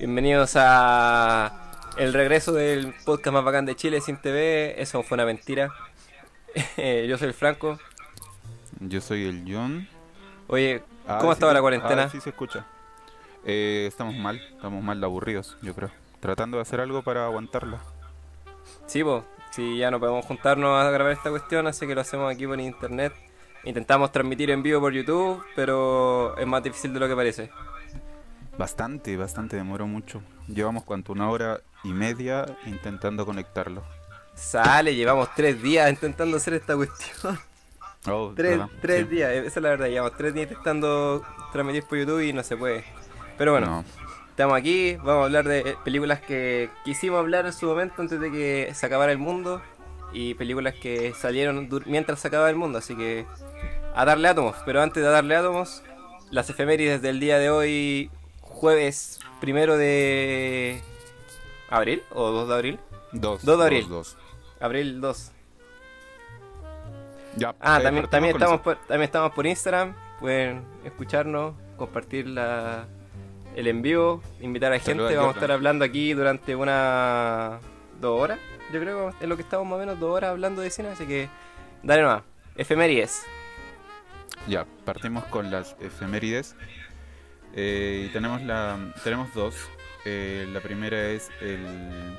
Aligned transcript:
Bienvenidos 0.00 0.52
a 0.56 1.52
el 1.98 2.14
regreso 2.14 2.52
del 2.52 2.94
podcast 3.04 3.34
más 3.34 3.44
bacán 3.44 3.66
de 3.66 3.76
Chile 3.76 4.00
sin 4.00 4.16
TV. 4.16 4.80
Eso 4.80 5.02
fue 5.02 5.16
una 5.16 5.26
mentira. 5.26 5.74
Yo 7.06 7.18
soy 7.18 7.28
el 7.28 7.34
Franco. 7.34 7.78
Yo 8.80 9.02
soy 9.02 9.26
el 9.26 9.44
John. 9.46 9.86
Oye, 10.46 10.82
Ah, 11.06 11.18
¿cómo 11.20 11.32
estaba 11.34 11.52
la 11.52 11.58
ah, 11.58 11.62
cuarentena? 11.62 12.08
sí 12.08 12.18
se 12.18 12.30
escucha. 12.30 12.64
Eh, 13.44 13.84
estamos 13.86 14.14
mal, 14.14 14.36
estamos 14.36 14.82
mal 14.82 15.04
aburridos, 15.04 15.58
yo 15.60 15.74
creo. 15.74 15.90
Tratando 16.20 16.56
de 16.56 16.62
hacer 16.62 16.80
algo 16.80 17.02
para 17.02 17.26
aguantarla. 17.26 17.80
Sí, 18.86 19.04
pues, 19.04 19.22
sí, 19.50 19.76
ya 19.76 19.90
no 19.90 20.00
podemos 20.00 20.24
juntarnos 20.24 20.82
a 20.82 20.90
grabar 20.90 21.12
esta 21.12 21.28
cuestión, 21.28 21.66
así 21.66 21.86
que 21.86 21.94
lo 21.94 22.00
hacemos 22.00 22.32
aquí 22.32 22.46
por 22.46 22.58
internet. 22.58 23.12
Intentamos 23.64 24.12
transmitir 24.12 24.50
en 24.50 24.62
vivo 24.62 24.80
por 24.80 24.94
YouTube, 24.94 25.44
pero 25.54 26.34
es 26.38 26.46
más 26.46 26.62
difícil 26.62 26.94
de 26.94 27.00
lo 27.00 27.06
que 27.06 27.16
parece. 27.16 27.50
Bastante, 28.60 29.16
bastante, 29.16 29.56
demoró 29.56 29.86
mucho. 29.86 30.20
Llevamos 30.46 30.84
cuánto, 30.84 31.12
una 31.14 31.30
hora 31.30 31.62
y 31.82 31.94
media 31.94 32.44
intentando 32.66 33.24
conectarlo. 33.24 33.82
Sale, 34.34 34.94
llevamos 34.94 35.30
tres 35.34 35.62
días 35.62 35.88
intentando 35.88 36.36
hacer 36.36 36.52
esta 36.52 36.76
cuestión. 36.76 37.38
Oh, 38.06 38.32
Tres, 38.36 38.58
¿verdad? 38.58 38.68
tres 38.82 39.06
Sí. 39.08 39.14
días, 39.14 39.32
esa 39.32 39.46
es 39.60 39.62
la 39.62 39.70
verdad, 39.70 39.86
llevamos 39.86 40.14
tres 40.18 40.34
días 40.34 40.50
intentando 40.50 41.24
transmitir 41.52 41.84
por 41.84 41.96
YouTube 41.96 42.20
y 42.20 42.34
no 42.34 42.42
se 42.42 42.54
puede. 42.58 42.84
Pero 43.38 43.52
bueno, 43.52 43.66
No. 43.66 43.84
estamos 44.28 44.58
aquí, 44.58 44.96
vamos 44.96 45.22
a 45.22 45.24
hablar 45.24 45.48
de 45.48 45.74
películas 45.82 46.20
que 46.20 46.68
quisimos 46.84 47.18
hablar 47.18 47.46
en 47.46 47.54
su 47.54 47.64
momento 47.64 48.02
antes 48.02 48.20
de 48.20 48.30
que 48.30 48.72
se 48.74 48.84
acabara 48.84 49.10
el 49.10 49.16
mundo 49.18 49.62
y 50.12 50.34
películas 50.34 50.74
que 50.74 51.14
salieron 51.14 51.66
mientras 51.86 52.20
se 52.20 52.28
acababa 52.28 52.50
el 52.50 52.56
mundo, 52.56 52.76
así 52.76 52.94
que 52.94 53.24
a 53.94 54.04
darle 54.04 54.28
átomos. 54.28 54.54
Pero 54.66 54.82
antes 54.82 55.02
de 55.02 55.08
darle 55.08 55.34
átomos, 55.34 55.82
las 56.30 56.50
efemérides 56.50 57.00
del 57.00 57.20
día 57.20 57.38
de 57.38 57.48
hoy, 57.48 58.10
jueves 58.60 59.18
primero 59.40 59.78
de 59.78 60.82
abril 61.70 62.02
o 62.10 62.30
2 62.30 62.48
de 62.48 62.54
abril, 62.54 62.78
Dos. 63.12 63.42
Dos 63.44 63.58
de 63.58 63.64
abril. 63.64 63.88
Dos, 63.88 64.14
dos. 64.14 64.16
abril 64.60 65.00
2. 65.00 65.32
Ya, 67.36 67.54
Ah, 67.60 67.80
también, 67.82 68.06
también, 68.08 68.36
estamos 68.36 68.60
por, 68.60 68.76
también 68.76 69.02
estamos 69.02 69.32
por 69.32 69.46
Instagram. 69.46 69.94
Pueden 70.20 70.62
escucharnos, 70.84 71.54
compartir 71.76 72.26
la, 72.28 72.86
el 73.56 73.66
envío, 73.66 74.20
invitar 74.40 74.72
a 74.72 74.78
gente. 74.78 75.02
A 75.14 75.16
Vamos 75.20 75.34
a 75.36 75.38
estar 75.38 75.50
hablando 75.52 75.84
aquí 75.84 76.12
durante 76.12 76.54
una. 76.54 77.60
dos 78.00 78.20
horas. 78.20 78.38
Yo 78.72 78.78
creo 78.80 79.10
que 79.10 79.24
es 79.24 79.28
lo 79.28 79.36
que 79.36 79.42
estamos 79.42 79.66
más 79.66 79.76
o 79.76 79.80
menos 79.80 79.98
dos 79.98 80.10
horas 80.14 80.30
hablando 80.30 80.60
de 80.60 80.70
cine. 80.70 80.90
Así 80.90 81.06
que, 81.06 81.28
dale 81.82 82.02
nomás. 82.02 82.22
Efemérides. 82.56 83.22
Ya, 84.46 84.66
partimos 84.84 85.24
con 85.26 85.50
las 85.50 85.76
efemérides. 85.80 86.54
Eh, 87.54 88.06
y 88.08 88.12
tenemos 88.12 88.42
la 88.42 88.78
tenemos 89.02 89.32
dos. 89.34 89.54
Eh, 90.04 90.48
la 90.52 90.60
primera 90.60 91.10
es 91.10 91.30
el 91.40 92.18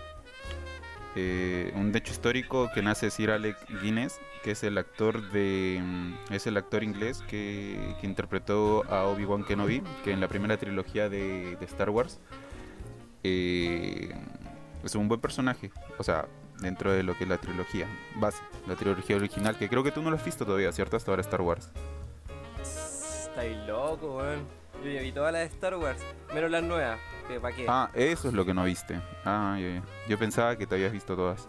eh, 1.15 1.71
un 1.75 1.95
hecho 1.95 2.11
histórico 2.11 2.69
que 2.73 2.81
nace 2.81 3.09
Sir 3.09 3.31
Alec 3.31 3.57
Guinness, 3.81 4.19
que 4.43 4.51
es 4.51 4.63
el 4.63 4.77
actor 4.77 5.31
de 5.31 5.79
mm, 5.81 6.33
es 6.33 6.47
el 6.47 6.57
actor 6.57 6.83
inglés 6.83 7.23
que, 7.27 7.95
que 7.99 8.07
interpretó 8.07 8.83
a 8.89 9.05
Obi 9.05 9.25
Wan 9.25 9.43
Kenobi, 9.43 9.81
que 10.03 10.11
en 10.11 10.19
la 10.19 10.27
primera 10.27 10.57
trilogía 10.57 11.09
de, 11.09 11.57
Star 11.61 11.89
Wars 11.89 12.19
es 13.23 14.95
un 14.95 15.07
buen 15.07 15.21
personaje, 15.21 15.71
o 15.97 16.03
sea 16.03 16.27
dentro 16.59 16.91
de 16.91 17.03
lo 17.03 17.17
que 17.17 17.23
es 17.23 17.29
la 17.29 17.39
trilogía 17.39 17.87
base, 18.15 18.41
la 18.67 18.75
trilogía 18.75 19.15
original, 19.15 19.57
que 19.57 19.67
creo 19.67 19.83
que 19.83 19.91
tú 19.91 20.01
no 20.01 20.11
lo 20.11 20.15
has 20.15 20.23
visto 20.23 20.45
todavía, 20.45 20.71
¿cierto? 20.71 20.95
Hasta 20.95 21.11
ahora 21.11 21.21
Star 21.21 21.41
Wars. 21.41 21.71
Estáis 22.61 23.57
loco, 23.67 24.17
weón. 24.17 24.60
Yo 24.83 24.89
ya 24.89 25.01
vi 25.01 25.11
todas 25.11 25.31
las 25.31 25.41
de 25.41 25.47
Star 25.55 25.75
Wars, 25.75 25.99
menos 26.33 26.49
las 26.49 26.63
nuevas. 26.63 26.99
que 27.27 27.39
¿Para 27.39 27.55
qué? 27.55 27.65
Ah, 27.67 27.89
eso 27.93 28.27
es 28.29 28.33
lo 28.33 28.45
que 28.45 28.53
no 28.53 28.63
viste. 28.63 28.99
Ah, 29.25 29.57
ya. 29.59 29.83
yo 30.07 30.17
pensaba 30.17 30.55
que 30.57 30.65
te 30.65 30.75
habías 30.75 30.91
visto 30.91 31.15
todas. 31.15 31.47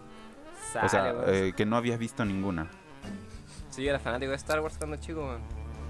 Sale, 0.73 0.87
o 0.87 0.89
sea, 0.89 1.03
weón. 1.13 1.25
eh, 1.27 1.53
que 1.57 1.65
no 1.67 1.77
habías 1.77 1.99
visto 1.99 2.25
ninguna. 2.25 2.69
Sí, 3.71 3.83
yo 3.83 3.91
era 3.91 3.99
fanático 3.99 4.31
de 4.31 4.37
Star 4.37 4.61
Wars 4.61 4.77
cuando 4.77 4.97
chico. 4.99 5.39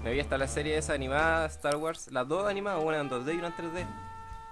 Me 0.03 0.11
vi 0.11 0.19
hasta 0.19 0.37
la 0.37 0.47
serie 0.47 0.77
esa 0.77 0.93
animada, 0.93 1.45
Star 1.47 1.75
Wars, 1.77 2.09
las 2.11 2.27
dos 2.27 2.47
animadas, 2.47 2.83
una 2.83 2.99
en 2.99 3.09
2D 3.09 3.35
y 3.35 3.37
una 3.37 3.47
en 3.47 3.53
3D. 3.53 3.85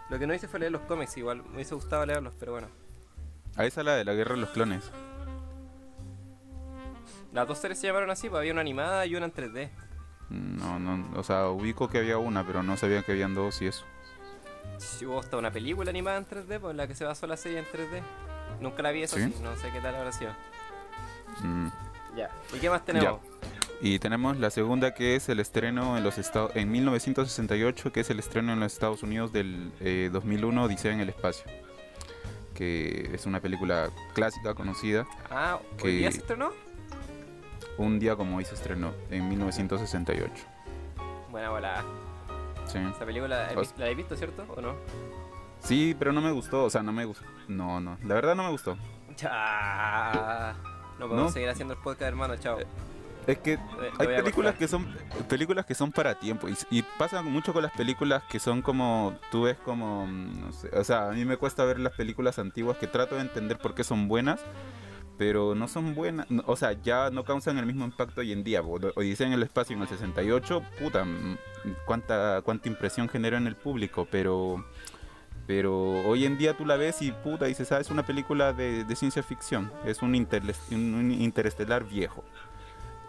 Lo 0.09 0.19
que 0.19 0.27
no 0.27 0.33
hice 0.33 0.47
fue 0.47 0.59
leer 0.59 0.71
los 0.71 0.81
cómics, 0.81 1.15
igual 1.17 1.43
me 1.43 1.55
hubiese 1.55 1.75
gustado 1.75 2.05
leerlos, 2.05 2.33
pero 2.39 2.51
bueno. 2.53 2.67
A 3.57 3.65
esa 3.65 3.83
la 3.83 3.95
de 3.95 4.05
la 4.05 4.13
guerra 4.13 4.35
de 4.35 4.41
los 4.41 4.49
clones. 4.51 4.91
Las 7.33 7.47
dos 7.47 7.57
series 7.57 7.79
se 7.79 7.87
llamaron 7.87 8.09
así, 8.11 8.29
pues 8.29 8.39
había 8.39 8.51
una 8.51 8.61
animada 8.61 9.05
y 9.05 9.15
una 9.15 9.25
en 9.25 9.33
3D. 9.33 9.69
No, 10.31 10.79
no, 10.79 11.05
o 11.19 11.23
sea, 11.23 11.47
ubico 11.49 11.89
que 11.89 11.97
había 11.99 12.17
una, 12.17 12.45
pero 12.45 12.63
no 12.63 12.77
sabía 12.77 13.03
que 13.03 13.11
habían 13.11 13.35
dos 13.35 13.61
y 13.61 13.67
eso. 13.67 13.83
Si 14.77 15.05
hubo 15.05 15.19
hasta 15.19 15.37
una 15.37 15.51
película 15.51 15.89
animada 15.89 16.17
en 16.17 16.25
3D, 16.25 16.59
pues 16.59 16.75
la 16.75 16.87
que 16.87 16.95
se 16.95 17.03
basó 17.05 17.27
la 17.27 17.37
serie 17.37 17.59
en 17.59 17.65
3D. 17.65 18.01
Nunca 18.61 18.81
la 18.81 18.91
vi 18.91 19.03
eso 19.03 19.17
¿Sí? 19.17 19.33
no 19.41 19.55
sé 19.57 19.69
qué 19.71 19.79
tal 19.81 19.95
habrá 19.95 20.11
sido. 20.11 20.31
Mm. 21.41 21.67
Ya. 22.15 22.29
¿Y 22.53 22.59
qué 22.59 22.69
más 22.69 22.83
tenemos? 22.85 23.19
Y 23.81 23.97
tenemos 23.99 24.37
la 24.37 24.51
segunda 24.51 24.93
que 24.93 25.15
es 25.15 25.27
el 25.29 25.39
estreno 25.39 25.97
en 25.97 26.03
los 26.03 26.17
Estados 26.19 26.51
en 26.55 26.69
1968, 26.71 27.91
que 27.91 28.01
es 28.01 28.09
el 28.11 28.19
estreno 28.19 28.53
en 28.53 28.59
los 28.59 28.73
Estados 28.73 29.01
Unidos 29.01 29.31
del 29.33 29.71
eh, 29.79 30.09
2001 30.11 30.63
Odisea 30.63 30.93
en 30.93 30.99
el 30.99 31.09
espacio. 31.09 31.45
Que 32.53 33.09
es 33.13 33.25
una 33.25 33.39
película 33.39 33.89
clásica 34.13 34.53
conocida. 34.53 35.07
Ah, 35.29 35.59
Que- 35.77 35.87
¿hoy 35.87 35.97
día 35.97 36.11
se 36.11 36.19
estrenó? 36.19 36.51
Un 37.81 37.99
día 37.99 38.15
como 38.15 38.37
hoy 38.37 38.45
se 38.45 38.53
estrenó 38.55 38.93
en 39.09 39.27
1968. 39.29 40.31
Buena 41.31 41.49
bola. 41.49 41.83
Sí. 42.65 42.77
Esa 42.77 43.05
película, 43.05 43.51
¿la, 43.53 43.59
Os- 43.59 43.73
la 43.77 43.85
habéis 43.85 43.97
visto, 43.97 44.15
cierto? 44.15 44.45
¿O 44.55 44.61
no? 44.61 44.75
Sí, 45.59 45.95
pero 45.97 46.11
no 46.11 46.21
me 46.21 46.31
gustó, 46.31 46.65
o 46.65 46.69
sea, 46.69 46.83
no 46.83 46.91
me 46.91 47.05
gustó. 47.05 47.25
No, 47.47 47.79
no, 47.79 47.97
la 48.03 48.13
verdad 48.15 48.35
no 48.35 48.43
me 48.43 48.49
gustó. 48.51 48.77
Ya. 49.17 50.55
No 50.99 51.07
podemos 51.07 51.27
¿No? 51.27 51.31
seguir 51.31 51.49
haciendo 51.49 51.73
el 51.73 51.79
podcast, 51.79 52.03
hermano, 52.09 52.35
chao. 52.37 52.57
Es 53.27 53.37
que 53.39 53.53
Eh, 53.53 53.59
hay 53.99 54.07
películas 54.07 54.55
que 54.55 54.67
son 54.67 54.95
películas 55.29 55.65
que 55.65 55.75
son 55.75 55.91
para 55.91 56.15
tiempo 56.15 56.49
y, 56.49 56.57
y 56.71 56.83
pasa 56.97 57.21
mucho 57.21 57.53
con 57.53 57.61
las 57.61 57.71
películas 57.71 58.23
que 58.29 58.39
son 58.39 58.61
como 58.63 59.13
tú 59.31 59.43
ves 59.43 59.57
como 59.63 60.07
mm, 60.07 60.41
no 60.41 60.51
sé, 60.51 60.69
o 60.75 60.83
sea, 60.83 61.09
a 61.09 61.11
mí 61.11 61.23
me 61.25 61.37
cuesta 61.37 61.63
ver 61.65 61.79
las 61.79 61.93
películas 61.93 62.39
antiguas 62.39 62.77
que 62.77 62.87
trato 62.87 63.15
de 63.15 63.21
entender 63.21 63.59
por 63.59 63.75
qué 63.75 63.83
son 63.83 64.07
buenas, 64.07 64.39
pero 65.17 65.53
no 65.55 65.67
son 65.67 65.93
buenas, 65.95 66.27
o 66.45 66.55
sea, 66.55 66.71
ya 66.81 67.09
no 67.11 67.23
causan 67.23 67.57
el 67.57 67.65
mismo 67.65 67.85
impacto 67.85 68.21
hoy 68.21 68.31
en 68.31 68.43
día. 68.43 68.61
Odisea 68.61 69.27
en 69.27 69.33
el 69.33 69.43
espacio 69.43 69.75
en 69.75 69.81
el 69.83 69.87
68, 69.87 70.61
puta, 70.79 71.05
mm, 71.05 71.37
cuánta 71.85 72.41
cuánta 72.43 72.67
impresión 72.69 73.07
generó 73.09 73.37
en 73.37 73.47
el 73.47 73.55
público, 73.55 74.07
pero 74.09 74.65
pero 75.47 75.91
hoy 76.07 76.25
en 76.25 76.37
día 76.37 76.55
tú 76.55 76.65
la 76.65 76.77
ves 76.77 77.01
y 77.01 77.11
puta 77.11 77.45
dices, 77.45 77.71
ah, 77.71 77.79
es 77.79 77.89
una 77.89 78.05
película 78.05 78.53
de, 78.53 78.83
de 78.85 78.95
ciencia 78.95 79.21
ficción, 79.23 79.71
es 79.85 80.01
un, 80.01 80.13
interles- 80.13 80.59
un- 80.71 81.11
interestelar 81.11 81.83
viejo. 81.83 82.23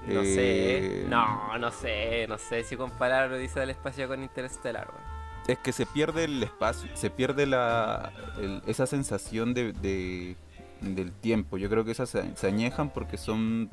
No 0.09 0.23
sé. 0.23 1.03
Eh, 1.03 1.07
No, 1.09 1.57
no 1.59 1.71
sé. 1.71 2.27
No 2.29 2.37
sé 2.39 2.65
si 2.65 2.77
comparar 2.77 3.31
Odisea 3.31 3.61
del 3.61 3.71
Espacio 3.71 4.09
con 4.09 4.23
Interstellar, 4.23 4.89
weón. 4.89 5.23
Es 5.47 5.59
que 5.59 5.73
se 5.73 5.87
pierde 5.87 6.25
el 6.25 6.43
espacio, 6.43 6.91
se 6.95 7.11
pierde 7.11 7.47
la, 7.47 8.13
el- 8.41 8.63
esa 8.67 8.87
sensación 8.87 9.55
de, 9.55 9.73
de- 9.73 10.37
del 10.83 11.13
tiempo. 11.13 11.57
Yo 11.57 11.69
creo 11.71 11.85
que 11.85 11.93
esas 11.93 12.11
se, 12.11 12.47
añejan 12.47 12.91
porque 12.91 13.17
son 13.17 13.71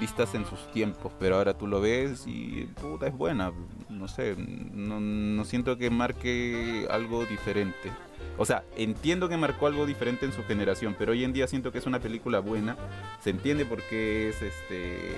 vistas 0.00 0.34
en 0.34 0.46
sus 0.46 0.70
tiempos, 0.72 1.12
pero 1.18 1.36
ahora 1.36 1.54
tú 1.54 1.66
lo 1.66 1.80
ves 1.80 2.24
y 2.26 2.68
puta 2.80 3.06
es 3.06 3.16
buena. 3.16 3.52
No 3.88 4.08
sé, 4.08 4.36
no, 4.36 5.00
no 5.00 5.44
siento 5.44 5.76
que 5.76 5.90
marque 5.90 6.86
algo 6.90 7.24
diferente. 7.24 7.90
O 8.36 8.44
sea, 8.44 8.64
entiendo 8.76 9.28
que 9.28 9.36
marcó 9.36 9.66
algo 9.66 9.86
diferente 9.86 10.26
en 10.26 10.32
su 10.32 10.42
generación, 10.44 10.96
pero 10.98 11.12
hoy 11.12 11.24
en 11.24 11.32
día 11.32 11.46
siento 11.46 11.70
que 11.70 11.78
es 11.78 11.86
una 11.86 12.00
película 12.00 12.40
buena. 12.40 12.76
Se 13.20 13.30
entiende 13.30 13.64
por 13.64 13.82
qué 13.82 14.28
es 14.30 14.42
este 14.42 15.16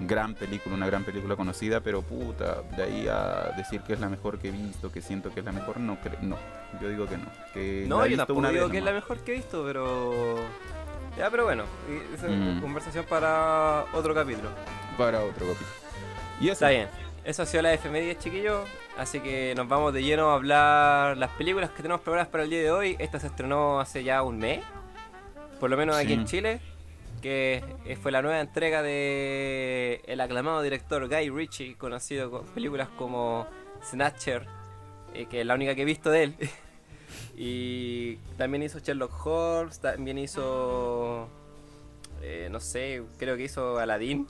gran 0.00 0.34
película, 0.34 0.74
una 0.74 0.86
gran 0.86 1.04
película 1.04 1.36
conocida, 1.36 1.80
pero 1.80 2.02
puta, 2.02 2.62
de 2.76 2.82
ahí 2.82 3.08
a 3.08 3.52
decir 3.56 3.80
que 3.82 3.92
es 3.94 4.00
la 4.00 4.08
mejor 4.08 4.38
que 4.38 4.48
he 4.48 4.50
visto, 4.50 4.90
que 4.90 5.00
siento 5.00 5.32
que 5.32 5.40
es 5.40 5.46
la 5.46 5.52
mejor, 5.52 5.78
no 5.78 5.96
creo, 6.00 6.18
no. 6.22 6.36
Yo 6.80 6.88
digo 6.88 7.06
que 7.06 7.16
no. 7.16 7.26
Que 7.52 7.84
No, 7.88 8.04
yo 8.06 8.16
tampoco 8.16 8.38
una 8.40 8.50
digo 8.50 8.68
que 8.68 8.78
es 8.78 8.84
la 8.84 8.92
mejor 8.92 9.18
que 9.20 9.32
he 9.32 9.36
visto, 9.36 9.62
pero. 9.64 10.36
Ya, 11.16 11.30
pero 11.30 11.44
bueno, 11.44 11.62
esa 12.14 12.26
es 12.26 12.32
una 12.32 12.54
Mm. 12.54 12.60
conversación 12.60 13.04
para 13.08 13.84
otro 13.92 14.14
capítulo. 14.14 14.48
Para 14.98 15.20
otro 15.20 15.46
capítulo. 15.46 15.70
Y 16.40 16.44
eso. 16.46 16.52
Está 16.54 16.70
bien. 16.70 16.88
Eso 17.24 17.42
ha 17.42 17.46
sido 17.46 17.62
la 17.62 17.72
efemérides, 17.72 18.18
chiquillos. 18.18 18.68
Así 18.98 19.20
que 19.20 19.54
nos 19.56 19.66
vamos 19.68 19.92
de 19.94 20.02
lleno 20.02 20.30
a 20.30 20.34
hablar 20.34 21.16
las 21.16 21.30
películas 21.30 21.70
que 21.70 21.82
tenemos 21.82 22.00
preparadas 22.00 22.28
para 22.28 22.42
el 22.44 22.50
día 22.50 22.60
de 22.62 22.70
hoy. 22.72 22.96
Esta 22.98 23.18
se 23.20 23.28
estrenó 23.28 23.80
hace 23.80 24.02
ya 24.04 24.22
un 24.22 24.38
mes, 24.38 24.60
por 25.60 25.70
lo 25.70 25.76
menos 25.76 25.96
aquí 25.96 26.12
en 26.12 26.26
Chile, 26.26 26.60
que 27.24 27.64
eh, 27.86 27.96
fue 27.96 28.12
la 28.12 28.20
nueva 28.20 28.38
entrega 28.38 28.82
de 28.82 30.02
el 30.04 30.20
aclamado 30.20 30.60
director 30.60 31.08
Guy 31.08 31.30
Ritchie, 31.30 31.74
conocido 31.74 32.30
con 32.30 32.44
películas 32.48 32.90
como 32.98 33.46
Snatcher, 33.82 34.46
eh, 35.14 35.24
que 35.24 35.40
es 35.40 35.46
la 35.46 35.54
única 35.54 35.74
que 35.74 35.82
he 35.82 35.86
visto 35.86 36.10
de 36.10 36.24
él. 36.24 36.34
y 37.34 38.16
también 38.36 38.62
hizo 38.64 38.78
Sherlock 38.78 39.26
Holmes, 39.26 39.80
también 39.80 40.18
hizo, 40.18 41.30
eh, 42.20 42.48
no 42.50 42.60
sé, 42.60 43.02
creo 43.16 43.38
que 43.38 43.44
hizo 43.44 43.78
Aladdin. 43.78 44.28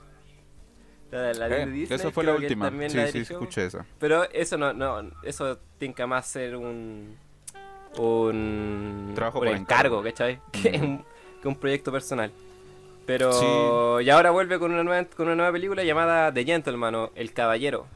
La 1.11 1.31
Aladdin 1.31 1.67
Eh, 1.67 1.71
Disney, 1.71 1.99
esa 1.99 2.11
fue 2.11 2.23
la 2.23 2.35
última. 2.35 2.69
Sí, 2.87 2.95
la 2.95 3.07
sí, 3.07 3.17
escuché 3.19 3.65
esa. 3.65 3.85
Pero 3.99 4.23
eso 4.31 4.57
no, 4.57 4.71
no, 4.71 5.01
eso 5.21 5.59
tiene 5.77 5.93
que 5.93 6.05
más 6.05 6.27
ser 6.27 6.55
un 6.55 7.17
un, 7.97 9.11
Trabajo 9.15 9.39
un 9.39 9.47
por 9.47 9.53
encargo, 9.53 9.99
encargo. 9.99 10.03
¿cachai? 10.03 10.39
Que, 10.53 10.79
un, 10.79 11.05
que 11.41 11.47
un 11.49 11.55
proyecto 11.57 11.91
personal. 11.91 12.31
Pero 13.05 14.01
y 14.01 14.09
ahora 14.09 14.31
vuelve 14.31 14.57
con 14.59 14.71
una 14.71 14.83
nueva 14.83 15.05
con 15.05 15.27
una 15.27 15.35
nueva 15.35 15.51
película 15.51 15.83
llamada 15.83 16.33
The 16.33 16.43
Gentleman 16.43 16.95
o 16.95 17.11
El 17.15 17.33
Caballero. 17.33 17.87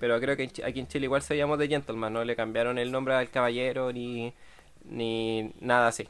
Pero 0.00 0.18
creo 0.20 0.36
que 0.36 0.50
aquí 0.64 0.80
en 0.80 0.88
Chile 0.88 1.04
igual 1.06 1.22
se 1.22 1.36
llamó 1.36 1.56
The 1.58 1.68
Gentleman, 1.68 2.12
no 2.12 2.24
le 2.24 2.36
cambiaron 2.36 2.78
el 2.78 2.90
nombre 2.92 3.14
al 3.14 3.30
Caballero 3.30 3.92
ni 3.92 4.32
ni 4.84 5.52
nada 5.60 5.88
así. 5.88 6.08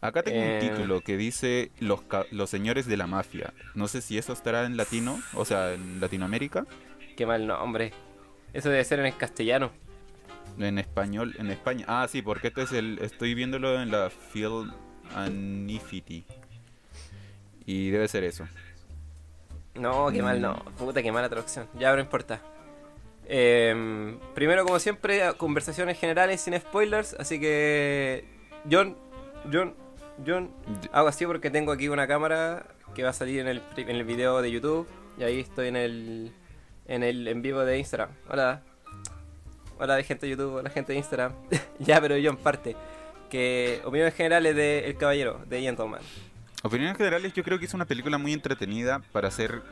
Acá 0.00 0.22
tengo 0.22 0.40
Eh, 0.40 0.58
un 0.60 0.68
título 0.68 1.00
que 1.00 1.16
dice 1.16 1.70
los, 1.78 2.00
los 2.32 2.50
señores 2.50 2.86
de 2.86 2.96
la 2.96 3.06
mafia. 3.06 3.52
No 3.74 3.86
sé 3.86 4.00
si 4.02 4.18
eso 4.18 4.32
estará 4.32 4.64
en 4.66 4.76
latino, 4.76 5.20
o 5.34 5.44
sea, 5.44 5.74
en 5.74 6.00
Latinoamérica, 6.00 6.66
Qué 7.16 7.24
mal 7.26 7.46
nombre. 7.46 7.92
Eso 8.52 8.68
debe 8.70 8.82
ser 8.84 8.98
en 9.00 9.12
castellano. 9.12 9.70
en 10.58 10.78
español, 10.78 11.34
en 11.38 11.50
España. 11.50 11.84
Ah, 11.86 12.06
sí, 12.10 12.20
porque 12.20 12.48
este 12.48 12.62
es 12.62 12.72
el, 12.72 12.98
estoy 13.00 13.34
viéndolo 13.34 13.80
en 13.80 13.90
la 13.92 14.10
Film 14.10 14.72
Anifity. 15.14 16.24
Y 17.66 17.90
debe 17.90 18.08
ser 18.08 18.24
eso. 18.24 18.46
No, 19.74 20.10
qué 20.10 20.22
mal, 20.22 20.40
no. 20.40 20.54
Puta, 20.76 21.02
qué 21.02 21.12
mala 21.12 21.28
traducción. 21.28 21.66
Ya, 21.78 21.94
no 21.94 22.00
importa. 22.00 22.40
Em, 23.26 24.18
primero, 24.34 24.64
como 24.64 24.78
siempre, 24.78 25.32
conversaciones 25.36 25.98
generales 25.98 26.40
sin 26.40 26.58
spoilers. 26.58 27.14
Así 27.14 27.40
que, 27.40 28.24
John, 28.70 28.96
John, 29.50 29.74
John, 30.26 30.50
hago 30.92 31.08
así 31.08 31.24
porque 31.24 31.50
tengo 31.50 31.72
aquí 31.72 31.88
una 31.88 32.06
cámara 32.06 32.66
que 32.94 33.02
va 33.02 33.10
a 33.10 33.14
salir 33.14 33.40
en 33.40 33.48
el, 33.48 33.62
en 33.76 33.90
el 33.90 34.04
video 34.04 34.42
de 34.42 34.50
YouTube. 34.50 34.86
Y 35.18 35.22
ahí 35.22 35.40
estoy 35.40 35.68
en 35.68 35.76
el, 35.76 36.32
en 36.86 37.02
el 37.02 37.28
en 37.28 37.42
vivo 37.42 37.60
de 37.60 37.78
Instagram. 37.78 38.10
Hola. 38.28 38.62
Hola, 39.78 40.02
gente 40.02 40.26
de 40.26 40.30
YouTube, 40.30 40.54
hola, 40.54 40.70
gente 40.70 40.92
de 40.92 40.98
Instagram. 40.98 41.32
ya, 41.78 42.00
pero 42.00 42.16
John, 42.22 42.36
parte. 42.36 42.76
Que 43.30 43.80
opiniones 43.84 44.14
generales 44.14 44.54
de 44.54 44.86
El 44.86 44.96
Caballero, 44.96 45.40
de 45.46 45.62
Gentleman. 45.62 46.02
Opiniones 46.64 46.96
generales, 46.96 47.32
yo 47.32 47.42
creo 47.42 47.58
que 47.58 47.64
es 47.64 47.74
una 47.74 47.86
película 47.86 48.18
muy 48.18 48.32
entretenida 48.32 49.00
para 49.10 49.30
ser 49.32 49.62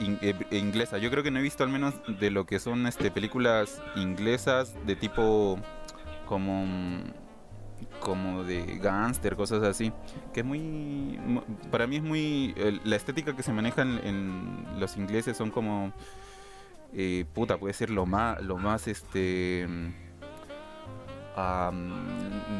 eh, 0.00 0.34
inglesa. 0.50 0.96
Yo 0.96 1.10
creo 1.10 1.22
que 1.22 1.30
no 1.30 1.38
he 1.40 1.42
visto 1.42 1.62
al 1.62 1.68
menos 1.68 1.94
de 2.18 2.30
lo 2.30 2.46
que 2.46 2.58
son 2.58 2.86
este 2.86 3.10
películas 3.10 3.82
inglesas 3.96 4.74
de 4.86 4.96
tipo 4.96 5.58
como 6.26 6.64
como 8.00 8.44
de 8.44 8.78
gangster, 8.78 9.36
cosas 9.36 9.62
así, 9.62 9.92
que 10.32 10.40
es 10.40 10.46
muy 10.46 10.58
mu- 10.60 11.42
para 11.70 11.86
mí 11.86 11.96
es 11.96 12.02
muy 12.02 12.54
la 12.84 12.96
estética 12.96 13.36
que 13.36 13.42
se 13.42 13.52
maneja 13.52 13.82
en, 13.82 14.00
en 14.04 14.80
los 14.80 14.96
ingleses 14.96 15.36
son 15.36 15.50
como 15.50 15.92
eh, 16.92 17.24
puta, 17.34 17.56
puede 17.58 17.74
ser 17.74 17.90
lo 17.90 18.04
más 18.06 18.42
lo 18.42 18.56
más 18.56 18.88
este 18.88 19.68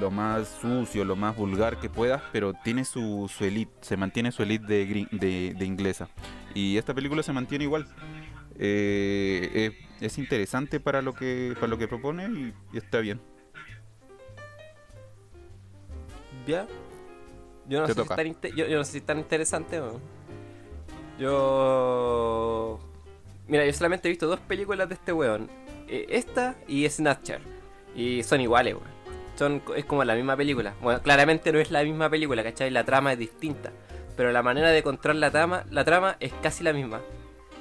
lo 0.01 0.11
más 0.11 0.49
sucio, 0.61 1.05
lo 1.05 1.17
más 1.17 1.37
vulgar 1.37 1.79
que 1.81 1.89
puedas, 1.91 2.23
pero 2.33 2.53
tiene 2.55 2.85
su, 2.85 3.31
su 3.35 3.45
elite, 3.45 3.73
se 3.81 3.97
mantiene 3.97 4.31
su 4.33 4.43
elite 4.43 4.67
de, 4.67 4.89
gri- 4.89 5.11
de, 5.11 5.55
de 5.59 5.65
inglesa. 5.65 6.09
Y 6.55 6.77
esta 6.77 6.95
película 6.95 7.23
se 7.23 7.33
mantiene 7.33 7.65
igual. 7.65 7.87
Eh, 8.59 9.73
es 10.01 10.19
interesante 10.19 10.81
para 10.81 11.03
lo 11.03 11.13
que 11.15 11.55
para 11.55 11.69
lo 11.69 11.79
que 11.79 11.87
propone 11.89 12.27
y, 12.27 12.55
y 12.73 12.79
está 12.79 12.99
bien. 13.01 13.21
¿Ya? 16.47 16.67
Yo 17.69 17.81
no, 17.81 17.87
sé 17.87 17.95
si 17.95 18.09
tan 18.09 18.27
inte- 18.27 18.53
yo, 18.57 18.67
yo 18.67 18.79
no 18.79 18.85
sé 18.85 18.93
si 18.93 18.99
es 18.99 19.07
tan 19.07 19.19
interesante. 19.19 19.81
Yo. 21.19 22.79
Mira, 23.47 23.67
yo 23.67 23.73
solamente 23.73 24.09
he 24.09 24.11
visto 24.11 24.27
dos 24.27 24.41
películas 24.41 24.89
de 24.89 24.95
este 24.95 25.13
weón. 25.13 25.49
Eh, 25.89 26.07
esta 26.11 26.57
y 26.67 26.89
Snatcher. 26.89 27.41
Y 27.99 28.23
son 28.23 28.41
iguales, 28.41 28.75
weón. 28.75 28.87
Son, 29.37 29.63
es 29.77 29.85
como 29.85 30.03
la 30.05 30.15
misma 30.15 30.37
película. 30.37 30.75
Bueno, 30.81 31.03
claramente 31.03 31.53
no 31.53 31.59
es 31.59 31.71
la 31.71 31.83
misma 31.83 32.09
película, 32.09 32.43
¿cachai? 32.43 32.71
La 32.71 32.85
trama 32.85 33.13
es 33.13 33.19
distinta. 33.19 33.71
Pero 34.17 34.33
la 34.33 34.43
manera 34.43 34.71
de 34.71 34.83
controlar 34.83 35.17
la 35.21 35.31
trama, 35.31 35.65
la 35.71 35.85
trama 35.85 36.17
es 36.21 36.33
casi 36.43 36.65
la 36.65 36.73
misma. 36.73 37.01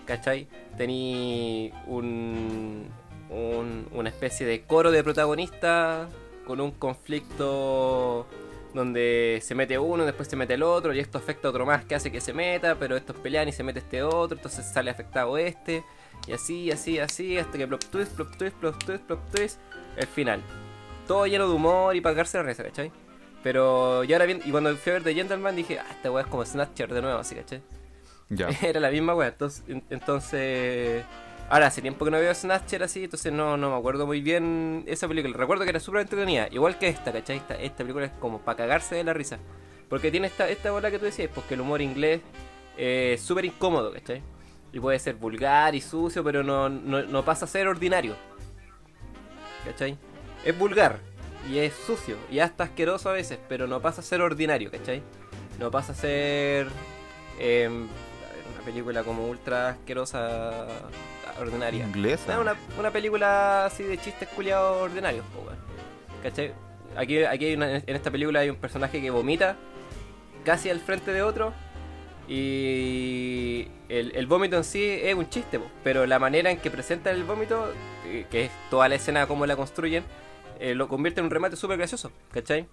¿Cachai? 0.05 0.47
Tení 0.77 1.71
un, 1.85 2.87
un- 3.29 3.87
una 3.91 4.09
especie 4.09 4.45
de 4.45 4.61
coro 4.61 4.91
de 4.91 5.03
protagonistas 5.03 6.07
con 6.45 6.61
un 6.61 6.71
conflicto 6.71 8.25
donde 8.73 9.39
se 9.43 9.55
mete 9.55 9.77
uno, 9.79 10.05
después 10.05 10.27
se 10.27 10.35
mete 10.35 10.53
el 10.53 10.63
otro, 10.63 10.93
y 10.93 10.99
esto 10.99 11.17
afecta 11.17 11.47
a 11.47 11.51
otro 11.51 11.65
más 11.65 11.83
que 11.85 11.95
hace 11.95 12.11
que 12.11 12.21
se 12.21 12.31
meta, 12.33 12.75
pero 12.75 12.95
estos 12.95 13.15
pelean 13.17 13.47
y 13.47 13.51
se 13.51 13.63
mete 13.63 13.79
este 13.79 14.03
otro, 14.03 14.37
entonces 14.37 14.65
sale 14.65 14.91
afectado 14.91 15.37
este, 15.37 15.83
y 16.27 16.33
así, 16.33 16.69
así, 16.71 16.99
así, 16.99 17.37
hasta 17.37 17.57
que 17.57 17.67
plop 17.67 17.83
twist, 17.85 18.13
plop 18.15 18.35
twist, 18.37 18.55
plop 18.57 18.83
twist, 18.83 19.03
plop 19.03 19.19
twist, 19.31 19.59
el 19.97 20.07
final. 20.07 20.41
Todo 21.07 21.25
lleno 21.27 21.47
de 21.47 21.53
humor 21.53 21.95
y 21.95 22.01
para 22.01 22.13
cagarse 22.15 22.37
la 22.37 22.43
risa, 22.43 22.63
¿cachai? 22.63 22.91
Pero 23.43 24.03
y 24.03 24.13
ahora 24.13 24.25
bien, 24.25 24.41
y 24.45 24.51
cuando 24.51 24.75
fui 24.75 24.89
a 24.91 24.93
ver 24.93 25.03
The 25.03 25.13
Gentleman 25.13 25.55
dije, 25.55 25.79
ah, 25.79 25.85
esta 25.91 26.11
weá 26.11 26.23
es 26.23 26.29
como 26.29 26.45
Snatcher 26.45 26.93
de 26.93 27.01
nuevo, 27.01 27.19
así, 27.19 27.35
¿cachai? 27.35 27.61
Ya. 28.29 28.49
Era 28.61 28.79
la 28.79 28.89
misma 28.89 29.15
weá, 29.15 29.29
entonces, 29.29 29.63
en- 29.67 29.83
entonces... 29.89 31.03
Ahora, 31.49 31.67
hace 31.67 31.81
tiempo 31.81 32.03
que 32.03 32.11
no 32.11 32.17
veo 32.19 32.33
Snatcher 32.35 32.83
así, 32.83 33.05
entonces 33.05 33.31
no, 33.31 33.55
no 33.55 33.71
me 33.71 33.77
acuerdo 33.77 34.05
muy 34.05 34.19
bien 34.19 34.83
esa 34.85 35.07
película. 35.07 35.33
Recuerdo 35.37 35.63
que 35.63 35.69
era 35.69 35.79
súper 35.79 36.01
entretenida, 36.01 36.49
igual 36.51 36.77
que 36.77 36.89
esta, 36.89 37.13
¿cachai? 37.13 37.37
Esta, 37.37 37.55
esta 37.55 37.77
película 37.77 38.05
es 38.07 38.11
como 38.19 38.39
para 38.41 38.57
cagarse 38.57 38.95
de 38.95 39.05
la 39.05 39.13
risa. 39.13 39.37
Porque 39.87 40.11
tiene 40.11 40.27
esta, 40.27 40.49
esta 40.49 40.71
bola 40.71 40.91
que 40.91 40.99
tú 40.99 41.05
decías, 41.05 41.29
porque 41.33 41.53
el 41.53 41.61
humor 41.61 41.81
inglés 41.81 42.19
eh, 42.77 43.11
es 43.13 43.21
súper 43.21 43.45
incómodo, 43.45 43.93
¿cachai? 43.93 44.21
Y 44.73 44.79
puede 44.81 44.99
ser 44.99 45.15
vulgar 45.15 45.73
y 45.73 45.79
sucio, 45.79 46.21
pero 46.21 46.43
no, 46.43 46.67
no, 46.67 47.03
no 47.03 47.23
pasa 47.23 47.45
a 47.45 47.47
ser 47.47 47.65
ordinario. 47.69 48.17
¿Cachai? 49.65 49.97
Es 50.45 50.57
vulgar 50.57 50.99
y 51.49 51.59
es 51.59 51.73
sucio 51.73 52.15
y 52.31 52.39
hasta 52.39 52.65
asqueroso 52.65 53.09
a 53.09 53.13
veces, 53.13 53.39
pero 53.49 53.67
no 53.67 53.81
pasa 53.81 54.01
a 54.01 54.03
ser 54.03 54.21
ordinario, 54.21 54.71
¿cachai? 54.71 55.01
No 55.59 55.71
pasa 55.71 55.91
a 55.93 55.95
ser 55.95 56.67
ver, 57.39 57.69
una 57.69 58.61
película 58.65 59.03
como 59.03 59.27
ultra 59.27 59.69
asquerosa, 59.69 60.65
ordinaria. 61.39 61.85
Inglesa. 61.85 62.33
No, 62.35 62.41
una, 62.41 62.55
una 62.79 62.91
película 62.91 63.65
así 63.65 63.83
de 63.83 63.97
chistes 63.97 64.27
culiados 64.29 64.81
ordinarios. 64.81 65.25
¿Cachai? 66.23 66.53
Aquí, 66.95 67.23
aquí 67.23 67.45
hay 67.45 67.53
una- 67.55 67.77
en 67.77 67.95
esta 67.95 68.09
película 68.11 68.39
hay 68.39 68.49
un 68.49 68.55
personaje 68.55 69.01
que 69.01 69.09
vomita 69.11 69.55
casi 70.43 70.69
al 70.69 70.79
frente 70.79 71.11
de 71.13 71.21
otro. 71.21 71.53
Y 72.27 73.67
el, 73.89 74.13
el 74.15 74.27
vómito 74.27 74.57
en 74.57 74.63
sí 74.63 74.83
es 74.83 75.15
un 75.15 75.29
chiste, 75.29 75.59
pero 75.83 76.05
la 76.05 76.19
manera 76.19 76.51
en 76.51 76.59
que 76.59 76.69
presentan 76.69 77.15
el 77.15 77.23
vómito, 77.23 77.71
eh, 78.05 78.25
que 78.29 78.45
es 78.45 78.51
toda 78.69 78.89
la 78.89 78.95
escena 78.95 79.27
como 79.27 79.45
la 79.45 79.55
construyen, 79.55 80.03
eh, 80.59 80.75
lo 80.75 80.87
convierte 80.87 81.21
en 81.21 81.25
un 81.25 81.31
remate 81.31 81.55
súper 81.55 81.77
gracioso, 81.77 82.11
¿cachai? 82.31 82.67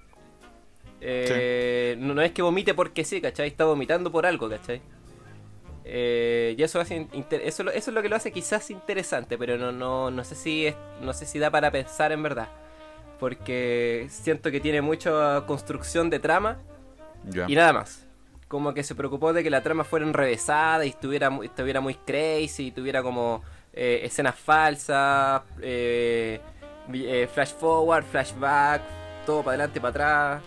Eh, 1.00 1.96
no, 1.98 2.14
no 2.14 2.22
es 2.22 2.32
que 2.32 2.42
vomite 2.42 2.74
porque 2.74 3.04
sí, 3.04 3.20
¿cachai? 3.20 3.48
Está 3.48 3.64
vomitando 3.64 4.10
por 4.10 4.26
algo, 4.26 4.48
¿cachai? 4.48 4.80
Eh, 5.84 6.54
y 6.56 6.62
eso 6.62 6.80
hace 6.80 7.06
eso, 7.30 7.62
eso 7.70 7.90
es 7.90 7.94
lo 7.94 8.00
que 8.02 8.08
lo 8.08 8.16
hace 8.16 8.32
quizás 8.32 8.70
interesante, 8.70 9.36
pero 9.36 9.58
no, 9.58 9.70
no, 9.70 10.10
no 10.10 10.24
sé 10.24 10.34
si 10.34 10.66
es, 10.66 10.74
no 11.02 11.12
sé 11.12 11.26
si 11.26 11.38
da 11.38 11.50
para 11.50 11.70
pensar 11.70 12.10
en 12.12 12.22
verdad. 12.22 12.48
Porque 13.20 14.06
siento 14.10 14.50
que 14.50 14.60
tiene 14.60 14.80
mucha 14.80 15.42
construcción 15.46 16.10
de 16.10 16.18
trama 16.18 16.58
Ya. 17.24 17.44
y 17.48 17.54
nada 17.54 17.72
más. 17.72 18.03
Como 18.54 18.72
que 18.72 18.84
se 18.84 18.94
preocupó 18.94 19.32
de 19.32 19.42
que 19.42 19.50
la 19.50 19.64
trama 19.64 19.82
fuera 19.82 20.06
enrevesada 20.06 20.86
y 20.86 20.90
estuviera, 20.90 21.28
estuviera 21.42 21.80
muy 21.80 21.96
crazy, 21.96 22.68
y 22.68 22.70
tuviera 22.70 23.02
como 23.02 23.42
eh, 23.72 24.02
escenas 24.04 24.36
falsas, 24.36 25.42
eh, 25.60 26.40
eh, 26.92 27.28
flash 27.34 27.52
forward, 27.54 28.04
flashback, 28.04 28.80
todo 29.26 29.42
para 29.42 29.54
adelante, 29.56 29.80
para 29.80 29.90
atrás. 29.90 30.42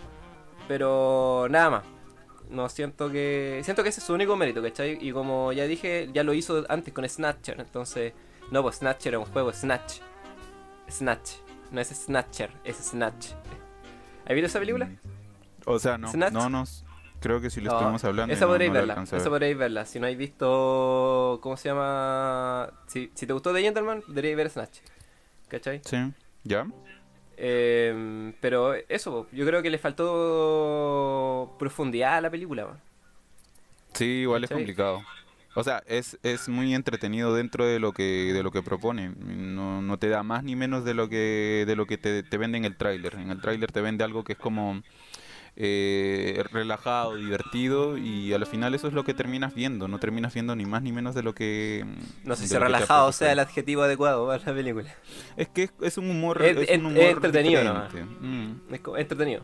Pero 0.66 1.48
nada 1.50 1.68
más. 1.68 1.84
No 2.48 2.70
siento 2.70 3.10
que. 3.10 3.60
Siento 3.62 3.82
que 3.82 3.90
ese 3.90 4.00
es 4.00 4.06
su 4.06 4.14
único 4.14 4.36
mérito, 4.36 4.62
¿cachai? 4.62 4.96
Y 5.06 5.12
como 5.12 5.52
ya 5.52 5.64
dije, 5.64 6.08
ya 6.14 6.22
lo 6.22 6.32
hizo 6.32 6.64
antes 6.70 6.94
con 6.94 7.06
Snatcher. 7.06 7.60
Entonces. 7.60 8.14
No, 8.50 8.62
pues 8.62 8.76
Snatcher 8.76 9.12
es 9.12 9.18
un 9.18 9.26
juego, 9.26 9.52
Snatch. 9.52 10.00
Snatch. 10.90 11.32
No 11.72 11.82
es 11.82 11.88
Snatcher, 11.88 12.50
es 12.64 12.76
Snatch. 12.78 13.32
¿Has 14.24 14.32
visto 14.32 14.46
esa 14.46 14.60
película? 14.60 14.86
Mm. 14.86 14.98
O 15.66 15.78
sea, 15.78 15.98
no, 15.98 16.10
Snatch. 16.10 16.32
no 16.32 16.48
nos 16.48 16.87
creo 17.20 17.40
que 17.40 17.50
si 17.50 17.60
lo 17.60 17.70
No, 17.70 17.76
estuvimos 17.78 18.04
hablando 18.04 18.32
Esa 18.34 18.44
no- 18.44 18.50
podréis 18.52 18.70
no 18.70 18.74
verla, 18.74 19.02
esa 19.02 19.28
podréis 19.30 19.56
verla. 19.58 19.84
Si 19.86 19.98
no 20.00 20.06
habéis 20.06 20.18
visto. 20.18 21.38
¿Cómo 21.42 21.56
se 21.56 21.68
llama? 21.68 22.70
Si, 22.86 23.10
si 23.14 23.26
te 23.26 23.32
gustó 23.32 23.52
The 23.52 23.62
Gentleman, 23.62 24.02
deberíais 24.08 24.36
ver 24.36 24.50
Snatch. 24.50 24.78
¿Cachai? 25.48 25.80
Sí. 25.84 25.96
¿Ya? 26.44 26.66
Eh, 27.36 28.32
pero 28.40 28.74
eso, 28.74 29.28
yo 29.32 29.46
creo 29.46 29.62
que 29.62 29.70
le 29.70 29.78
faltó 29.78 31.54
profundidad 31.58 32.16
a 32.16 32.20
la 32.20 32.30
película. 32.30 32.66
man. 32.66 32.80
Sí, 33.94 34.04
igual 34.04 34.44
es 34.44 34.50
complicado. 34.50 35.02
O 35.54 35.64
sea, 35.64 35.82
es, 35.86 36.18
es 36.22 36.48
muy 36.48 36.74
entretenido 36.74 37.34
dentro 37.34 37.64
de 37.66 37.80
lo 37.80 37.92
que 37.92 38.32
de 38.32 38.42
lo 38.42 38.50
que 38.52 38.62
propone. 38.62 39.08
No, 39.18 39.82
no 39.82 39.98
te 39.98 40.08
da 40.08 40.22
más 40.22 40.44
ni 40.44 40.54
menos 40.56 40.84
de 40.84 40.94
lo 40.94 41.08
que 41.08 41.64
de 41.66 41.74
lo 41.74 41.86
que 41.86 41.98
te, 41.98 42.22
te 42.22 42.38
vende 42.38 42.58
en 42.58 42.64
el 42.64 42.76
tráiler. 42.76 43.14
En 43.14 43.30
el 43.30 43.40
tráiler 43.40 43.72
te 43.72 43.80
vende 43.80 44.04
algo 44.04 44.22
que 44.24 44.34
es 44.34 44.38
como 44.38 44.82
eh, 45.60 46.44
relajado, 46.52 47.16
divertido 47.16 47.98
y 47.98 48.32
al 48.32 48.46
final 48.46 48.76
eso 48.76 48.86
es 48.86 48.94
lo 48.94 49.02
que 49.04 49.12
terminas 49.12 49.54
viendo, 49.56 49.88
no 49.88 49.98
terminas 49.98 50.32
viendo 50.32 50.54
ni 50.54 50.64
más 50.66 50.82
ni 50.82 50.92
menos 50.92 51.16
de 51.16 51.24
lo 51.24 51.34
que... 51.34 51.84
No 52.24 52.36
sé 52.36 52.46
si 52.46 52.56
relajado 52.56 53.10
sea 53.10 53.32
el 53.32 53.40
adjetivo 53.40 53.82
adecuado 53.82 54.28
para 54.28 54.38
la 54.38 54.54
película. 54.54 54.94
Es 55.36 55.48
que 55.48 55.64
es, 55.64 55.72
es 55.82 55.98
un 55.98 56.10
humor, 56.10 56.40
Es- 56.42 56.56
un 56.56 56.62
es 56.62 56.78
humor 56.78 57.02
entretenido 57.10 57.60
diferente. 57.60 58.04
Mm. 58.20 58.60
Es 58.72 58.80
entretenido. 59.00 59.42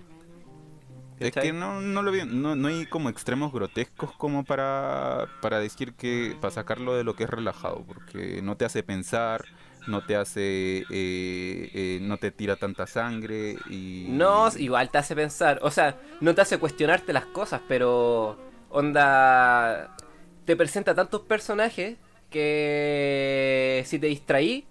Es 1.18 1.32
que 1.32 1.52
no, 1.52 1.80
no 1.80 2.02
lo 2.02 2.10
vi- 2.12 2.24
no, 2.26 2.54
no 2.56 2.68
hay 2.68 2.86
como 2.86 3.08
extremos 3.08 3.52
grotescos 3.52 4.12
como 4.12 4.44
para, 4.44 5.28
para 5.40 5.58
decir 5.58 5.94
que, 5.94 6.36
para 6.40 6.52
sacarlo 6.52 6.94
de 6.94 7.02
lo 7.04 7.14
que 7.16 7.24
es 7.24 7.30
relajado, 7.30 7.84
porque 7.86 8.40
no 8.42 8.56
te 8.56 8.64
hace 8.64 8.82
pensar, 8.82 9.44
no 9.86 10.04
te 10.04 10.16
hace, 10.16 10.78
eh, 10.78 10.84
eh, 10.90 11.98
no 12.00 12.16
te 12.16 12.30
tira 12.30 12.56
tanta 12.56 12.86
sangre 12.86 13.56
y... 13.68 14.06
No, 14.08 14.48
igual 14.56 14.90
te 14.90 14.98
hace 14.98 15.14
pensar. 15.14 15.58
O 15.62 15.70
sea, 15.70 15.96
no 16.20 16.34
te 16.34 16.40
hace 16.40 16.58
cuestionarte 16.58 17.12
las 17.12 17.26
cosas, 17.26 17.60
pero. 17.68 18.38
Onda. 18.70 19.96
Te 20.44 20.56
presenta 20.56 20.94
tantos 20.94 21.22
personajes 21.22 21.96
que. 22.30 23.82
Si 23.86 23.98
te 23.98 24.06
distraí, 24.06 24.66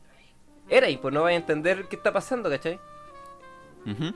era 0.70 0.90
y 0.90 0.98
pues 0.98 1.14
no 1.14 1.24
vas 1.24 1.32
a 1.32 1.36
entender 1.36 1.86
qué 1.90 1.96
está 1.96 2.12
pasando, 2.12 2.50
¿cachai? 2.50 2.80
Ujú. 3.86 4.14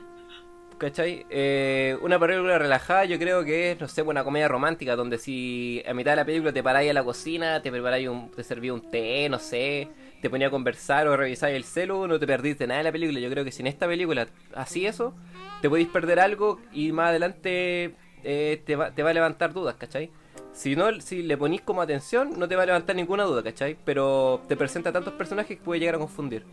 ¿Cachai? 0.78 1.26
Eh, 1.28 1.98
una 2.02 2.20
película 2.20 2.56
relajada 2.56 3.04
yo 3.04 3.18
creo 3.18 3.44
que 3.44 3.72
es, 3.72 3.80
no 3.80 3.88
sé, 3.88 4.02
una 4.02 4.22
comedia 4.22 4.46
romántica 4.46 4.94
donde 4.94 5.18
si 5.18 5.82
a 5.88 5.92
mitad 5.92 6.12
de 6.12 6.16
la 6.16 6.24
película 6.24 6.52
te 6.52 6.62
paráis 6.62 6.90
a 6.90 6.94
la 6.94 7.02
cocina, 7.02 7.60
te 7.62 7.70
preparáis 7.70 8.08
un, 8.08 8.30
te 8.30 8.44
servía 8.44 8.72
un 8.72 8.88
té, 8.88 9.28
no 9.28 9.40
sé, 9.40 9.88
te 10.20 10.28
ponía 10.30 10.48
a 10.48 10.50
conversar 10.50 11.06
o 11.08 11.16
revisáis 11.16 11.54
el 11.56 11.64
celu, 11.64 12.06
no 12.06 12.18
te 12.18 12.26
perdiste 12.26 12.66
nada 12.66 12.78
de 12.78 12.84
la 12.84 12.92
película. 12.92 13.20
Yo 13.20 13.30
creo 13.30 13.44
que 13.44 13.52
si 13.52 13.62
en 13.62 13.68
esta 13.68 13.86
película 13.86 14.26
así 14.54 14.86
eso, 14.86 15.14
te 15.62 15.68
podéis 15.68 15.88
perder 15.88 16.18
algo 16.20 16.60
y 16.72 16.92
más 16.92 17.10
adelante 17.10 17.94
eh, 18.24 18.62
te, 18.66 18.76
va, 18.76 18.90
te 18.90 19.02
va 19.02 19.10
a 19.10 19.14
levantar 19.14 19.52
dudas, 19.52 19.76
¿cachai? 19.76 20.10
Si 20.52 20.74
no, 20.74 21.00
si 21.00 21.22
le 21.22 21.36
ponís 21.36 21.60
como 21.60 21.82
atención, 21.82 22.38
no 22.38 22.48
te 22.48 22.56
va 22.56 22.64
a 22.64 22.66
levantar 22.66 22.96
ninguna 22.96 23.24
duda, 23.24 23.42
¿cachai? 23.44 23.76
Pero 23.84 24.42
te 24.48 24.56
presenta 24.56 24.90
tantos 24.92 25.12
personajes 25.14 25.56
que 25.56 25.62
puede 25.62 25.78
llegar 25.80 25.94
a 25.96 25.98
confundir. 25.98 26.44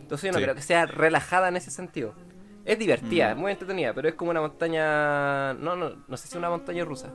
Entonces 0.00 0.28
yo 0.28 0.32
no 0.32 0.38
Sí. 0.38 0.44
creo 0.44 0.54
que 0.54 0.62
sea 0.62 0.86
relajada 0.86 1.48
en 1.48 1.56
ese 1.56 1.70
sentido. 1.72 2.14
Es 2.64 2.78
divertida, 2.78 3.28
Mm. 3.28 3.30
es 3.32 3.36
muy 3.36 3.52
entretenida, 3.52 3.92
pero 3.94 4.08
es 4.08 4.14
como 4.14 4.30
una 4.30 4.40
montaña... 4.40 5.54
No, 5.54 5.74
no, 5.76 6.04
no 6.06 6.16
sé 6.16 6.28
si 6.28 6.38
una 6.38 6.50
montaña 6.50 6.84
rusa. 6.84 7.10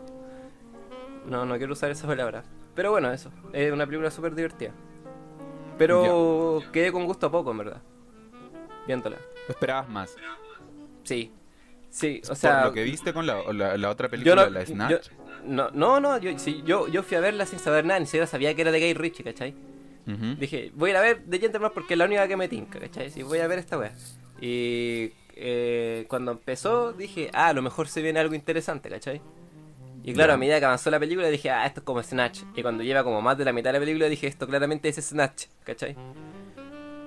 No, 1.25 1.45
no 1.45 1.57
quiero 1.57 1.73
usar 1.73 1.91
esa 1.91 2.07
palabra. 2.07 2.43
Pero 2.75 2.91
bueno, 2.91 3.11
eso. 3.11 3.31
Es 3.53 3.71
una 3.71 3.85
película 3.85 4.11
súper 4.11 4.33
divertida. 4.35 4.71
Pero 5.77 6.61
quedé 6.71 6.91
con 6.91 7.05
gusto 7.05 7.27
a 7.27 7.31
poco, 7.31 7.51
en 7.51 7.57
verdad. 7.59 7.81
Viéndola. 8.87 9.17
Esperabas 9.47 9.89
más. 9.89 10.15
Sí. 11.03 11.31
Sí, 11.89 12.21
o 12.29 12.35
sea... 12.35 12.59
Por 12.59 12.67
lo 12.67 12.73
que 12.73 12.83
viste 12.83 13.13
con 13.13 13.25
la, 13.27 13.41
la, 13.51 13.77
la 13.77 13.89
otra 13.89 14.07
película, 14.07 14.35
no, 14.45 14.49
la 14.49 14.65
Snatch. 14.65 15.09
yo- 15.09 15.15
no, 15.43 15.69
no, 15.71 15.99
no, 15.99 16.17
yo, 16.19 16.37
sí, 16.37 16.61
yo, 16.65 16.87
yo 16.87 17.01
fui 17.03 17.17
a 17.17 17.19
verla 17.19 17.45
sin 17.45 17.59
saber 17.59 17.83
nada, 17.83 17.99
ni 17.99 18.05
siquiera 18.05 18.27
sabía 18.27 18.53
que 18.55 18.61
era 18.61 18.71
de 18.71 18.79
Gay 18.79 18.93
Ritchie, 18.93 19.23
¿cachai? 19.23 19.55
Ujú. 20.07 20.35
Dije, 20.39 20.71
voy 20.75 20.91
a 20.91 20.93
ir 20.93 20.97
a 20.97 21.01
ver 21.01 21.23
The 21.29 21.39
Gentleman 21.39 21.71
porque 21.73 21.95
es 21.95 21.97
la 21.97 22.05
única 22.05 22.27
que 22.27 22.37
me 22.37 22.47
tinca, 22.47 22.79
¿cachai? 22.79 23.09
Sí, 23.09 23.23
voy 23.23 23.39
a 23.39 23.47
ver 23.47 23.59
esta 23.59 23.77
wea. 23.77 23.91
Y 24.39 25.11
eh, 25.35 26.05
cuando 26.07 26.31
empezó 26.31 26.93
dije, 26.93 27.29
ah, 27.33 27.47
a 27.47 27.53
lo 27.53 27.61
mejor 27.61 27.87
se 27.87 28.01
viene 28.01 28.19
algo 28.19 28.35
interesante, 28.35 28.89
¿cachai? 28.89 29.21
Y 30.03 30.13
claro, 30.13 30.33
a 30.33 30.37
medida 30.37 30.59
que 30.59 30.65
avanzó 30.65 30.89
la 30.89 30.99
película 30.99 31.27
dije, 31.27 31.49
ah, 31.51 31.65
esto 31.65 31.81
es 31.81 31.83
como 31.85 32.01
Snatch. 32.01 32.41
Y 32.55 32.61
cuando 32.63 32.83
lleva 32.83 33.03
como 33.03 33.21
más 33.21 33.37
de 33.37 33.45
la 33.45 33.53
mitad 33.53 33.69
de 33.69 33.73
la 33.73 33.79
película 33.85 34.07
dije, 34.09 34.27
esto 34.27 34.47
claramente 34.47 34.89
es 34.89 34.95
Snatch, 34.95 35.45
¿cachai? 35.63 35.95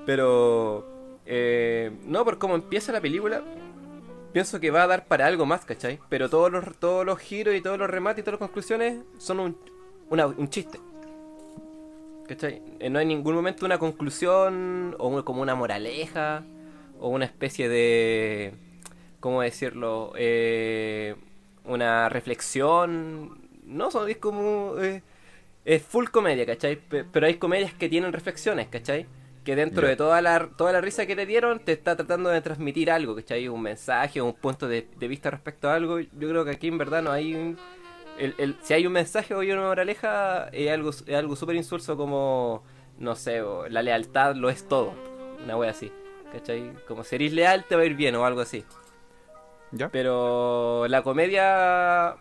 Pero, 0.07 0.87
eh, 1.27 1.91
no, 2.05 2.25
por 2.25 2.39
cómo 2.39 2.55
empieza 2.55 2.93
la 2.93 3.01
película, 3.01 3.43
pienso 4.33 4.61
que 4.61 4.71
va 4.71 4.83
a 4.85 4.87
dar 4.87 5.07
para 5.07 5.27
algo 5.27 5.47
más, 5.47 5.65
¿cachai? 5.65 5.99
Pero 6.09 6.29
todos 6.29 6.53
los, 6.53 6.77
todos 6.79 7.05
los 7.07 7.19
giros 7.19 7.55
y 7.55 7.61
todos 7.61 7.79
los 7.79 7.89
remates 7.91 8.21
y 8.21 8.25
todas 8.25 8.39
las 8.41 8.47
conclusiones 8.49 8.99
son 9.19 9.41
un, 9.41 9.57
una- 10.11 10.27
un 10.27 10.49
chiste. 10.49 10.79
¿Cachai? 12.29 12.63
Eh, 12.81 12.91
No 12.91 12.99
hay 12.99 13.03
en 13.05 13.09
ningún 13.09 13.35
momento 13.35 13.67
una 13.67 13.79
conclusión 13.79 14.95
o 14.99 15.09
un- 15.09 15.23
como 15.23 15.43
una 15.43 15.55
moraleja 15.55 16.45
o 17.01 17.09
una 17.09 17.25
especie 17.25 17.69
de... 17.69 18.55
¿Cómo 19.21 19.41
decirlo? 19.43 20.13
Eh, 20.17 21.17
una 21.65 22.09
reflexión. 22.09 23.39
No, 23.65 23.91
son, 23.91 24.09
es 24.11 24.19
como... 24.19 24.75
eh, 24.81 25.03
es 25.65 25.83
full 25.83 26.07
comedia, 26.09 26.45
¿cachai? 26.47 26.77
Pe- 26.77 27.05
Pero 27.05 27.27
hay 27.27 27.35
comedias 27.37 27.73
que 27.75 27.89
tienen 27.89 28.13
reflexiones, 28.13 28.69
¿cachai? 28.69 29.07
Que 29.45 29.57
dentro 29.57 29.87
de 29.87 29.97
toda 29.97 30.21
la, 30.23 30.49
toda 30.57 30.73
la 30.73 30.81
risa 30.81 31.07
que 31.07 31.17
te 31.17 31.27
dieron 31.27 31.59
te 31.61 31.73
está 31.73 31.97
tratando 31.97 32.31
de 32.31 32.41
transmitir 32.43 32.91
algo, 32.91 33.15
¿cachai? 33.17 33.49
Un 33.49 33.63
mensaje 33.63 34.21
un 34.23 34.35
punto 34.35 34.69
de, 34.69 34.87
de 34.99 35.09
vista 35.09 35.31
respecto 35.31 35.69
a 35.71 35.75
algo. 35.75 36.01
Yo 36.01 36.29
creo 36.29 36.45
que 36.45 36.51
aquí 36.53 36.69
en 36.69 36.79
verdad 36.79 37.03
no 37.03 37.11
hay 37.13 37.35
un, 37.35 37.59
el, 38.19 38.35
el- 38.39 38.57
si 38.63 38.75
hay 38.75 38.87
un 38.87 38.93
mensaje 38.93 39.35
o 39.35 39.41
hay 39.41 39.53
una 39.53 39.63
moraleja, 39.63 40.49
es 40.53 40.71
algo, 40.71 40.91
es 40.91 41.15
algo 41.15 41.35
súper 41.37 41.57
insulso 41.57 41.97
como, 41.97 42.63
no 42.99 43.17
sé, 43.17 43.43
la 43.71 43.83
lealtad 43.83 44.35
lo 44.37 44.51
es 44.51 44.69
todo. 44.69 44.93
Una 45.45 45.57
wea 45.57 45.71
así. 45.71 45.91
¿Cachai? 46.33 46.73
Como 46.89 47.05
si 47.05 47.15
eres 47.15 47.33
leal 47.33 47.65
te 47.69 47.77
va 47.77 47.83
a 47.83 47.85
ir 47.87 47.95
bien 47.95 48.17
o 48.17 48.25
algo 48.27 48.41
así. 48.41 48.65
¿Ya? 49.75 49.89
Pero 49.91 50.87
la 50.89 51.03
comedia 51.03 52.17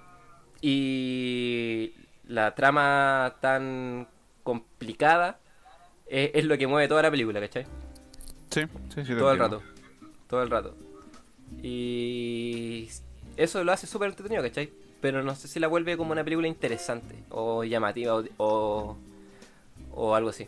y 0.61 1.93
la 2.27 2.55
trama 2.55 3.35
tan 3.41 4.07
complicada 4.43 5.39
es, 6.07 6.31
es 6.33 6.45
lo 6.45 6.57
que 6.57 6.67
mueve 6.67 6.87
toda 6.87 7.03
la 7.03 7.11
película, 7.11 7.39
¿cachai? 7.39 7.65
Sí, 8.49 8.61
sí, 8.93 9.05
sí. 9.05 9.15
todo 9.15 9.31
el 9.31 9.39
rato. 9.39 9.61
Todo 10.27 10.43
el 10.43 10.49
rato. 10.49 10.75
Y 11.61 12.89
eso 13.37 13.63
lo 13.63 13.71
hace 13.71 13.87
súper 13.87 14.09
entretenido, 14.09 14.41
¿cachai? 14.43 14.71
Pero 15.01 15.21
no 15.21 15.35
sé 15.35 15.47
si 15.47 15.59
la 15.59 15.67
vuelve 15.67 15.97
como 15.97 16.11
una 16.11 16.23
película 16.23 16.47
interesante 16.47 17.23
o 17.29 17.63
llamativa 17.63 18.15
o, 18.15 18.23
o, 18.37 18.97
o 19.91 20.15
algo 20.15 20.29
así. 20.29 20.47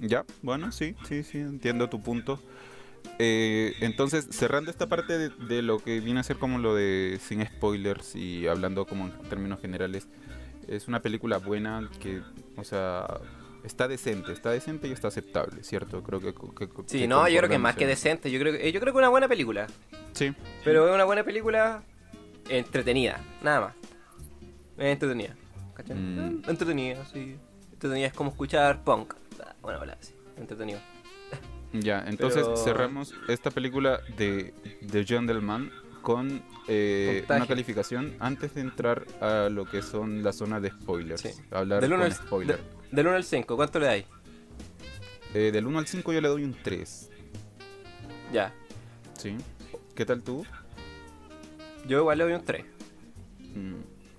Ya, 0.00 0.24
bueno, 0.42 0.72
sí, 0.72 0.94
sí, 1.06 1.22
sí, 1.22 1.38
entiendo 1.38 1.88
tu 1.88 2.02
punto. 2.02 2.40
Eh, 3.18 3.74
entonces, 3.80 4.26
cerrando 4.30 4.70
esta 4.70 4.88
parte 4.88 5.16
de, 5.18 5.28
de 5.30 5.62
lo 5.62 5.78
que 5.78 6.00
viene 6.00 6.20
a 6.20 6.22
ser 6.22 6.36
como 6.36 6.58
lo 6.58 6.74
de 6.74 7.18
sin 7.22 7.44
spoilers 7.46 8.14
y 8.16 8.46
hablando 8.46 8.86
como 8.86 9.06
en 9.06 9.12
términos 9.28 9.60
generales, 9.60 10.08
es 10.68 10.88
una 10.88 11.00
película 11.00 11.38
buena 11.38 11.88
que, 12.00 12.20
o 12.56 12.64
sea, 12.64 13.06
está 13.64 13.88
decente, 13.88 14.32
está 14.32 14.50
decente 14.50 14.88
y 14.88 14.92
está 14.92 15.08
aceptable, 15.08 15.62
¿cierto? 15.64 16.02
Creo 16.02 16.20
que... 16.20 16.34
que- 16.34 16.68
Sí, 16.86 17.00
que 17.00 17.08
no, 17.08 17.28
yo 17.28 17.38
creo 17.38 17.50
que 17.50 17.58
más 17.58 17.74
que 17.76 17.84
en- 17.84 17.90
decente. 17.90 18.30
Yo 18.30 18.38
creo 18.40 18.52
que, 18.52 18.70
yo 18.72 18.80
creo 18.80 18.92
que 18.92 18.98
una 18.98 19.08
buena 19.08 19.28
película. 19.28 19.66
Sí, 20.12 20.32
Pero 20.64 20.88
es 20.88 20.94
una 20.94 21.04
buena 21.04 21.22
película 21.24 21.82
entretenida, 22.48 23.20
nada 23.42 23.60
más. 23.60 23.74
Entretenida. 24.78 25.34
¿Cachai? 25.74 25.96
Mm. 25.96 26.18
Eh, 26.18 26.42
Entretenida, 26.48 27.04
sí. 27.06 27.36
Entretenida 27.72 28.06
es 28.08 28.12
como 28.14 28.30
escuchar 28.30 28.82
punk. 28.84 29.14
Ah, 29.42 29.54
Bueno, 29.62 29.80
hola, 29.80 29.96
sí. 30.00 30.12
Entretenido. 30.36 30.80
Ya, 31.72 32.04
entonces 32.06 32.42
Pero- 32.44 32.56
cerramos 32.56 33.14
esta 33.28 33.50
película 33.50 34.00
de 34.16 34.54
The 34.90 35.04
Gentleman 35.04 35.70
con 36.02 36.42
eh, 36.68 37.24
una 37.28 37.46
calificación 37.46 38.14
antes 38.20 38.54
de 38.54 38.60
entrar 38.60 39.04
a 39.20 39.48
lo 39.50 39.64
que 39.66 39.82
son 39.82 40.22
la 40.22 40.32
zona 40.32 40.60
de 40.60 40.70
spoilers. 40.70 41.20
Sí. 41.20 41.30
Hablar 41.50 41.80
Del 41.80 41.92
1 41.92 42.02
con 42.02 42.06
al, 42.06 42.12
spoiler. 42.16 42.56
de- 42.58 42.62
del 42.96 43.06
1 43.08 43.16
al 43.16 43.24
5, 43.24 43.56
¿cuánto 43.56 43.78
le 43.80 43.86
dais? 43.86 44.04
Eh, 45.34 45.50
del 45.52 45.66
1 45.66 45.78
al 45.78 45.86
5 45.86 46.12
yo 46.12 46.20
le 46.20 46.28
doy 46.28 46.44
un 46.44 46.54
3. 46.62 47.10
Ya. 48.32 48.52
¿Sí? 49.18 49.36
¿Qué 49.94 50.04
tal 50.06 50.22
tú? 50.22 50.44
Yo 51.86 51.98
igual 51.98 52.18
le 52.18 52.24
doy 52.24 52.32
un 52.34 52.44
3. 52.44 52.64
Mm, 53.54 53.74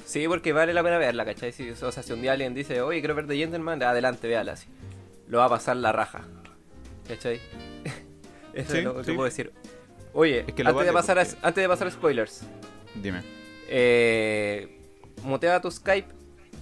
Sí, 0.06 0.26
porque 0.28 0.54
vale 0.54 0.74
la 0.74 0.82
pena 0.84 0.98
verla, 0.98 1.26
¿cachai? 1.26 1.52
Si, 1.52 1.70
o 1.70 1.92
sea, 1.92 2.02
si 2.02 2.14
un 2.14 2.22
día 2.22 2.32
alguien 2.32 2.54
dice, 2.54 2.80
oye, 2.82 3.00
quiero 3.02 3.14
ver 3.14 3.28
The 3.28 3.36
Gentleman, 3.36 3.84
adelante, 3.84 4.26
véala 4.28 4.54
así. 4.54 4.68
Lo 5.28 5.40
va 5.40 5.46
a 5.46 5.50
pasar 5.50 5.76
la 5.76 5.92
raja. 5.92 6.24
¿Cachai? 7.08 7.40
Eso 8.54 8.72
Sí, 8.72 8.78
es 8.80 8.84
lo 8.84 8.98
que 8.98 9.04
sí. 9.04 9.12
puedo 9.14 9.26
decir. 9.26 9.52
Oye, 10.14 10.44
Es 10.48 10.54
que 10.54 10.64
lo 10.64 10.72
antes, 10.72 10.86
de 10.88 10.94
pasar 10.94 11.20
a, 11.20 11.24
porque- 11.26 11.40
antes 11.44 11.62
de 11.64 11.68
pasar 11.68 11.88
a 11.88 11.92
spoilers, 11.92 12.42
Dime. 12.96 13.22
eh, 13.70 14.80
mutea 15.24 15.62
tu 15.62 15.70
Skype 15.70 16.08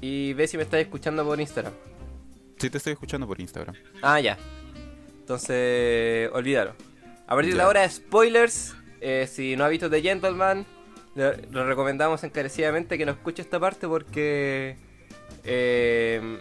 y 0.02 0.34
ve 0.34 0.48
si 0.48 0.58
me 0.58 0.64
estás 0.64 0.82
escuchando 0.82 1.24
por 1.24 1.40
Instagram. 1.40 1.74
Sí 2.58 2.70
te 2.70 2.78
estoy 2.78 2.94
escuchando 2.94 3.26
por 3.28 3.40
Instagram. 3.40 3.76
Ah, 4.02 4.20
ya. 4.20 4.38
Entonces, 5.20 6.30
olvídalo. 6.34 6.74
A 7.28 7.34
partir 7.36 7.54
de 7.54 7.58
Ya. 7.58 7.64
ahora, 7.66 7.90
spoilers. 7.90 8.76
Eh, 9.02 9.28
si 9.32 9.56
no 9.56 9.64
ha 9.66 9.70
visto 9.70 9.90
The 9.90 10.02
Gentleman, 10.02 10.66
le, 11.16 11.38
le 11.52 11.64
recomendamos 11.64 12.24
encarecidamente 12.24 12.98
que 12.98 13.06
no 13.06 13.12
escuche 13.14 13.42
esta 13.42 13.60
parte 13.60 13.88
porque, 13.88 14.78
eh, 15.44 16.40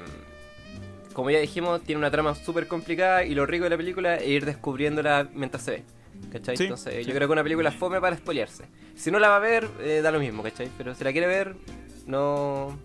como 1.15 1.31
ya 1.31 1.39
dijimos, 1.39 1.81
tiene 1.83 1.99
una 2.01 2.11
trama 2.11 2.35
súper 2.35 2.69
complicada 2.69 3.25
y 3.25 3.35
lo 3.35 3.47
rico 3.47 3.65
de 3.65 3.71
la 3.71 3.77
película 3.77 4.17
es 4.17 4.29
ir 4.29 4.45
descubriéndola 4.45 5.29
mientras 5.33 5.63
se 5.63 5.71
ve. 5.71 5.85
¿Cachai? 6.31 6.57
Sí, 6.57 6.65
Entonces, 6.65 6.95
sí. 6.95 7.05
yo 7.05 7.15
creo 7.15 7.29
que 7.29 7.33
una 7.33 7.43
película 7.43 7.71
fome 7.71 8.01
para 8.01 8.17
spoilearse. 8.17 8.65
Si 8.95 9.11
no 9.11 9.19
la 9.19 9.29
va 9.29 9.37
a 9.37 9.41
ver, 9.41 9.69
eh, 9.81 10.01
da 10.03 10.11
lo 10.11 10.19
mismo, 10.19 10.43
¿cachai? 10.43 10.69
Pero 10.77 10.95
si 10.95 11.05
la 11.05 11.13
quiere 11.13 11.27
ver, 11.27 11.57
no, 12.07 12.79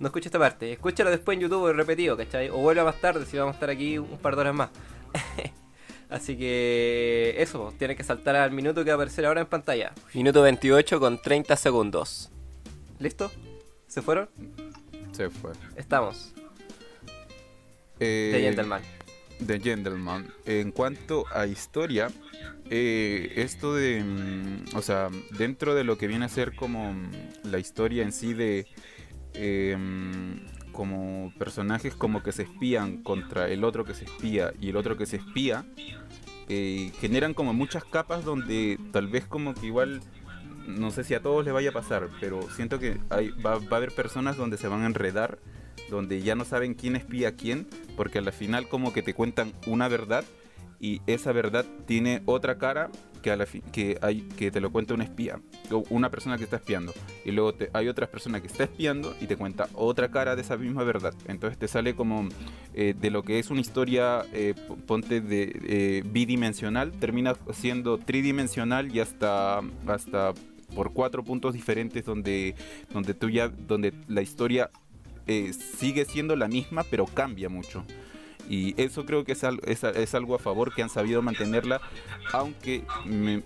no 0.00 0.06
escuche 0.06 0.28
esta 0.28 0.38
parte. 0.38 0.72
Escúchalo 0.72 1.10
después 1.10 1.36
en 1.36 1.42
YouTube 1.42 1.72
repetido, 1.72 2.16
¿cachai? 2.16 2.48
O 2.50 2.58
vuelva 2.58 2.84
más 2.84 3.00
tarde 3.00 3.26
si 3.26 3.36
vamos 3.36 3.52
a 3.52 3.56
estar 3.56 3.70
aquí 3.70 3.98
un 3.98 4.18
par 4.18 4.34
de 4.34 4.40
horas 4.40 4.54
más. 4.54 4.70
Así 6.10 6.36
que 6.36 7.34
eso, 7.38 7.72
tiene 7.78 7.96
que 7.96 8.04
saltar 8.04 8.36
al 8.36 8.52
minuto 8.52 8.84
que 8.84 8.90
va 8.90 8.94
a 8.94 8.96
aparecer 8.96 9.26
ahora 9.26 9.40
en 9.40 9.46
pantalla. 9.46 9.92
Minuto 10.12 10.42
28 10.42 11.00
con 11.00 11.20
30 11.20 11.56
segundos. 11.56 12.30
¿Listo? 12.98 13.30
¿Se 13.88 14.02
fueron? 14.02 14.28
Se 15.12 15.30
fue. 15.30 15.52
Estamos. 15.76 16.34
Eh, 18.00 18.30
De 18.32 18.40
Gentleman. 18.40 18.82
The 19.44 19.60
Gentleman. 19.60 20.32
En 20.46 20.70
cuanto 20.70 21.24
a 21.34 21.46
historia, 21.46 22.08
eh, 22.70 23.32
esto 23.36 23.74
de, 23.74 24.02
mm, 24.02 24.76
o 24.76 24.82
sea, 24.82 25.10
dentro 25.36 25.74
de 25.74 25.84
lo 25.84 25.98
que 25.98 26.06
viene 26.06 26.24
a 26.24 26.28
ser 26.28 26.54
como 26.54 26.92
mm, 26.92 27.10
la 27.44 27.58
historia 27.58 28.02
en 28.02 28.12
sí 28.12 28.32
de 28.32 28.66
eh, 29.34 29.76
mm, 29.78 30.72
como 30.72 31.32
personajes 31.38 31.94
como 31.94 32.22
que 32.22 32.32
se 32.32 32.42
espían 32.42 33.02
contra 33.02 33.48
el 33.48 33.64
otro 33.64 33.84
que 33.84 33.94
se 33.94 34.04
espía 34.04 34.52
y 34.60 34.70
el 34.70 34.76
otro 34.76 34.96
que 34.96 35.06
se 35.06 35.16
espía, 35.16 35.64
eh, 36.48 36.92
generan 37.00 37.34
como 37.34 37.52
muchas 37.52 37.84
capas 37.84 38.24
donde 38.24 38.78
tal 38.92 39.08
vez 39.08 39.24
como 39.26 39.54
que 39.54 39.66
igual 39.66 40.00
no 40.66 40.90
sé 40.90 41.04
si 41.04 41.14
a 41.14 41.20
todos 41.20 41.44
les 41.44 41.52
vaya 41.52 41.70
a 41.70 41.72
pasar, 41.72 42.08
pero 42.20 42.40
siento 42.50 42.78
que 42.78 42.98
hay, 43.10 43.30
va, 43.30 43.58
va 43.58 43.72
a 43.72 43.76
haber 43.76 43.94
personas 43.94 44.36
donde 44.36 44.56
se 44.56 44.68
van 44.68 44.82
a 44.82 44.86
enredar, 44.86 45.38
donde 45.90 46.22
ya 46.22 46.34
no 46.34 46.44
saben 46.44 46.74
quién 46.74 46.96
espía 46.96 47.28
a 47.28 47.32
quién, 47.32 47.66
porque 47.96 48.18
al 48.18 48.32
final 48.32 48.68
como 48.68 48.92
que 48.92 49.02
te 49.02 49.14
cuentan 49.14 49.52
una 49.66 49.88
verdad 49.88 50.24
y 50.80 51.00
esa 51.06 51.32
verdad 51.32 51.64
tiene 51.86 52.22
otra 52.26 52.58
cara 52.58 52.90
que, 53.22 53.30
a 53.30 53.36
la 53.36 53.46
fi- 53.46 53.62
que, 53.72 53.96
hay, 54.02 54.20
que 54.36 54.50
te 54.50 54.60
lo 54.60 54.70
cuenta 54.70 54.92
un 54.92 55.00
espía, 55.00 55.40
una 55.88 56.10
persona 56.10 56.36
que 56.36 56.44
está 56.44 56.56
espiando. 56.56 56.92
Y 57.24 57.30
luego 57.30 57.54
te- 57.54 57.70
hay 57.72 57.88
otra 57.88 58.06
persona 58.06 58.40
que 58.42 58.48
está 58.48 58.64
espiando 58.64 59.16
y 59.18 59.26
te 59.26 59.36
cuenta 59.36 59.66
otra 59.72 60.10
cara 60.10 60.36
de 60.36 60.42
esa 60.42 60.58
misma 60.58 60.84
verdad. 60.84 61.14
Entonces 61.26 61.58
te 61.58 61.68
sale 61.68 61.94
como 61.94 62.28
eh, 62.74 62.94
de 63.00 63.10
lo 63.10 63.22
que 63.22 63.38
es 63.38 63.48
una 63.50 63.62
historia, 63.62 64.26
eh, 64.34 64.52
ponte 64.86 65.22
de 65.22 65.58
eh, 65.64 66.02
bidimensional, 66.04 66.92
termina 66.92 67.34
siendo 67.54 67.96
tridimensional 67.96 68.94
y 68.94 69.00
hasta, 69.00 69.60
hasta 69.86 70.34
por 70.74 70.92
cuatro 70.92 71.24
puntos 71.24 71.54
diferentes 71.54 72.04
donde, 72.04 72.54
donde 72.92 73.14
tú 73.14 73.30
ya, 73.30 73.48
donde 73.48 73.94
la 74.08 74.20
historia 74.20 74.70
eh, 75.26 75.52
sigue 75.52 76.04
siendo 76.04 76.36
la 76.36 76.48
misma 76.48 76.84
pero 76.84 77.06
cambia 77.06 77.48
mucho. 77.48 77.84
Y 78.48 78.74
eso 78.80 79.06
creo 79.06 79.24
que 79.24 79.32
es, 79.32 80.14
algo 80.14 80.34
a 80.34 80.38
favor 80.38 80.74
que 80.74 80.82
han 80.82 80.90
sabido 80.90 81.22
mantenerla, 81.22 81.80
aunque 82.32 82.84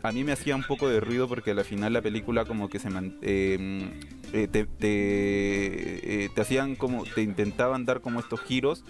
a 0.02 0.12
mí 0.12 0.24
me 0.24 0.32
hacía 0.32 0.56
un 0.56 0.64
poco 0.64 0.88
de 0.88 0.98
ruido 0.98 1.28
porque 1.28 1.52
al 1.52 1.64
final 1.64 1.92
la 1.92 2.02
película 2.02 2.44
como 2.44 2.68
que 2.68 2.80
se 2.80 2.90
man- 2.90 3.16
eh, 3.22 3.88
eh, 4.32 4.48
te, 4.48 4.64
te, 4.64 6.24
eh, 6.24 6.28
te 6.34 6.40
hacían 6.40 6.74
como, 6.74 7.04
te 7.04 7.22
intentaban 7.22 7.84
dar 7.84 8.00
como 8.00 8.18
estos 8.18 8.40
giros 8.40 8.84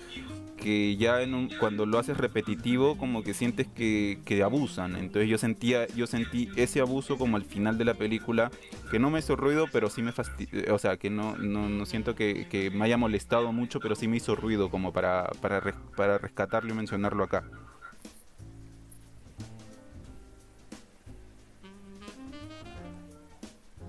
que 0.58 0.96
ya 0.96 1.22
en 1.22 1.34
un- 1.34 1.48
cuando 1.58 1.86
lo 1.86 1.98
haces 1.98 2.16
repetitivo 2.16 2.98
como 2.98 3.22
que 3.22 3.32
sientes 3.32 3.66
que, 3.66 4.18
abusan 4.44 4.96
entonces 4.96 5.28
yo 5.28 5.38
sentía 5.38 5.86
yo 5.88 6.06
sentí 6.06 6.48
ese 6.56 6.80
abuso 6.80 7.16
como 7.16 7.36
al 7.36 7.44
final 7.44 7.76
de 7.78 7.84
la 7.84 7.94
película 7.94 8.50
que 8.90 8.98
no 8.98 9.10
me 9.10 9.18
hizo 9.18 9.36
ruido 9.36 9.66
pero 9.72 9.90
sí 9.90 10.02
me 10.02 10.12
fastidió 10.12 10.74
o 10.74 10.78
sea 10.78 10.96
que 10.96 11.10
no, 11.10 11.36
no, 11.38 11.86
siento 11.86 12.14
que, 12.14 12.70
me 12.74 12.84
haya 12.84 12.96
molestado 12.96 13.52
mucho 13.52 13.80
pero 13.80 13.94
sí 13.94 14.06
me 14.08 14.18
hizo 14.18 14.36
ruido 14.36 14.70
como 14.70 14.92
para, 14.92 15.30
para, 15.40 15.60
para 15.96 16.18
rescatarlo 16.18 16.72
y 16.72 16.76
mencionarlo 16.76 17.24
acá 17.24 17.44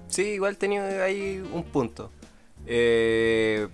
Sí, 0.08 0.24
igual 0.24 0.58
tenía 0.58 1.04
ahí 1.04 1.42
un 1.54 1.64
punto. 1.64 2.12
Eh, 2.66 3.68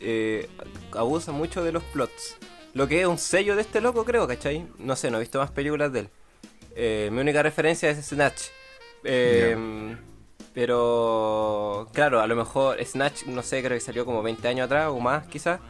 eh, 0.00 0.48
abusa 0.92 1.32
mucho 1.32 1.62
de 1.62 1.72
los 1.72 1.82
plots. 1.84 2.36
Lo 2.72 2.88
que 2.88 3.00
es 3.00 3.06
un 3.06 3.18
sello 3.18 3.54
de 3.56 3.62
este 3.62 3.80
loco, 3.80 4.04
creo, 4.04 4.26
¿cachai? 4.26 4.66
No 4.78 4.96
sé, 4.96 5.10
no 5.10 5.18
he 5.18 5.20
visto 5.20 5.38
más 5.38 5.50
películas 5.50 5.92
de 5.92 6.00
él. 6.00 6.08
Eh, 6.76 7.08
mi 7.12 7.20
única 7.20 7.42
referencia 7.42 7.90
es 7.90 8.04
Snatch. 8.04 8.48
Eh, 9.04 9.56
Pero, 10.54 11.88
claro, 11.92 12.20
a 12.20 12.26
lo 12.28 12.36
mejor 12.36 12.82
Snatch, 12.84 13.24
no 13.26 13.42
sé, 13.42 13.60
creo 13.60 13.76
que 13.76 13.80
salió 13.80 14.04
como 14.04 14.22
20 14.22 14.46
años 14.46 14.66
atrás 14.66 14.88
o 14.88 15.00
más, 15.00 15.26
quizás. 15.26 15.60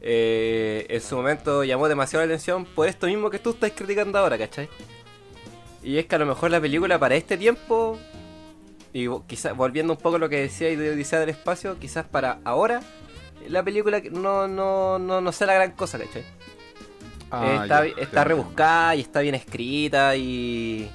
Eh, 0.00 0.86
en 0.88 1.00
su 1.00 1.16
momento 1.16 1.64
llamó 1.64 1.88
demasiado 1.88 2.24
la 2.24 2.32
atención 2.32 2.64
por 2.64 2.88
esto 2.88 3.06
mismo 3.08 3.28
que 3.28 3.38
tú 3.40 3.50
estás 3.50 3.72
criticando 3.72 4.18
ahora, 4.18 4.38
¿cachai? 4.38 4.68
Y 5.82 5.98
es 5.98 6.06
que 6.06 6.14
a 6.14 6.18
lo 6.18 6.26
mejor 6.26 6.50
la 6.52 6.60
película 6.60 6.98
para 6.98 7.16
este 7.16 7.36
tiempo 7.36 7.98
y 8.92 9.08
quizás 9.26 9.56
volviendo 9.56 9.92
un 9.92 9.98
poco 9.98 10.16
a 10.16 10.18
lo 10.18 10.28
que 10.28 10.40
decía 10.40 10.68
de 10.68 10.90
Odisea 10.90 11.20
del 11.20 11.30
Espacio, 11.30 11.78
quizás 11.78 12.06
para 12.06 12.38
ahora 12.44 12.80
la 13.48 13.62
película 13.62 14.00
no, 14.10 14.46
no, 14.48 14.98
no, 14.98 15.20
no 15.20 15.32
sea 15.32 15.46
la 15.46 15.54
gran 15.54 15.72
cosa, 15.72 15.98
¿cachai? 15.98 16.24
Ah, 17.30 17.60
está 17.62 17.86
ya, 17.86 17.94
está 18.02 18.24
rebuscada 18.24 18.96
y 18.96 19.00
está 19.00 19.20
bien 19.20 19.34
escrita 19.36 20.16
y, 20.16 20.90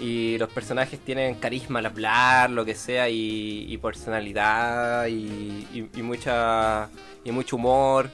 y 0.00 0.36
los 0.38 0.48
personajes 0.50 0.98
tienen 1.00 1.36
carisma 1.36 1.78
al 1.78 1.86
hablar, 1.86 2.50
lo 2.50 2.64
que 2.64 2.74
sea, 2.74 3.08
y, 3.08 3.66
y 3.72 3.78
personalidad 3.78 5.06
y, 5.06 5.66
y- 5.72 5.88
y 5.94 6.02
mucha 6.02 6.88
y 7.24 7.30
mucho 7.30 7.56
humor, 7.56 8.10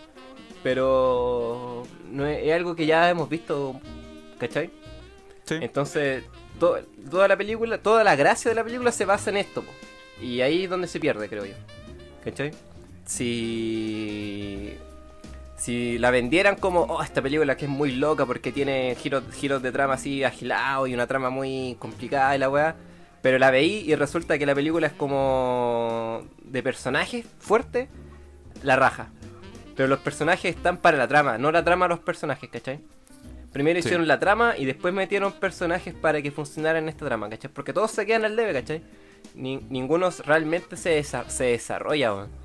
pero 0.62 1.84
no 2.10 2.26
es, 2.26 2.42
es 2.46 2.52
algo 2.52 2.74
que 2.74 2.86
ya 2.86 3.08
hemos 3.10 3.28
visto, 3.28 3.80
¿cachai? 4.38 4.70
Sí. 5.44 5.56
Entonces, 5.60 6.24
to- 6.58 6.78
toda 7.10 7.28
la 7.28 7.36
película, 7.36 7.78
toda 7.78 8.02
la 8.04 8.16
gracia 8.16 8.50
de 8.50 8.54
la 8.54 8.64
película 8.64 8.90
se 8.92 9.04
basa 9.04 9.30
en 9.30 9.36
esto. 9.38 9.62
po. 9.62 9.72
Y 10.22 10.40
ahí 10.40 10.64
es 10.64 10.70
donde 10.70 10.86
se 10.86 11.00
pierde, 11.00 11.28
creo 11.28 11.44
yo. 11.44 11.54
¿Cachai? 12.24 12.50
Si. 13.04 14.76
Si 15.56 15.98
la 15.98 16.10
vendieran 16.10 16.56
como, 16.56 16.82
oh, 16.82 17.02
esta 17.02 17.22
película 17.22 17.56
que 17.56 17.64
es 17.64 17.70
muy 17.70 17.92
loca 17.92 18.26
porque 18.26 18.52
tiene 18.52 18.94
giros, 19.00 19.24
giros 19.32 19.62
de 19.62 19.72
trama 19.72 19.94
así 19.94 20.22
agilados 20.22 20.88
y 20.90 20.94
una 20.94 21.06
trama 21.06 21.30
muy 21.30 21.76
complicada 21.78 22.36
y 22.36 22.38
la 22.38 22.50
weá. 22.50 22.76
Pero 23.22 23.38
la 23.38 23.50
veí 23.50 23.82
y 23.90 23.94
resulta 23.94 24.36
que 24.38 24.44
la 24.44 24.54
película 24.54 24.86
es 24.88 24.92
como 24.92 26.22
de 26.42 26.62
personajes 26.62 27.24
fuertes, 27.38 27.88
la 28.62 28.76
raja. 28.76 29.08
Pero 29.74 29.88
los 29.88 30.00
personajes 30.00 30.54
están 30.54 30.76
para 30.76 30.98
la 30.98 31.08
trama, 31.08 31.38
no 31.38 31.50
la 31.50 31.64
trama 31.64 31.86
a 31.86 31.88
los 31.88 32.00
personajes, 32.00 32.50
¿cachai? 32.50 32.80
Primero 33.50 33.80
Sí. 33.80 33.86
hicieron 33.88 34.06
la 34.06 34.18
trama 34.20 34.54
y 34.58 34.66
después 34.66 34.92
metieron 34.92 35.32
personajes 35.32 35.94
para 35.94 36.20
que 36.20 36.30
funcionaran 36.30 36.82
en 36.82 36.88
esta 36.90 37.06
trama, 37.06 37.30
¿cachai? 37.30 37.50
Porque 37.50 37.72
todos 37.72 37.90
se 37.92 38.04
quedan 38.04 38.26
al 38.26 38.36
debe, 38.36 38.52
¿cachai? 38.52 38.82
Ni- 39.34 39.64
ninguno 39.70 40.10
realmente 40.26 40.76
se, 40.76 41.00
desa- 41.00 41.28
se 41.30 41.44
desarrolla, 41.44 42.12
weón. 42.12 42.43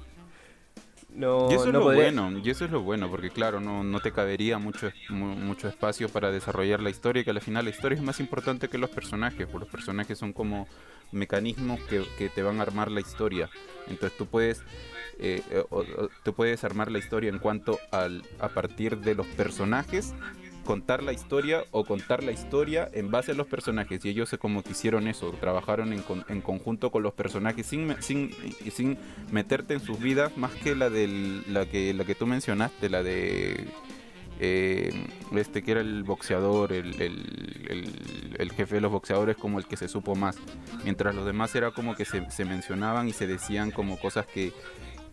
No, 1.19 1.49
Y 1.51 1.55
eso 1.55 1.65
es 1.67 1.73
lo 1.73 1.79
bueno, 1.95 2.31
y 2.43 2.49
eso 2.49 2.63
es 2.65 2.71
lo 2.71 2.81
bueno, 2.81 3.09
porque 3.09 3.29
claro, 3.29 3.59
no, 3.59 3.83
no 3.83 3.99
te 3.99 4.11
cabería 4.11 4.57
mucho, 4.57 4.91
mucho 5.09 5.67
espacio 5.67 6.07
para 6.09 6.31
desarrollar 6.31 6.79
la 6.79 6.89
historia, 6.89 7.23
que 7.23 7.31
al 7.31 7.41
final 7.41 7.65
la 7.65 7.71
historia 7.71 7.97
es 7.97 8.01
más 8.03 8.19
importante 8.19 8.69
que 8.69 8.77
los 8.77 8.89
personajes, 8.89 9.45
porque 9.47 9.65
los 9.65 9.69
personajes 9.69 10.17
son 10.17 10.31
como 10.31 10.67
mecanismos 11.11 11.79
que, 11.89 12.03
que 12.17 12.29
te 12.29 12.41
van 12.43 12.59
a 12.59 12.63
armar 12.63 12.89
la 12.89 13.01
historia. 13.01 13.49
Entonces 13.87 14.17
tú 14.17 14.27
puedes, 14.27 14.61
eh, 15.19 15.41
eh, 15.49 15.63
o- 15.69 15.79
o- 15.79 16.09
tú 16.23 16.33
puedes 16.33 16.63
armar 16.63 16.89
la 16.91 16.99
historia 16.99 17.29
en 17.29 17.39
cuanto 17.39 17.79
al, 17.91 18.23
a 18.39 18.47
partir 18.49 18.97
de 18.99 19.15
los 19.15 19.27
personajes, 19.27 20.13
contar 20.65 21.01
la 21.03 21.13
historia 21.13 21.63
o 21.71 21.83
contar 21.85 22.23
la 22.23 22.31
historia 22.31 22.89
en 22.93 23.09
base 23.11 23.31
a 23.31 23.35
los 23.35 23.47
personajes. 23.47 24.03
Y 24.05 24.09
ellos 24.09 24.29
se 24.29 24.37
como 24.37 24.61
que 24.63 24.71
hicieron 24.71 25.07
eso, 25.07 25.31
trabajaron 25.39 25.93
en, 25.93 26.01
con- 26.01 26.25
en 26.29 26.41
conjunto 26.41 26.91
con 26.91 27.01
los 27.03 27.13
personajes 27.13 27.65
sin, 27.65 27.95
sin, 28.01 28.31
sin 28.71 28.97
meterte 29.31 29.73
en 29.73 29.79
sus 29.79 29.99
vidas 29.99 30.35
más 30.37 30.51
que 30.53 30.75
la 30.75 30.89
del, 30.89 31.43
la 31.51 31.65
que 31.65 31.93
la 31.93 32.05
que 32.05 32.15
tú 32.15 32.27
mencionaste, 32.27 32.89
la 32.89 33.01
de 33.03 33.67
eh, 34.41 34.93
este 35.35 35.63
que 35.63 35.71
era 35.71 35.81
el 35.81 36.03
boxeador, 36.03 36.71
el, 36.71 37.01
el- 37.01 37.65
el- 37.69 38.35
el 38.37 38.51
jefe 38.53 38.75
de 38.75 38.81
los 38.81 38.91
boxeadores 38.91 39.35
como 39.35 39.59
el 39.59 39.65
que 39.65 39.75
se 39.75 39.87
supo 39.89 40.15
más. 40.15 40.37
Mientras 40.83 41.13
los 41.13 41.25
demás 41.25 41.53
era 41.55 41.71
como 41.71 41.95
que 41.95 42.05
se, 42.05 42.29
se 42.31 42.45
mencionaban 42.45 43.07
y 43.09 43.11
se 43.13 43.27
decían 43.27 43.71
como 43.71 43.99
cosas 43.99 44.25
que, 44.27 44.53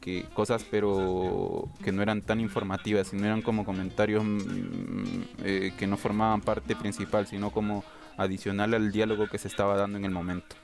que 0.06 0.24
cosas 0.34 0.64
pero 0.70 1.68
que 1.82 1.90
no 1.90 2.00
eran 2.00 2.22
tan 2.22 2.40
informativas, 2.40 3.08
sino 3.08 3.24
eran 3.26 3.42
como 3.42 3.64
comentarios 3.64 4.22
mm, 4.24 5.22
eh, 5.42 5.72
que 5.76 5.88
no 5.88 5.96
formaban 5.96 6.40
parte 6.42 6.76
principal, 6.76 7.26
sino 7.26 7.50
como 7.50 7.82
adicional 8.16 8.72
al 8.72 8.92
diálogo 8.92 9.26
que 9.28 9.36
se 9.38 9.48
estaba 9.48 9.76
dando 9.76 9.98
en 9.98 10.04
el 10.04 10.12
momento. 10.12 10.54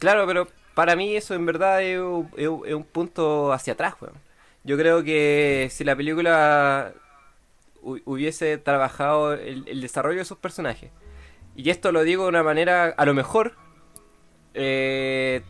Claro, 0.00 0.26
pero 0.26 0.48
para 0.74 0.96
mí 0.96 1.14
eso 1.16 1.34
en 1.34 1.46
verdad 1.46 1.82
es, 1.82 2.00
un- 2.00 2.84
punto 2.92 3.52
hacia 3.52 3.74
atrás, 3.74 3.94
weón. 4.00 4.14
Yo 4.64 4.76
creo 4.76 5.04
que 5.04 5.68
si 5.70 5.84
la 5.84 5.94
película 5.94 6.92
hu- 7.82 8.02
hubiese 8.04 8.58
trabajado 8.58 9.34
el, 9.34 9.64
el 9.68 9.80
desarrollo 9.80 10.18
de 10.18 10.24
sus 10.24 10.38
personajes, 10.38 10.90
y 11.56 11.70
esto 11.70 11.92
lo 11.92 12.02
digo 12.02 12.24
de 12.24 12.28
una 12.30 12.42
manera, 12.42 12.86
a 12.96 13.04
lo 13.06 13.14
mejor, 13.14 13.54
eh, 14.54 15.42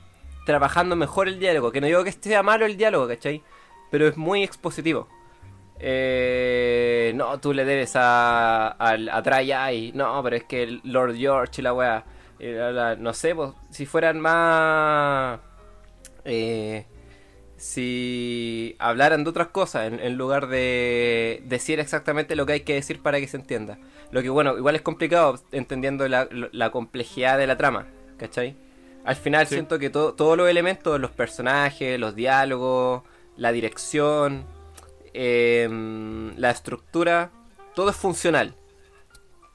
trabajando 0.49 0.97
mejor 0.97 1.29
el 1.29 1.39
diálogo, 1.39 1.71
que 1.73 1.81
no 1.81 1.87
digo 1.89 2.05
que 2.05 2.13
sea 2.13 2.43
malo 2.43 2.67
el 2.67 2.77
diálogo, 2.79 3.07
¿cachai? 3.07 3.45
Pero 3.91 4.09
es 4.09 4.17
muy 4.17 4.43
expositivo. 4.43 5.09
Eh, 5.79 7.13
no, 7.17 7.39
tú 7.41 7.53
le 7.55 7.65
debes 7.67 7.93
a, 7.97 8.69
a 8.79 9.71
Eye, 9.71 9.93
no, 9.95 10.23
pero 10.23 10.37
es 10.37 10.45
que 10.45 10.63
el 10.65 10.81
Lord 10.85 11.17
George 11.17 11.61
y 11.61 11.63
la 11.63 11.75
weá. 11.75 12.05
no 12.99 13.13
sé, 13.15 13.35
pues, 13.35 13.51
si 13.71 13.87
fueran 13.87 14.21
más. 14.21 15.41
eh, 16.25 16.87
si 17.57 18.77
hablaran 18.79 19.25
de 19.25 19.31
otras 19.31 19.49
cosas 19.49 19.89
en, 19.89 20.01
en 20.01 20.17
lugar 20.17 20.47
de 20.49 21.43
decir 21.47 21.81
exactamente 21.81 22.37
lo 22.37 22.47
que 22.47 22.53
hay 22.55 22.61
que 22.61 22.75
decir 22.75 23.03
para 23.03 23.21
que 23.21 23.29
se 23.29 23.37
entienda. 23.37 23.79
Lo 24.11 24.23
que 24.23 24.31
bueno, 24.31 24.57
igual 24.57 24.77
es 24.77 24.83
complicado 24.83 25.39
entendiendo 25.53 26.07
la, 26.09 26.29
la 26.31 26.71
complejidad 26.71 27.39
de 27.39 27.47
la 27.49 27.57
trama, 27.57 27.89
¿cachai? 28.19 28.57
Al 29.09 29.17
final 29.17 29.47
Sí. 29.47 29.55
siento 29.55 29.79
que 29.79 29.89
to- 29.89 30.13
todos 30.13 30.37
los 30.37 30.49
elementos, 30.51 31.01
los 31.01 31.11
personajes, 31.11 31.99
los 31.99 32.15
diálogos, 32.15 33.03
la 33.37 33.53
dirección, 33.53 34.45
em, 35.15 36.37
la 36.37 36.51
estructura, 36.51 37.31
todo 37.75 37.89
es 37.91 37.97
funcional 37.97 38.55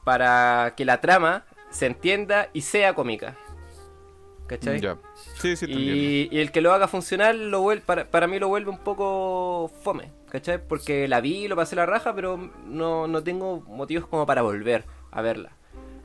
para 0.04 0.74
que 0.76 0.86
la 0.86 1.00
trama 1.02 1.46
se 1.70 1.86
entienda 1.86 2.50
y 2.54 2.62
sea 2.62 2.94
cómica. 2.96 3.36
¿Cachai? 4.48 4.82
Ya. 4.82 4.98
Sí, 5.40 5.56
sí. 5.56 5.66
Y, 5.70 6.28
y 6.36 6.40
el 6.40 6.52
que 6.52 6.62
lo 6.62 6.74
haga 6.74 6.88
funcional 6.88 7.50
lo 7.50 7.62
vuel- 7.64 7.82
para, 7.82 8.06
para 8.10 8.28
mí 8.28 8.40
lo 8.40 8.48
vuelve 8.50 8.70
un 8.72 8.78
poco 8.80 9.72
fome, 9.84 10.12
¿cachai? 10.30 10.60
Porque 10.68 11.08
la 11.08 11.22
vi, 11.22 11.48
lo 11.48 11.56
pasé 11.56 11.76
la 11.76 11.86
raja, 11.86 12.14
pero 12.14 12.38
no, 12.66 13.08
no 13.08 13.24
tengo 13.24 13.62
motivos 13.68 14.08
como 14.08 14.26
para 14.26 14.42
volver 14.42 14.84
a 15.12 15.22
verla. 15.22 15.54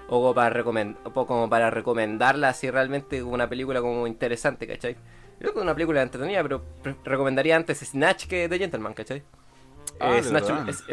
O 0.09 0.21
como 0.21 0.35
para, 0.35 0.64
como 0.64 1.49
para 1.51 1.71
recomendarla 1.71 2.49
así 2.49 2.71
realmente 2.71 3.21
como 3.21 3.35
una 3.35 3.49
película 3.49 3.81
como 3.81 4.07
interesante, 4.07 4.66
¿cachai? 4.66 4.94
Yo 4.94 5.01
creo 5.38 5.53
que 5.53 5.59
es 5.61 5.62
una 5.62 5.75
película 5.75 6.03
entretenida, 6.03 6.42
pero 6.42 6.64
recomendaría 7.05 7.55
antes 7.57 7.79
Snatch 7.81 8.27
que 8.27 8.49
The 8.49 8.59
Gentleman, 8.59 8.94
¿cachai? 8.94 9.23
Ah, 10.01 10.16
Eh, 10.18 10.23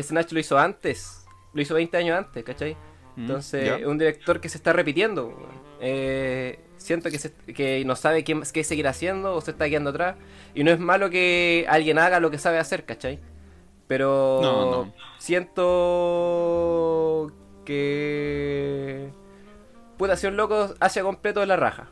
Snatch, 0.03 0.31
lo 0.33 0.39
hizo 0.39 0.57
antes, 0.57 1.25
lo 1.53 1.61
hizo 1.61 1.73
20 1.75 1.97
años 1.97 2.17
antes, 2.17 2.43
¿cachai? 2.43 2.73
Mm, 3.15 3.21
Entonces, 3.21 3.79
es 3.81 3.87
un 3.87 3.97
director 3.97 4.39
que 4.41 4.49
se 4.49 4.57
está 4.57 4.73
repitiendo. 4.73 5.33
Eh, 5.79 6.59
siento 6.77 7.09
que, 7.09 7.17
se- 7.17 7.33
que 7.33 7.83
no 7.85 7.95
sabe 7.95 8.23
qué, 8.23 8.39
qué 8.53 8.63
seguir 8.63 8.87
haciendo 8.87 9.35
o 9.35 9.41
se 9.41 9.51
está 9.51 9.67
quedando 9.69 9.89
atrás. 9.91 10.15
Y 10.53 10.63
no 10.63 10.71
es 10.71 10.79
malo 10.79 11.09
que 11.09 11.65
alguien 11.69 11.97
haga 11.99 12.19
lo 12.19 12.29
que 12.31 12.37
sabe 12.37 12.59
hacer, 12.59 12.85
¿cachai? 12.85 13.19
Pero 13.87 14.39
No, 14.41 14.71
no. 14.85 14.93
siento 15.17 17.31
que... 17.65 19.09
Puta, 19.97 20.15
si 20.17 20.27
un 20.27 20.37
loco 20.37 20.73
hace 20.79 21.01
completo 21.01 21.39
de 21.39 21.45
la 21.47 21.55
raja. 21.55 21.89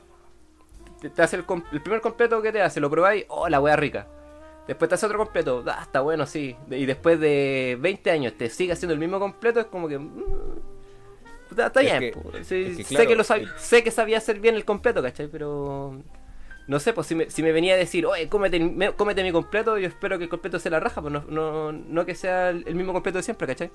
Te, 1.02 1.10
te 1.10 1.22
hace 1.22 1.36
el, 1.38 1.46
el 1.72 1.82
primer 1.82 2.02
completo 2.02 2.42
que 2.42 2.52
te 2.52 2.62
hace, 2.62 2.80
lo 2.80 2.90
probáis, 2.90 3.26
oh, 3.30 3.50
la 3.50 3.60
wea 3.60 3.76
rica. 3.76 4.08
Después 4.68 4.88
te 4.90 4.96
hace 4.96 5.06
otro 5.06 5.18
completo, 5.18 5.64
ah, 5.68 5.80
está 5.82 6.00
bueno, 6.02 6.26
sí. 6.26 6.56
Y 6.72 6.86
después 6.86 7.20
de 7.20 7.78
20 7.82 8.12
años 8.12 8.34
te 8.38 8.50
sigue 8.50 8.72
haciendo 8.74 8.94
el 8.94 9.00
mismo 9.00 9.20
completo, 9.20 9.60
es 9.60 9.66
como 9.66 9.88
que... 9.90 10.00
mm, 10.00 10.14
está 11.58 11.82
Es 11.82 11.86
bien, 12.00 12.00
que-. 12.00 12.44
Sí, 12.44 12.76
es 12.80 12.88
que 12.88 12.96
sé, 12.96 13.08
que 13.08 13.16
lo 13.16 13.24
sab- 13.24 13.40
el- 13.40 13.50
sé 13.58 13.84
que 13.84 13.92
sabía 13.92 14.18
hacer 14.18 14.40
bien 14.40 14.56
el 14.56 14.66
completo, 14.66 15.02
¿cachai? 15.02 15.28
Pero... 15.28 16.02
No 16.66 16.80
sé, 16.80 16.94
pues 16.94 17.08
si 17.08 17.16
me, 17.16 17.30
si 17.30 17.44
me 17.44 17.52
venía 17.52 17.74
a 17.74 17.78
decir, 17.78 18.06
oye, 18.06 18.30
cómete, 18.30 18.58
me- 18.60 18.94
cómete 18.94 19.22
mi 19.24 19.34
completo, 19.34 19.78
yo 19.78 19.88
espero 19.88 20.18
que 20.18 20.24
el 20.26 20.30
completo 20.30 20.60
sea 20.60 20.72
la 20.72 20.80
raja, 20.80 21.02
pues 21.02 21.12
no, 21.12 21.26
no, 21.28 21.74
no 21.74 22.06
que 22.06 22.16
sea 22.16 22.50
el, 22.52 22.64
el 22.66 22.76
mismo 22.76 22.94
completo 22.94 23.18
de 23.18 23.24
siempre, 23.24 23.48
¿cachai? 23.48 23.70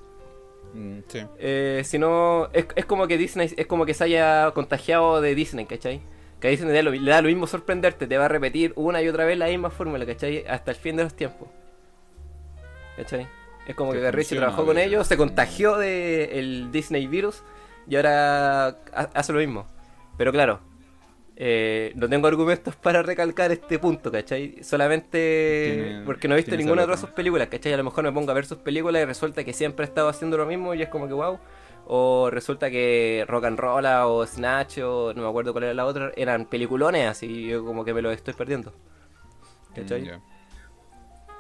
Mm, 0.75 0.99
sí. 1.09 1.21
Eh, 1.39 1.83
si 1.85 1.99
no, 1.99 2.49
es, 2.53 2.67
es 2.77 2.85
como 2.85 3.07
que 3.07 3.17
Disney, 3.19 3.53
es 3.57 3.67
como 3.67 3.87
que 3.87 3.95
se 3.95 4.05
haya 4.05 4.51
contagiado 4.53 5.21
de 5.21 5.35
Disney, 5.35 5.67
¿cachai? 5.67 6.01
Que 6.41 6.49
a 6.49 6.51
Disney 6.51 6.69
le 6.71 6.75
da, 6.77 6.83
lo, 6.83 6.91
le 6.93 7.11
da 7.11 7.21
lo 7.23 7.29
mismo 7.29 7.47
sorprenderte, 7.47 8.07
te 8.07 8.17
va 8.19 8.27
a 8.27 8.29
repetir 8.29 8.73
una 8.77 9.03
y 9.03 9.09
otra 9.09 9.25
vez 9.25 9.37
la 9.39 9.47
misma 9.47 9.71
fórmula, 9.71 10.07
¿cachai? 10.07 10.45
Hasta 10.47 10.71
el 10.71 10.77
fin 10.77 10.97
de 10.97 11.05
los 11.05 11.15
tiempos. 11.15 11.49
¿Cachai? 12.97 13.27
Es 13.67 13.75
como 13.75 13.93
Que 13.93 14.01
que 14.01 14.13
funciona 14.13 14.47
trabajó 14.47 14.65
con 14.67 14.79
ellos, 14.79 15.07
se 15.07 15.17
contagió 15.17 15.77
de 15.77 16.39
el 16.39 16.73
Disney 16.73 17.07
virus 17.07 17.43
y 17.87 17.97
ahora 17.97 18.69
ha- 18.69 19.11
hace 19.15 19.33
lo 19.33 19.39
mismo. 19.41 19.67
Pero 20.17 20.33
claro, 20.33 20.61
eh, 21.41 21.93
no 21.95 22.09
tengo 22.09 22.27
argumentos 22.27 22.75
para 22.83 23.01
recalcar 23.03 23.53
este 23.53 23.79
punto, 23.79 24.11
¿cachai? 24.11 24.61
Solamente 24.63 25.73
Tiene- 25.73 26.05
porque 26.05 26.27
no 26.27 26.35
he 26.35 26.39
visto 26.39 26.57
ninguna 26.57 26.83
esa 26.83 26.91
de 26.91 26.97
sus 26.97 27.11
películas, 27.11 27.47
¿cachai? 27.47 27.73
A 27.73 27.77
lo 27.77 27.85
mejor 27.85 28.03
me 28.03 28.11
pongo 28.13 28.33
a 28.33 28.35
ver 28.35 28.45
sus 28.45 28.59
películas 28.59 29.03
y 29.03 29.05
resulta 29.05 29.45
que 29.45 29.53
siempre 29.53 29.85
ha 29.85 29.89
estado 29.89 30.09
haciendo 30.09 30.37
lo 30.37 30.47
mismo 30.47 30.75
y 30.75 30.83
es 30.83 30.89
como 30.89 31.07
que 31.07 31.15
wow. 31.15 31.39
O 31.87 32.29
resulta 32.31 32.71
que 32.71 33.25
Rock 33.29 33.45
and 33.45 33.59
Roll 33.59 33.87
o 33.87 34.27
Snatch 34.27 34.79
o 34.79 35.13
no 35.15 35.23
me 35.23 35.29
acuerdo 35.29 35.53
cuál 35.53 35.65
era 35.65 35.75
la 35.75 35.87
otra, 35.87 36.13
eran 36.17 36.45
peliculones 36.45 37.07
así 37.09 37.47
yo 37.47 37.65
como 37.65 37.85
que 37.85 37.95
me 37.95 38.03
los 38.03 38.13
estoy 38.13 38.35
perdiendo. 38.35 38.75
¿Cachai? 39.75 40.03
Mm. 40.03 40.21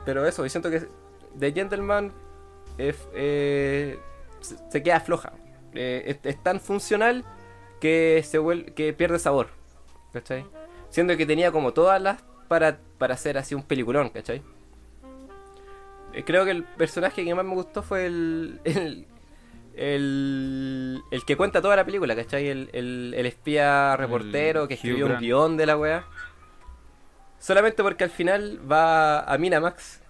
Pero 0.04 0.24
eso, 0.26 0.46
y 0.46 0.48
siento 0.48 0.70
que 0.70 0.86
The 1.38 1.52
Gentleman 1.52 2.12
es, 2.78 2.96
eh, 3.14 3.98
se, 4.70 4.82
queda 4.82 5.00
floja. 5.00 5.32
Eh, 5.74 6.04
es, 6.06 6.18
es 6.22 6.42
tan 6.42 6.60
funcional 6.60 7.24
que 7.80 8.22
se 8.24 8.38
vuel- 8.40 8.72
que 8.74 8.92
pierde 8.92 9.18
sabor. 9.18 9.57
¿Cachai? 10.12 10.44
Siendo 10.90 11.16
que 11.16 11.26
tenía 11.26 11.52
como 11.52 11.72
todas 11.72 12.00
las 12.00 12.22
para, 12.48 12.78
para 12.98 13.14
hacer 13.14 13.36
así 13.38 13.54
un 13.54 13.62
peliculón, 13.62 14.08
¿cachai? 14.10 14.42
Eh, 16.14 16.24
creo 16.24 16.44
que 16.44 16.50
el 16.52 16.64
personaje 16.64 17.24
que 17.24 17.34
más 17.34 17.44
me 17.44 17.54
gustó 17.54 17.82
fue 17.82 18.06
el. 18.06 18.60
el 18.64 19.06
el, 19.74 21.00
el 21.12 21.24
que 21.24 21.36
cuenta 21.36 21.62
toda 21.62 21.76
la 21.76 21.84
película, 21.84 22.16
¿cachai? 22.16 22.48
El, 22.48 22.68
el, 22.72 23.14
el 23.16 23.26
espía 23.26 23.96
reportero 23.96 24.66
que 24.66 24.74
Hugh 24.74 24.78
escribió 24.78 25.04
un 25.04 25.10
Grant. 25.12 25.22
guion 25.22 25.56
de 25.56 25.66
la 25.66 25.76
weá. 25.76 26.04
Solamente 27.38 27.84
porque 27.84 28.02
al 28.02 28.10
final 28.10 28.58
va 28.70 29.20
a 29.20 29.38
Minamax 29.38 30.00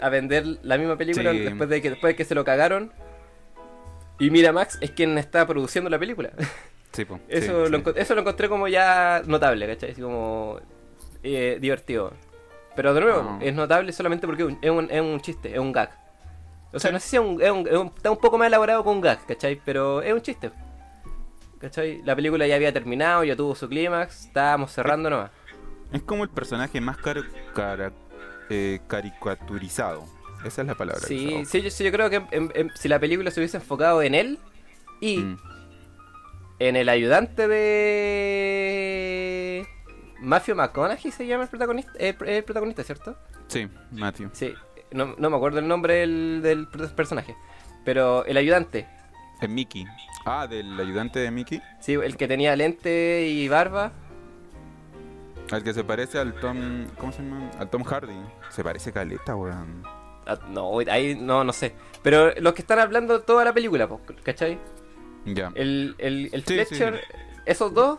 a 0.00 0.08
vender 0.08 0.44
la 0.62 0.76
misma 0.76 0.96
película 0.96 1.30
Sí. 1.30 1.38
después, 1.38 1.68
de 1.70 1.80
que, 1.80 1.90
después 1.90 2.12
de 2.14 2.16
que 2.16 2.24
se 2.24 2.34
lo 2.34 2.44
cagaron. 2.44 2.92
Y 4.18 4.30
Miramax 4.30 4.78
es 4.80 4.90
quien 4.90 5.16
está 5.18 5.46
produciendo 5.46 5.88
la 5.88 5.98
película. 6.00 6.30
Sí, 6.96 7.04
po. 7.04 7.20
Eso, 7.28 7.66
Sí, 7.66 7.70
lo, 7.72 7.78
sí. 7.78 7.84
eso 7.96 8.14
lo 8.14 8.22
encontré 8.22 8.48
como 8.48 8.66
ya 8.68 9.22
notable, 9.26 9.66
¿cachai? 9.66 9.90
Así 9.92 10.00
como 10.00 10.58
eh, 11.22 11.58
divertido. 11.60 12.12
Pero 12.74 12.94
de 12.94 13.00
nuevo, 13.02 13.20
Ah. 13.22 13.38
es 13.42 13.54
notable 13.54 13.92
solamente 13.92 14.26
porque 14.26 14.42
es 14.62 14.70
un, 14.70 14.88
es 14.90 15.00
un, 15.00 15.20
chiste, 15.20 15.52
es 15.52 15.58
un 15.58 15.72
gag. 15.72 15.90
O 16.72 16.78
sea, 16.78 16.90
no 16.92 16.98
sé 17.00 17.08
si 17.08 17.16
es 17.16 17.22
un, 17.22 17.40
es 17.42 17.50
un- 17.50 17.66
es 17.68 17.74
un- 17.76 17.92
está 17.94 18.10
un 18.10 18.18
poco 18.18 18.38
más 18.38 18.46
elaborado 18.48 18.82
que 18.82 18.88
un 18.90 19.00
gag, 19.00 19.24
¿cachai? 19.26 19.60
Pero 19.64 20.02
es 20.02 20.12
un 20.12 20.20
chiste. 20.22 20.50
¿Cachai? 21.58 22.02
La 22.04 22.14
película 22.14 22.46
ya 22.46 22.54
había 22.56 22.72
terminado, 22.72 23.24
ya 23.24 23.34
tuvo 23.34 23.54
su 23.54 23.68
clímax, 23.68 24.26
estábamos 24.26 24.72
cerrando 24.72 25.08
nomás. 25.10 25.30
Es 25.92 26.02
como 26.02 26.22
el 26.24 26.30
personaje 26.30 26.80
más 26.80 26.96
cara- 26.98 27.92
eh, 28.50 28.80
caricaturizado. 28.86 30.04
Esa 30.44 30.60
es 30.62 30.66
la 30.68 30.74
palabra. 30.74 31.00
Sí, 31.06 31.44
sí, 31.46 31.62
yo, 31.62 31.70
sí, 31.70 31.82
yo 31.82 31.90
creo 31.90 32.10
que 32.10 32.16
en- 32.30 32.52
en- 32.54 32.70
si 32.76 32.88
la 32.88 32.98
película 33.00 33.30
se 33.30 33.40
hubiese 33.40 33.56
enfocado 33.56 34.02
en 34.02 34.14
él 34.14 34.38
y 35.00 35.18
Mm. 35.18 35.38
En 36.58 36.76
el 36.76 36.88
ayudante 36.88 37.48
de 38.66 39.66
Matthew 40.20 40.56
McConaughey 40.56 41.10
se 41.12 41.26
llama 41.26 41.44
el 41.44 41.48
protagonista, 41.50 41.92
el, 41.98 42.16
el 42.26 42.44
protagonista, 42.44 42.82
¿cierto? 42.84 43.16
Sí, 43.48 43.68
Matthew. 43.92 44.30
Sí, 44.32 44.54
no, 44.92 45.14
no 45.18 45.30
me 45.30 45.36
acuerdo 45.36 45.58
el 45.58 45.68
nombre 45.68 45.94
del, 45.94 46.40
del 46.42 46.66
personaje, 46.68 47.36
pero 47.84 48.24
el 48.24 48.36
ayudante, 48.36 48.88
Es 49.40 49.48
Mickey. 49.48 49.84
Ah, 50.24 50.46
del 50.46 50.78
ayudante 50.80 51.18
de 51.20 51.30
Mickey. 51.30 51.62
sí, 51.80 51.92
el 51.94 52.16
que 52.16 52.26
tenía 52.26 52.56
lente 52.56 53.26
y 53.28 53.46
barba, 53.48 53.92
Al 55.52 55.62
que 55.62 55.72
se 55.72 55.84
parece 55.84 56.18
al 56.18 56.34
Tom. 56.40 56.86
¿Cómo 56.98 57.12
se 57.12 57.22
llama? 57.22 57.50
Al 57.58 57.70
Tom 57.70 57.84
Hardy. 57.84 58.16
Se 58.48 58.64
parece 58.64 58.90
caleta, 58.92 59.36
weón. 59.36 59.82
ah, 60.26 60.38
no, 60.48 60.78
ahí 60.90 61.14
no, 61.14 61.44
no 61.44 61.52
sé, 61.52 61.74
pero 62.02 62.32
los 62.40 62.54
que 62.54 62.62
están 62.62 62.78
hablando 62.80 63.20
toda 63.22 63.44
la 63.44 63.52
película, 63.52 63.88
¿cachai? 64.24 64.58
Ya. 65.26 65.52
El, 65.54 65.94
el, 65.98 66.30
el 66.32 66.44
Sí, 66.44 66.54
Fletcher, 66.54 67.00
sí, 67.06 67.16
esos 67.44 67.74
dos, 67.74 67.98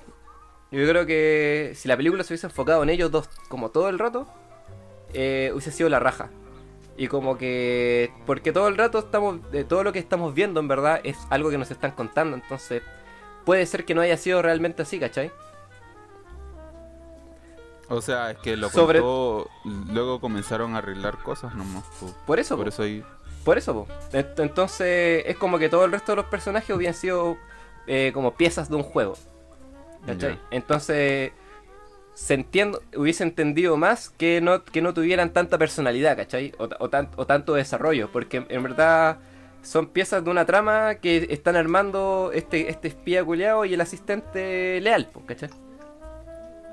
yo 0.71 0.87
creo 0.87 1.05
que 1.05 1.73
si 1.75 1.87
la 1.87 1.95
película 1.95 2.23
se 2.23 2.33
hubiese 2.33 2.47
enfocado 2.47 2.81
en 2.83 2.89
ellos 2.89 3.11
dos 3.11 3.27
como 3.49 3.69
todo 3.69 3.89
el 3.89 3.99
rato, 3.99 4.27
eh, 5.13 5.51
hubiese 5.53 5.71
sido 5.71 5.89
la 5.89 5.99
raja. 5.99 6.29
Y 6.97 7.07
como 7.09 7.37
que, 7.37 8.11
porque 8.25 8.51
todo 8.51 8.67
el 8.67 8.75
rato 8.77 8.97
estamos, 8.97 9.51
de 9.51 9.63
todo 9.63 9.83
lo 9.83 9.93
que 9.93 9.99
estamos 9.99 10.33
viendo 10.33 10.59
en 10.59 10.67
verdad 10.67 10.99
es 11.03 11.15
algo 11.29 11.49
que 11.51 11.57
nos 11.59 11.69
están 11.69 11.91
contando, 11.91 12.35
entonces 12.35 12.81
puede 13.45 13.65
ser 13.67 13.85
que 13.85 13.93
no 13.93 14.01
haya 14.01 14.17
sido 14.17 14.41
realmente 14.41 14.81
así, 14.81 14.99
¿cachai? 14.99 15.31
O 17.89 18.01
sea, 18.01 18.31
es 18.31 18.37
que 18.39 18.57
lo 18.57 18.69
Sobre- 18.69 18.99
contó. 18.99 19.49
Luego 19.93 20.19
comenzaron 20.19 20.75
a 20.75 20.79
arreglar 20.79 21.19
cosas 21.23 21.55
nomás. 21.55 21.83
po. 21.99 22.13
Por 22.25 22.39
eso, 22.39 22.55
Por 22.57 22.65
po. 22.65 22.69
eso 22.69 22.83
ahí. 22.83 23.03
Por 23.47 23.57
eso, 23.57 23.73
po. 23.73 23.87
Entonces, 24.43 25.23
es 25.25 25.37
como 25.37 25.57
que 25.57 25.69
todo 25.69 25.85
el 25.85 25.91
resto 25.93 26.11
de 26.11 26.17
los 26.17 26.25
personajes 26.25 26.75
hubieran 26.75 26.93
sido 26.93 27.37
eh, 27.87 28.11
como 28.13 28.33
piezas 28.35 28.69
de 28.69 28.75
un 28.75 28.83
juego. 28.83 29.13
Ya. 30.05 30.37
Entonces, 30.51 31.31
se 32.13 32.33
entiendo, 32.33 32.81
hubiese 32.93 33.23
entendido 33.23 33.77
más 33.77 34.09
que 34.09 34.41
no, 34.41 34.65
que 34.65 34.81
no 34.81 34.93
tuvieran 34.93 35.31
tanta 35.31 35.57
personalidad, 35.57 36.17
¿cachai? 36.17 36.51
O, 36.57 36.67
ta- 36.67 36.75
o 36.81 36.89
tan- 36.89 37.09
o 37.15 37.25
tanto 37.25 37.53
desarrollo, 37.53 38.09
porque 38.11 38.45
en 38.49 38.63
verdad 38.63 39.19
son 39.61 39.87
piezas 39.87 40.25
de 40.25 40.29
una 40.29 40.45
trama 40.45 40.95
que 40.95 41.27
están 41.29 41.55
armando 41.55 42.31
este, 42.33 42.69
este 42.69 42.89
espía 42.89 43.23
culiao 43.23 43.63
y 43.63 43.73
el 43.75 43.79
asistente 43.79 44.81
leal, 44.81 45.07
¿cachai? 45.25 45.49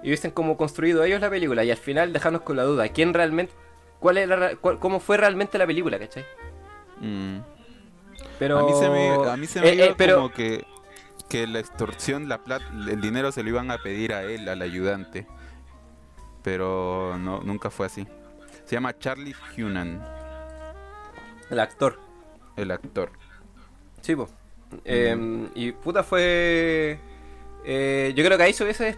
Y 0.03 0.09
hubiesen 0.09 0.33
como 0.33 0.57
construido 0.57 1.05
ellos 1.05 1.21
la 1.21 1.31
película 1.31 1.63
y 1.63 1.71
al 1.71 1.77
final 1.77 2.13
dejarnos 2.13 2.43
con 2.43 2.57
la 2.57 2.65
duda, 2.65 2.89
¿quién 2.89 3.15
realmente, 3.15 3.53
cuál 4.01 4.19
era, 4.19 4.35
ra- 4.35 4.57
cuál- 4.57 4.81
cómo 4.81 4.99
fue 4.99 5.19
realmente 5.19 5.57
la 5.57 5.67
película, 5.69 6.01
¿cachai? 6.01 6.25
Mm. 7.00 7.38
Pero... 8.38 8.59
A 8.59 8.64
mí 8.64 8.72
se 8.78 8.88
me, 8.90 9.30
a 9.30 9.37
mí 9.37 9.46
se 9.46 9.61
me 9.61 9.68
Eh, 9.68 9.85
eh, 9.87 9.94
pero- 9.96 10.16
como 10.16 10.30
que, 10.33 10.64
que 11.28 11.46
la 11.46 11.59
extorsión, 11.61 12.28
la 12.28 12.42
plata, 12.42 12.64
el 12.88 13.00
dinero 13.00 13.33
se 13.33 13.42
lo 13.42 13.48
iban 13.50 13.70
a 13.70 13.78
pedir 13.78 14.12
a 14.12 14.22
él, 14.24 14.48
al 14.48 14.62
ayudante. 14.62 15.26
Pero 16.42 17.16
no, 17.18 17.40
nunca 17.40 17.70
fue 17.70 17.87
así. 17.87 18.07
Se 18.64 18.76
llama 18.76 18.98
Charlie 18.98 19.35
Hunan, 19.57 20.02
El 21.50 21.61
actor. 21.61 21.98
el 22.57 22.70
actor. 22.70 23.11
Sí, 24.00 24.14
po. 24.16 24.28
Eh, 24.85 25.48
y 25.54 25.72
puta 25.72 26.02
fue. 26.02 26.98
eh, 27.64 28.12
yo 28.16 28.24
creo 28.24 28.37
que 28.37 28.44
ahí 28.44 28.52
se 28.52 28.64
hubiese. 28.64 28.96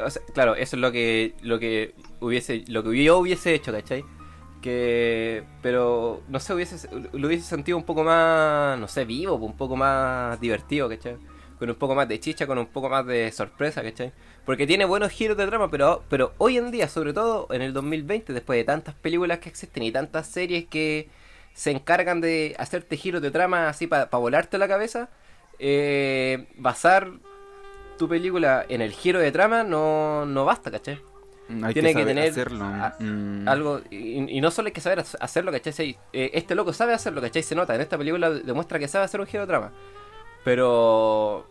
o 0.00 0.10
sea, 0.10 0.22
claro, 0.34 0.54
eso 0.54 0.76
es 0.76 0.80
lo 0.80 0.90
que, 0.90 1.34
lo 1.42 1.58
que 1.58 1.94
hubiese. 2.20 2.64
Lo 2.68 2.82
que 2.82 3.02
yo 3.04 3.18
hubiese 3.18 3.54
hecho, 3.54 3.72
¿cachai? 3.72 4.04
Que. 4.60 5.44
Pero. 5.62 6.22
No 6.28 6.40
sé, 6.40 6.54
hubiese, 6.54 6.88
lo 7.12 7.28
hubiese 7.28 7.44
sentido 7.44 7.78
un 7.78 7.84
poco 7.84 8.04
más. 8.04 8.78
No 8.78 8.88
sé, 8.88 9.04
vivo, 9.04 9.34
un 9.34 9.56
poco 9.56 9.76
más 9.76 10.40
divertido, 10.40 10.88
¿cachai? 10.88 11.16
Con 11.58 11.70
un 11.70 11.76
poco 11.76 11.94
más 11.94 12.08
de 12.08 12.20
chicha, 12.20 12.46
con 12.46 12.58
un 12.58 12.66
poco 12.66 12.88
más 12.88 13.06
de 13.06 13.30
sorpresa, 13.32 13.82
¿cachai? 13.82 14.12
Porque 14.44 14.66
tiene 14.66 14.84
buenos 14.84 15.10
giros 15.12 15.36
de 15.36 15.46
trama, 15.46 15.70
pero, 15.70 16.04
pero 16.08 16.32
hoy 16.38 16.56
en 16.56 16.70
día, 16.70 16.88
sobre 16.88 17.12
todo 17.12 17.48
en 17.50 17.62
el 17.62 17.72
2020, 17.72 18.32
después 18.32 18.56
de 18.56 18.64
tantas 18.64 18.94
películas 18.94 19.40
que 19.40 19.48
existen 19.48 19.82
y 19.82 19.92
tantas 19.92 20.26
series 20.28 20.66
que 20.66 21.10
se 21.52 21.72
encargan 21.72 22.20
de 22.20 22.54
hacerte 22.58 22.96
giros 22.96 23.20
de 23.20 23.30
trama 23.30 23.68
así 23.68 23.86
para 23.88 24.06
volarte 24.06 24.56
la 24.58 24.68
cabeza, 24.68 25.10
eh, 25.58 26.46
basar 26.56 27.10
tu 27.98 28.08
película 28.08 28.64
en 28.68 28.80
el 28.80 28.92
giro 28.92 29.18
de 29.18 29.32
trama 29.32 29.64
no, 29.64 30.24
no 30.24 30.44
basta, 30.44 30.70
¿cachai? 30.70 31.00
Hay 31.62 31.72
Tiene 31.72 31.88
que 31.88 31.92
saber 32.00 32.06
tener 32.08 32.30
hacerlo. 32.30 32.64
a- 32.64 32.94
Mm. 32.98 33.48
Algo, 33.48 33.80
y, 33.90 34.36
y 34.36 34.40
no 34.40 34.50
solo 34.50 34.66
hay 34.66 34.72
que 34.72 34.80
saber 34.80 34.98
hac- 35.00 35.16
hacerlo, 35.20 35.50
¿cachai? 35.52 35.96
Eh, 36.12 36.30
este 36.34 36.54
loco 36.54 36.72
sabe 36.72 36.92
hacerlo, 36.92 37.20
¿cachai? 37.22 37.42
Se 37.42 37.54
nota, 37.54 37.74
en 37.74 37.80
esta 37.80 37.96
película 37.96 38.28
demuestra 38.30 38.78
que 38.78 38.86
sabe 38.88 39.04
hacer 39.06 39.20
un 39.20 39.26
giro 39.26 39.42
de 39.42 39.46
trama. 39.46 39.72
Pero 40.44 41.46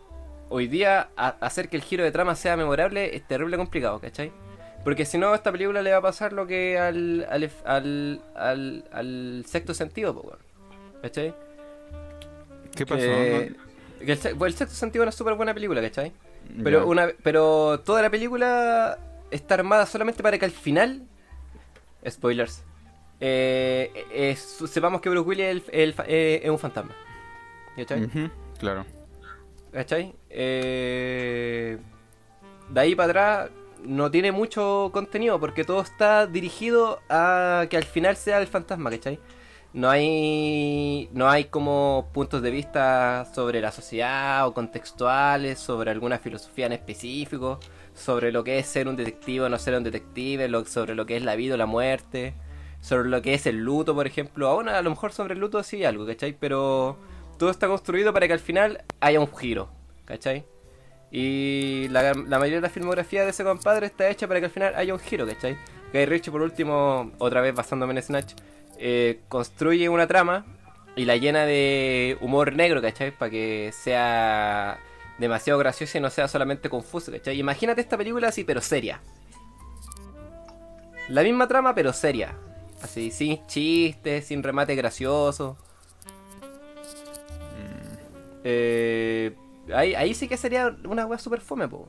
hoy 0.50 0.66
día 0.68 1.08
a- 1.16 1.36
hacer 1.40 1.68
que 1.68 1.76
el 1.76 1.82
giro 1.82 2.04
de 2.04 2.10
trama 2.12 2.34
sea 2.34 2.56
memorable 2.56 3.14
es 3.16 3.26
terrible 3.26 3.56
complicado, 3.56 3.98
¿cachai? 4.00 4.32
Porque 4.84 5.04
si 5.04 5.18
no, 5.18 5.28
a 5.32 5.34
esta 5.34 5.50
película 5.52 5.82
le 5.82 5.90
va 5.90 5.98
a 5.98 6.02
pasar 6.02 6.32
lo 6.32 6.46
que 6.46 6.78
al, 6.78 7.26
al, 7.28 7.50
al, 7.64 8.20
al, 8.34 8.84
al 8.92 9.44
sexto 9.46 9.74
sentido. 9.74 10.38
¿cachai? 11.02 11.34
¿Qué 12.74 12.86
pasó? 12.86 13.00
Que- 13.00 13.54
que 14.04 14.12
el, 14.12 14.18
se- 14.18 14.30
el 14.30 14.54
sexto 14.54 14.76
sentido 14.76 15.02
es 15.02 15.06
una 15.06 15.12
súper 15.12 15.34
buena 15.34 15.52
película, 15.54 15.80
¿cachai? 15.82 16.12
Pero, 16.62 16.86
una, 16.86 17.08
pero 17.22 17.80
toda 17.80 18.00
la 18.00 18.10
película 18.10 18.96
está 19.30 19.54
armada 19.54 19.86
solamente 19.86 20.22
para 20.22 20.38
que 20.38 20.44
al 20.44 20.50
final. 20.50 21.02
Spoilers. 22.08 22.62
eh, 23.20 23.90
eh, 24.12 24.36
sepamos 24.36 25.00
que 25.00 25.08
Bruce 25.10 25.28
Willis 25.28 25.44
es, 25.46 25.62
el- 25.72 25.94
eh, 26.06 26.40
es 26.44 26.50
un 26.50 26.58
fantasma. 26.58 26.94
¿Cachai? 27.76 28.08
Claro. 28.58 28.84
¿Cachai? 29.72 30.14
Eh, 30.30 31.78
de 32.68 32.80
ahí 32.80 32.94
para 32.94 33.08
atrás 33.10 33.50
no 33.84 34.10
tiene 34.10 34.32
mucho 34.32 34.90
contenido 34.92 35.38
porque 35.40 35.64
todo 35.64 35.80
está 35.82 36.26
dirigido 36.26 37.00
a 37.08 37.66
que 37.70 37.76
al 37.76 37.84
final 37.84 38.16
sea 38.16 38.38
el 38.38 38.46
fantasma, 38.46 38.90
¿cachai? 38.90 39.18
No 39.72 39.88
hay, 39.90 41.08
no 41.12 41.28
hay 41.28 41.44
como 41.44 42.08
puntos 42.12 42.40
de 42.42 42.50
vista 42.50 43.26
sobre 43.34 43.60
la 43.60 43.70
sociedad 43.70 44.46
o 44.48 44.54
contextuales, 44.54 45.58
sobre 45.58 45.90
alguna 45.90 46.18
filosofía 46.18 46.66
en 46.66 46.72
específico, 46.72 47.60
sobre 47.98 48.32
lo 48.32 48.44
que 48.44 48.58
es 48.58 48.66
ser 48.66 48.88
un 48.88 48.96
detective 48.96 49.44
o 49.44 49.48
no 49.48 49.58
ser 49.58 49.74
un 49.74 49.84
detective, 49.84 50.48
sobre 50.66 50.94
lo 50.94 51.06
que 51.06 51.16
es 51.16 51.22
la 51.22 51.36
vida 51.36 51.54
o 51.54 51.56
la 51.56 51.66
muerte, 51.66 52.34
sobre 52.80 53.08
lo 53.08 53.20
que 53.22 53.34
es 53.34 53.46
el 53.46 53.56
luto, 53.56 53.94
por 53.94 54.06
ejemplo. 54.06 54.48
Aún 54.48 54.68
a 54.68 54.80
lo 54.82 54.90
mejor 54.90 55.12
sobre 55.12 55.34
el 55.34 55.40
luto 55.40 55.62
sí 55.62 55.84
algo, 55.84 56.06
¿cachai? 56.06 56.36
Pero 56.38 56.96
todo 57.38 57.50
está 57.50 57.66
construido 57.66 58.12
para 58.12 58.26
que 58.26 58.32
al 58.32 58.40
final 58.40 58.84
haya 59.00 59.20
un 59.20 59.34
giro, 59.36 59.68
¿cachai? 60.04 60.44
Y 61.10 61.88
la, 61.90 62.12
la 62.12 62.38
mayoría 62.38 62.56
de 62.56 62.62
la 62.62 62.68
filmografía 62.68 63.24
de 63.24 63.30
ese 63.30 63.44
compadre 63.44 63.86
está 63.86 64.08
hecha 64.08 64.28
para 64.28 64.40
que 64.40 64.46
al 64.46 64.52
final 64.52 64.74
haya 64.74 64.92
un 64.92 65.00
giro, 65.00 65.26
¿cachai? 65.26 65.56
Guy 65.92 66.06
Ritchie, 66.06 66.30
por 66.30 66.42
último, 66.42 67.12
otra 67.18 67.40
vez 67.40 67.54
basándome 67.54 67.94
en 67.94 68.02
Snatch, 68.02 68.34
eh, 68.78 69.20
construye 69.28 69.88
una 69.88 70.06
trama 70.06 70.44
y 70.96 71.04
la 71.04 71.16
llena 71.16 71.46
de 71.46 72.18
humor 72.20 72.54
negro, 72.54 72.82
¿cachai? 72.82 73.10
Para 73.10 73.30
que 73.30 73.70
sea 73.72 74.78
demasiado 75.18 75.58
graciosa 75.58 75.98
y 75.98 76.00
no 76.00 76.10
sea 76.10 76.28
solamente 76.28 76.68
confusa, 76.70 77.10
¿cachai? 77.12 77.38
Imagínate 77.38 77.80
esta 77.80 77.96
película 77.98 78.28
así, 78.28 78.44
pero 78.44 78.60
seria. 78.60 79.00
La 81.08 81.22
misma 81.22 81.48
trama, 81.48 81.74
pero 81.74 81.92
seria. 81.92 82.36
Así, 82.82 83.10
sin 83.10 83.44
chistes, 83.46 84.26
sin 84.26 84.42
remate 84.42 84.74
gracioso. 84.76 85.56
Eh, 88.44 89.34
ahí, 89.74 89.94
ahí 89.94 90.14
sí 90.14 90.28
que 90.28 90.36
sería 90.36 90.74
una 90.84 91.06
wea 91.06 91.18
super 91.18 91.40
fome, 91.40 91.68
po. 91.68 91.88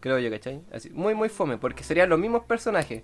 Creo 0.00 0.18
yo, 0.18 0.30
¿cachai? 0.30 0.62
Así, 0.72 0.90
muy, 0.90 1.14
muy 1.14 1.28
fome, 1.28 1.58
porque 1.58 1.84
serían 1.84 2.08
los 2.08 2.18
mismos 2.18 2.44
personajes. 2.44 3.02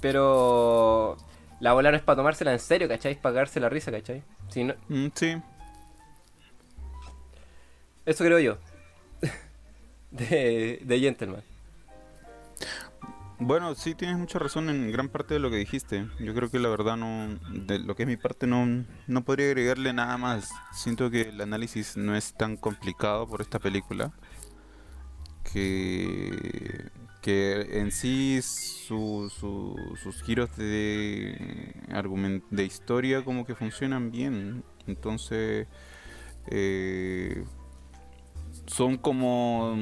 Pero 0.00 1.16
la 1.60 1.72
bola 1.74 1.90
no 1.90 1.96
es 1.96 2.02
para 2.02 2.16
tomársela 2.16 2.52
en 2.52 2.58
serio, 2.58 2.88
¿cachai? 2.88 3.12
Es 3.12 3.18
para 3.18 3.34
cagarse 3.34 3.60
la 3.60 3.68
risa, 3.68 3.90
¿cachai? 3.92 4.22
Si 4.48 4.64
no- 4.64 4.74
Mm, 4.88 5.06
sí. 5.14 5.36
Eso 8.06 8.24
creo 8.24 8.38
yo. 8.38 8.58
de, 10.10 10.80
de 10.82 11.00
Gentleman. 11.00 11.42
Bueno, 13.38 13.74
sí 13.74 13.96
tienes 13.96 14.18
mucha 14.18 14.38
razón 14.38 14.68
en 14.70 14.92
gran 14.92 15.08
parte 15.08 15.34
de 15.34 15.40
lo 15.40 15.50
que 15.50 15.56
dijiste. 15.56 16.06
Yo 16.20 16.32
creo 16.32 16.48
que 16.48 16.60
la 16.60 16.68
verdad 16.68 16.96
no, 16.96 17.38
de 17.50 17.80
lo 17.80 17.96
que 17.96 18.04
es 18.04 18.08
mi 18.08 18.16
parte 18.16 18.46
no, 18.46 18.84
no 19.08 19.24
podría 19.24 19.46
agregarle 19.46 19.92
nada 19.92 20.16
más. 20.16 20.50
Siento 20.72 21.10
que 21.10 21.22
el 21.22 21.40
análisis 21.40 21.96
no 21.96 22.14
es 22.14 22.34
tan 22.34 22.56
complicado 22.56 23.26
por 23.26 23.40
esta 23.40 23.58
película. 23.58 24.12
Que, 25.52 26.88
que 27.20 27.80
en 27.80 27.90
sí 27.90 28.40
su- 28.42 29.28
su- 29.36 29.96
sus 30.00 30.22
giros 30.22 30.56
de 30.56 31.74
de 32.50 32.64
historia 32.64 33.24
como 33.24 33.44
que 33.44 33.56
funcionan 33.56 34.12
bien. 34.12 34.62
Entonces 34.86 35.66
eh, 36.46 37.44
son 38.66 38.96
como 38.96 39.76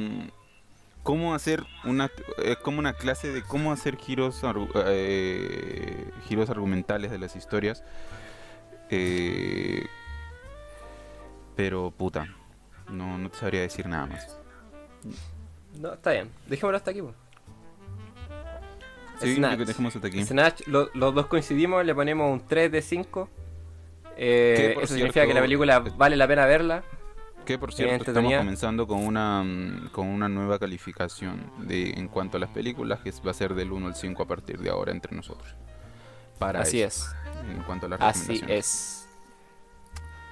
cómo 1.03 1.35
hacer 1.35 1.65
una 1.85 2.11
es 2.45 2.57
como 2.59 2.79
una 2.79 2.93
clase 2.93 3.33
de 3.33 3.43
cómo 3.43 3.73
hacer 3.73 3.97
giros 3.97 4.43
eh, 4.87 6.11
giros 6.29 6.51
argumentales 6.51 7.11
de 7.11 7.19
las 7.19 7.37
historias 7.37 7.83
Eh, 8.91 9.87
pero 11.57 11.91
puta 11.91 12.27
no, 12.89 13.19
no 13.19 13.31
te 13.31 13.39
sabría 13.39 13.61
decir 13.61 13.87
nada 13.87 14.07
más 14.07 14.37
No, 15.79 15.95
está 15.95 16.11
bien. 16.13 16.29
Dejémoslo 16.49 16.77
hasta 16.77 16.91
aquí, 16.91 17.01
po. 17.03 17.15
sí 19.21 19.37
Snatch. 19.37 19.59
que 19.59 19.65
dejemos 19.65 19.95
hasta 19.95 20.09
aquí 20.09 20.25
Snatch, 20.25 20.67
lo- 20.67 20.91
los 20.95 21.15
dos 21.15 21.27
coincidimos, 21.27 21.85
le 21.85 21.95
ponemos 21.95 22.31
un 22.33 22.47
3 22.47 22.73
de 22.73 22.83
5. 22.83 23.29
Eh, 24.17 24.75
eso 24.83 24.95
significa 24.95 25.27
que 25.27 25.33
la 25.35 25.41
película 25.41 25.83
eh, 25.87 25.93
vale 25.97 26.17
la 26.17 26.27
pena 26.27 26.45
verla. 26.47 26.83
Que 27.45 27.59
por 27.59 27.73
cierto 27.73 27.95
estamos 27.95 28.33
entretenida. 28.33 28.39
comenzando 28.39 28.87
con 28.87 29.05
una 29.05 29.43
mm, 29.43 29.89
con 29.93 30.07
una 30.09 30.29
nueva 30.29 30.59
calificación 30.59 31.51
de 31.67 31.91
en 31.91 32.09
cuanto 32.09 32.37
a 32.37 32.41
las 32.41 32.51
películas 32.51 33.01
que 33.01 33.13
va 33.27 33.31
a 33.33 33.35
ser 33.35 33.55
del 33.55 33.73
1 33.73 33.87
al 33.89 33.95
5 33.95 34.23
a 34.23 34.27
partir 34.27 34.59
de 34.61 34.71
ahora 34.71 34.93
entre 34.93 35.15
nosotros 35.17 35.55
para 36.39 36.61
Así 36.61 36.81
eso, 36.83 37.07
es. 37.07 37.51
en 37.51 37.63
cuanto 37.65 37.87
a 37.87 37.89
las 37.91 38.01
Así 38.01 38.43
es. 38.49 39.09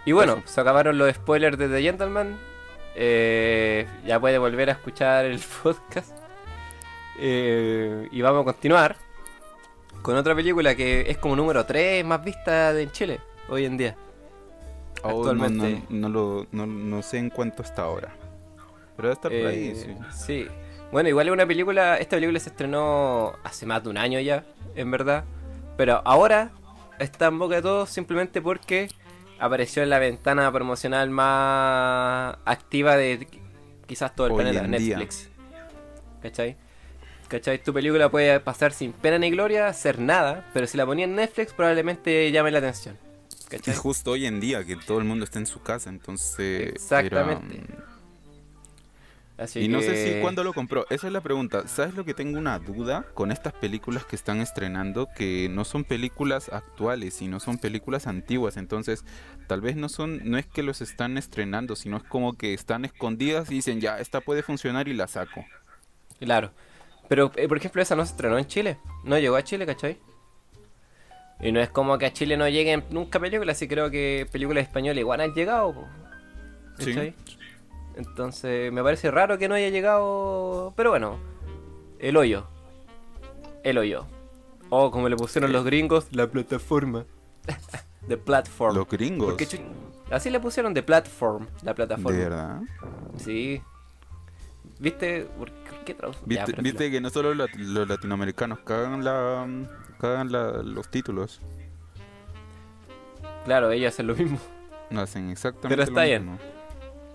Y 0.07 0.12
bueno, 0.12 0.35
Eso. 0.38 0.42
se 0.55 0.61
acabaron 0.62 0.97
los 0.97 1.12
spoilers 1.14 1.59
de 1.59 1.68
The 1.68 1.83
Gentleman. 1.83 2.38
Eh, 2.94 3.87
ya 4.07 4.18
puede 4.18 4.38
volver 4.38 4.71
a 4.71 4.73
escuchar 4.73 5.27
el 5.27 5.38
podcast. 5.62 6.16
Eh, 7.18 8.09
y 8.11 8.23
vamos 8.23 8.42
a 8.42 8.44
continuar 8.44 8.97
con 10.01 10.16
otra 10.16 10.35
película 10.35 10.75
que 10.75 11.11
es 11.11 11.18
como 11.18 11.37
número 11.37 11.66
3 11.66 12.05
más 12.07 12.25
vista 12.25 12.73
de 12.73 12.83
en 12.85 12.90
Chile 12.92 13.21
hoy 13.51 13.66
en 13.66 13.77
día. 13.77 13.97
Oh, 15.02 15.11
no- 15.11 15.18
actualmente. 15.44 15.82
No, 15.90 16.08
no 16.08 16.08
lo, 16.08 16.46
no, 16.52 16.66
no 16.66 17.02
sé 17.02 17.18
en 17.18 17.30
cuánto 17.30 17.62
está 17.62 17.82
ahora. 17.82 18.14
Pero 18.96 19.08
debe 19.08 19.12
estar 19.14 19.30
por 19.30 19.46
ahí, 19.46 19.68
Eh, 19.68 19.74
sí. 19.74 20.16
sí. 20.26 20.48
Bueno, 20.90 21.08
igual 21.08 21.28
es 21.28 21.32
una 21.32 21.46
película. 21.46 21.96
Esta 21.98 22.16
película 22.16 22.40
se 22.40 22.48
estrenó 22.50 23.34
hace 23.44 23.66
más 23.66 23.82
de 23.84 23.90
un 23.90 23.98
año 23.98 24.18
ya, 24.20 24.44
en 24.74 24.90
verdad. 24.90 25.24
Pero 25.76 26.02
ahora 26.04 26.50
está 26.98 27.26
en 27.26 27.38
boca 27.38 27.56
de 27.56 27.62
todos 27.62 27.90
simplemente 27.90 28.40
porque 28.42 28.88
apareció 29.38 29.82
en 29.84 29.90
la 29.90 29.98
ventana 30.00 30.50
promocional 30.50 31.11
más 31.11 32.37
activa 32.44 32.96
de 32.96 33.28
quizás 33.87 34.14
todo 34.16 34.26
el 34.26 34.32
Hoy 34.32 34.38
planeta, 34.42 34.62
día. 34.78 34.96
Netflix. 34.96 35.30
¿Cachai? 36.22 36.56
¿Cachai? 37.28 37.62
Tu 37.62 37.72
película 37.72 38.08
puede 38.11 38.40
pasar 38.40 38.72
sin 38.72 38.92
pena 38.92 39.18
ni 39.18 39.30
gloria, 39.30 39.72
ser 39.74 40.00
nada, 40.00 40.46
pero 40.54 40.66
si 40.66 40.76
la 40.76 40.87
ponía 40.87 41.04
en 41.04 41.14
Netflix 41.14 41.52
probablemente 41.52 42.32
llame 42.32 42.50
la 42.50 42.58
atención. 42.58 42.96
Y 43.50 43.72
justo 43.72 44.12
hoy 44.12 44.26
en 44.26 44.40
día 44.40 44.64
que 44.64 44.76
todo 44.76 44.98
el 44.98 45.04
mundo 45.04 45.24
está 45.24 45.38
en 45.38 45.46
su 45.46 45.62
casa, 45.62 45.90
entonces. 45.90 46.72
Exactamente. 46.72 47.56
era, 47.56 47.84
Así 49.38 49.61
y 49.61 49.68
no 49.68 49.80
sé 49.80 50.04
si 50.04 50.20
cuándo 50.20 50.42
lo 50.42 50.52
compró. 50.52 50.84
Esa 50.90 51.06
es 51.06 51.12
la 51.12 51.20
pregunta. 51.20 51.68
¿Sabes 51.68 51.94
lo 51.94 52.04
que 52.04 52.12
tengo 52.12 52.38
una 52.38 52.58
duda 52.58 53.06
con 53.14 53.30
estas 53.30 53.52
películas 53.52 54.04
que 54.04 54.16
están 54.16 54.40
estrenando? 54.40 55.08
Que 55.14 55.48
no 55.48 55.64
son 55.64 55.84
películas 55.84 56.48
actuales, 56.48 57.14
sino 57.14 57.38
son 57.38 57.58
películas 57.58 58.08
antiguas. 58.08 58.56
Entonces, 58.56 59.04
tal 59.46 59.61
vez 59.61 59.76
no 59.76 59.88
son, 59.88 60.28
no 60.28 60.38
es 60.38 60.46
que 60.46 60.64
los 60.64 60.80
están 60.80 61.16
estrenando, 61.16 61.76
sino 61.76 61.98
es 61.98 62.02
como 62.02 62.37
que 62.37 62.52
están 62.52 62.84
escondidas 62.84 63.48
y 63.52 63.54
dicen, 63.54 63.80
ya, 63.80 64.00
esta 64.00 64.20
puede 64.20 64.42
funcionar 64.42 64.88
y 64.88 64.94
la 64.94 65.06
saco. 65.06 65.44
Claro. 66.18 66.50
Pero, 67.08 67.30
eh, 67.37 67.46
por 67.46 67.58
ejemplo, 67.58 67.80
esa 67.80 67.94
no 67.94 68.04
se 68.04 68.11
estrenó 68.11 68.38
en 68.38 68.46
Chile. 68.46 68.78
No 69.04 69.18
llegó 69.18 69.37
a 69.37 69.44
Chile, 69.44 69.66
¿cachai? 69.66 69.98
Y 71.40 71.53
no 71.53 71.61
es 71.61 71.68
como 71.70 71.96
que 71.98 72.07
a 72.07 72.12
Chile 72.12 72.37
no 72.37 72.48
lleguen 72.48 72.85
nunca 72.90 73.20
películas, 73.20 73.57
sí 73.59 73.68
creo 73.68 73.90
que 73.90 74.27
películas 74.33 74.64
españolas 74.64 74.98
igual 74.98 75.20
han 75.20 75.33
llegado. 75.35 75.72
po. 75.72 75.87
Sí. 76.79 76.92
¿Cachai? 76.94 77.14
Entonces 77.96 78.72
me 78.72 78.83
parece 78.83 79.11
raro 79.11 79.38
que 79.38 79.48
no 79.48 79.55
haya 79.55 79.68
llegado. 79.70 80.72
Pero 80.77 80.90
bueno, 80.90 81.18
el 81.98 82.16
hoyo. 82.16 82.46
El 83.64 83.79
hoyo. 83.79 84.07
O 84.70 84.90
como 84.90 85.09
le 85.09 85.16
pusieron 85.16 85.53
los 85.53 85.64
gringos, 85.64 86.07
la 86.12 86.27
plataforma. 86.29 87.05
The 88.09 88.16
platform. 88.16 88.74
Los 88.77 88.88
gringos. 88.88 89.29
¿Por 89.29 89.37
qué 89.37 89.46
chu- 89.46 89.59
Así 90.11 90.31
le 90.31 90.40
pusieron 90.40 90.72
The 90.72 90.83
Platform, 90.83 91.46
la 91.62 91.72
De 91.72 91.74
plataforma. 91.74 92.18
verdad. 92.18 92.61
Sí. 93.18 93.61
¿Viste? 94.79 95.27
¿Por 95.37 95.51
qué? 95.85 95.94
Ya, 96.27 96.44
¿Viste, 96.46 96.62
viste 96.62 96.90
que 96.90 97.01
no 97.01 97.11
solo 97.11 97.35
los, 97.35 97.51
los 97.57 97.87
latinoamericanos 97.87 98.61
cagan, 98.61 99.05
la, 99.05 99.46
cagan 99.98 100.32
la- 100.32 100.62
los 100.62 100.88
títulos? 100.90 101.40
Claro, 103.44 103.70
ellos 103.70 103.92
hacen 103.94 104.06
lo 104.06 104.14
mismo. 104.14 104.38
No 104.90 105.00
hacen 105.02 105.30
exactamente 105.30 105.68
Pero 105.68 105.82
está 105.82 106.00
lo 106.00 106.06
bien. 106.06 106.22
mismo. 106.32 106.38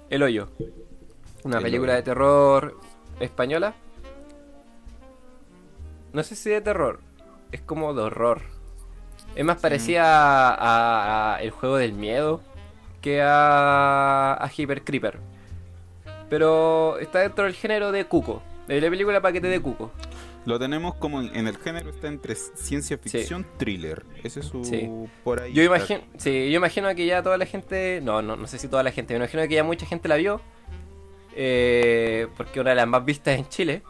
El 0.10 0.24
hoyo. 0.24 0.50
Una 1.44 1.58
El 1.58 1.64
película 1.64 1.92
Hoyo. 1.94 1.98
de 1.98 2.04
terror 2.04 2.80
española. 3.20 3.74
No 6.14 6.24
sé 6.24 6.36
si 6.36 6.50
de 6.50 6.62
terror. 6.62 7.00
Es 7.52 7.62
como 7.62 7.94
de 7.94 8.04
horror. 8.04 8.42
Es 9.36 9.44
más 9.46 9.58
parecida 9.58 10.04
a, 10.06 10.54
a- 10.54 11.36
a 11.36 11.42
El 11.42 11.52
juego 11.52 11.78
del 11.78 11.94
miedo 11.94 12.42
que 13.02 13.22
a, 13.22 14.34
a 14.36 14.48
Hyper 14.56 14.84
Creeper. 14.84 15.20
Pero 16.30 16.98
está 17.00 17.20
dentro 17.20 17.46
del 17.46 17.54
género 17.54 17.92
de 17.92 18.06
Cuco. 18.06 18.42
De 18.68 18.80
la 18.80 18.90
película 18.90 19.22
Paquete 19.22 19.48
de 19.48 19.60
Cuco. 19.62 19.92
Lo 20.46 20.60
tenemos 20.60 20.96
como 20.96 21.22
en, 21.22 21.34
en 21.36 21.48
el 21.48 21.58
género, 21.58 21.90
está 21.90 22.08
entre 22.08 22.36
ciencia 22.36 22.98
ficción, 22.98 23.46
thriller. 23.58 24.04
Ese 24.24 24.42
es 24.42 24.48
su. 24.48 24.64
Sí. 24.66 24.90
Por 25.24 25.40
ahí. 25.42 25.54
Yo 25.54 25.64
imagino, 25.64 26.02
sí, 26.18 26.50
yo 26.52 26.58
imagino 26.58 26.94
que 26.96 27.06
ya 27.06 27.24
toda 27.24 27.38
la 27.38 27.46
gente, 27.46 28.02
no, 28.04 28.22
no, 28.22 28.36
no 28.36 28.46
sé 28.48 28.58
si 28.58 28.68
toda 28.68 28.84
la 28.84 28.92
gente, 28.92 29.14
me 29.14 29.20
imagino 29.20 29.48
que 29.48 29.56
ya 29.56 29.64
mucha 29.64 29.86
gente 29.86 30.08
la 30.10 30.18
vio, 30.18 30.42
eh, 31.36 32.28
porque 32.38 32.60
una 32.60 32.72
de 32.72 32.76
las 32.76 32.88
más 32.88 33.06
vistas 33.06 33.38
en 33.40 33.48
Chile, 33.48 33.82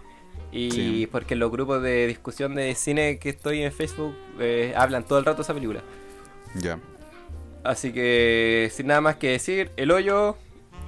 y 0.52 0.72
Sí. 0.72 1.08
porque 1.12 1.34
en 1.34 1.40
los 1.40 1.52
grupos 1.52 1.82
de 1.82 2.06
discusión 2.08 2.54
de 2.56 2.76
cine 2.76 3.18
que 3.18 3.30
estoy 3.30 3.64
en 3.64 3.72
Facebook 3.72 4.16
eh, 4.40 4.74
hablan 4.78 5.04
todo 5.06 5.18
el 5.20 5.26
rato 5.26 5.38
de 5.38 5.44
esa 5.44 5.54
película. 5.54 5.82
Ya. 6.56 6.80
Así 7.64 7.92
que 7.92 8.70
sin 8.72 8.88
nada 8.88 9.02
más 9.02 9.16
que 9.16 9.30
decir, 9.30 9.72
el 9.78 9.90
hoyo, 9.90 10.38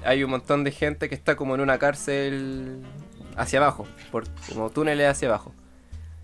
hay 0.04 0.24
un 0.24 0.30
montón 0.30 0.64
de 0.64 0.72
gente 0.72 1.10
que 1.10 1.16
está 1.16 1.36
como 1.36 1.56
en 1.56 1.62
una 1.62 1.80
cárcel 1.80 2.82
hacia 3.36 3.60
abajo, 3.60 3.88
por 4.12 4.24
como 4.50 4.70
túneles 4.70 5.10
hacia 5.10 5.28
abajo. 5.30 5.54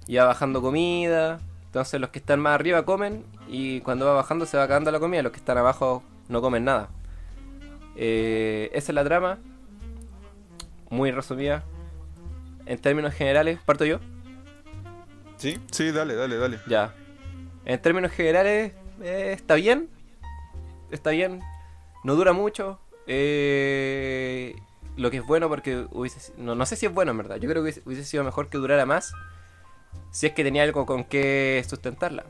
Y 0.08 0.17
va 0.17 0.26
bajando 0.26 0.62
comida, 0.62 1.39
entonces 1.65 2.02
los 2.02 2.10
que 2.10 2.19
están 2.19 2.39
más 2.39 2.56
arriba 2.56 2.84
comen 2.84 3.24
y 3.47 3.82
cuando 3.82 4.06
va 4.06 4.13
bajando 4.13 4.45
se 4.45 4.58
va 4.58 4.63
acabando 4.63 4.91
la 4.91 5.00
comida, 5.00 5.24
los 5.24 5.32
que 5.32 5.39
están 5.39 5.58
abajo 5.58 6.04
no 6.28 6.41
comen 6.41 6.65
nada. 6.65 6.89
Eh, 7.95 8.69
esa 8.74 8.91
es 8.91 8.95
la 8.95 9.04
trama, 9.04 9.38
muy 10.89 11.12
resumida. 11.12 11.63
En 12.65 12.80
términos 12.80 13.13
generales, 13.13 13.60
parto 13.65 13.86
yo. 13.86 14.00
¿Sí? 15.38 15.60
Sí, 15.71 15.91
dale, 15.91 16.15
dale, 16.15 16.38
dale. 16.38 16.60
Ya. 16.67 16.93
En 17.65 17.82
términos 17.82 18.12
generales, 18.12 18.74
eh, 19.02 19.34
está 19.34 19.56
bien. 19.56 19.89
Está 20.91 21.12
bien. 21.12 21.41
No 22.04 22.15
dura 22.15 22.34
mucho. 22.34 22.80
Eh, 23.08 24.56
lo 24.97 25.10
que 25.12 25.17
es 25.17 25.25
bueno 25.25 25.47
porque 25.49 25.86
hubiese... 25.91 26.34
No, 26.38 26.56
no 26.56 26.65
sé 26.65 26.75
si 26.75 26.86
es 26.86 26.93
bueno 26.93 27.12
en 27.12 27.17
verdad. 27.17 27.38
Yo 27.38 27.49
creo 27.49 27.56
que 27.56 27.62
hubiese, 27.62 27.82
hubiese 27.86 28.04
sido 28.04 28.23
mejor 28.23 28.49
que 28.49 28.58
durara 28.58 28.86
más. 28.86 29.13
Si 30.12 30.27
es 30.27 30.34
que 30.34 30.43
tenía 30.43 30.63
algo 30.63 30.86
con 30.86 31.04
qué 31.04 31.63
sustentarla. 31.67 32.23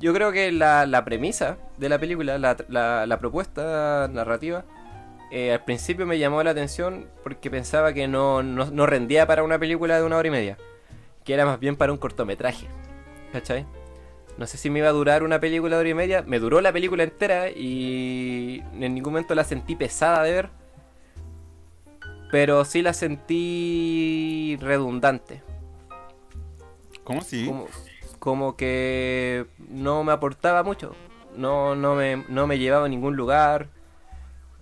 Yo 0.00 0.12
creo 0.12 0.32
que 0.32 0.52
la, 0.52 0.86
la 0.86 1.04
premisa 1.04 1.56
de 1.78 1.88
la 1.88 1.98
película, 1.98 2.38
la, 2.38 2.56
la- 2.68 3.06
la 3.06 3.18
propuesta 3.18 4.08
narrativa, 4.12 4.64
eh, 5.30 5.52
al 5.52 5.64
principio 5.64 6.06
me 6.06 6.18
llamó 6.18 6.42
la 6.42 6.50
atención 6.50 7.06
porque 7.22 7.50
pensaba 7.50 7.92
que 7.92 8.06
no, 8.08 8.42
no, 8.42 8.66
no 8.66 8.86
rendía 8.86 9.26
para 9.26 9.42
una 9.42 9.58
película 9.58 9.96
de 9.96 10.04
una 10.04 10.16
hora 10.16 10.28
y 10.28 10.30
media. 10.30 10.58
Que 11.24 11.34
era 11.34 11.46
más 11.46 11.58
bien 11.58 11.76
para 11.76 11.92
un 11.92 11.98
cortometraje. 11.98 12.66
¿Cachai? 13.32 13.66
No 14.36 14.46
sé 14.46 14.58
si 14.58 14.68
me 14.68 14.80
iba 14.80 14.88
a 14.88 14.92
durar 14.92 15.22
una 15.22 15.40
película 15.40 15.76
de 15.76 15.80
hora 15.80 15.88
y 15.88 15.94
media. 15.94 16.22
Me 16.26 16.38
duró 16.38 16.60
la 16.60 16.72
película 16.72 17.02
entera 17.04 17.48
y 17.50 18.62
en 18.74 18.94
ningún 18.94 19.12
momento 19.12 19.34
la 19.34 19.44
sentí 19.44 19.74
pesada 19.76 20.22
de 20.22 20.32
ver. 20.32 20.48
Pero 22.34 22.64
sí 22.64 22.82
la 22.82 22.92
sentí 22.94 24.58
redundante. 24.60 25.40
¿Cómo 27.04 27.20
sí? 27.20 27.46
Como, 27.46 27.66
como 28.18 28.56
que 28.56 29.46
no 29.68 30.02
me 30.02 30.10
aportaba 30.10 30.64
mucho. 30.64 30.96
No, 31.36 31.76
no, 31.76 31.94
me, 31.94 32.24
no 32.28 32.48
me 32.48 32.58
llevaba 32.58 32.86
a 32.86 32.88
ningún 32.88 33.14
lugar. 33.14 33.68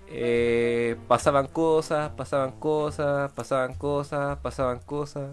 Eh, 0.09 0.97
pasaban 1.09 1.47
cosas, 1.47 2.11
pasaban 2.11 2.53
cosas, 2.61 3.33
pasaban 3.33 3.73
cosas, 3.73 4.39
pasaban 4.41 4.81
cosas. 4.81 5.31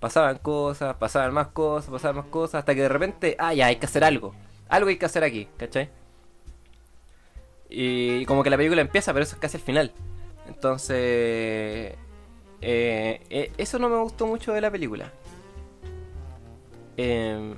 Pasaban 0.00 0.38
cosas, 0.38 0.96
pasaban 0.96 1.34
más 1.34 1.48
cosas, 1.48 1.90
pasaban 1.90 2.16
más 2.16 2.26
cosas. 2.28 2.60
Hasta 2.60 2.74
que 2.74 2.80
de 2.80 2.88
repente, 2.88 3.36
ah, 3.38 3.52
ya, 3.52 3.66
hay 3.66 3.76
que 3.76 3.84
hacer 3.84 4.02
algo. 4.02 4.34
Algo 4.70 4.88
hay 4.88 4.96
que 4.96 5.04
hacer 5.04 5.24
aquí, 5.24 5.46
¿cachai? 5.58 5.90
Y 7.68 8.24
como 8.24 8.42
que 8.42 8.48
la 8.48 8.56
película 8.56 8.80
empieza, 8.80 9.12
pero 9.12 9.24
eso 9.24 9.34
es 9.34 9.40
casi 9.42 9.58
el 9.58 9.62
final. 9.62 9.92
Entonces, 10.48 10.96
eh, 12.60 13.20
eh, 13.30 13.52
eso 13.58 13.78
no 13.78 13.88
me 13.88 13.98
gustó 13.98 14.26
mucho 14.26 14.52
de 14.52 14.60
la 14.60 14.70
película. 14.70 15.12
Eh, 16.96 17.54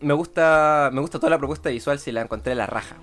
me 0.00 0.14
gusta 0.14 0.90
me 0.92 1.00
gusta 1.00 1.18
toda 1.18 1.30
la 1.30 1.38
propuesta 1.38 1.70
visual 1.70 1.98
si 1.98 2.12
la 2.12 2.22
encontré 2.22 2.54
la 2.54 2.66
raja. 2.66 2.96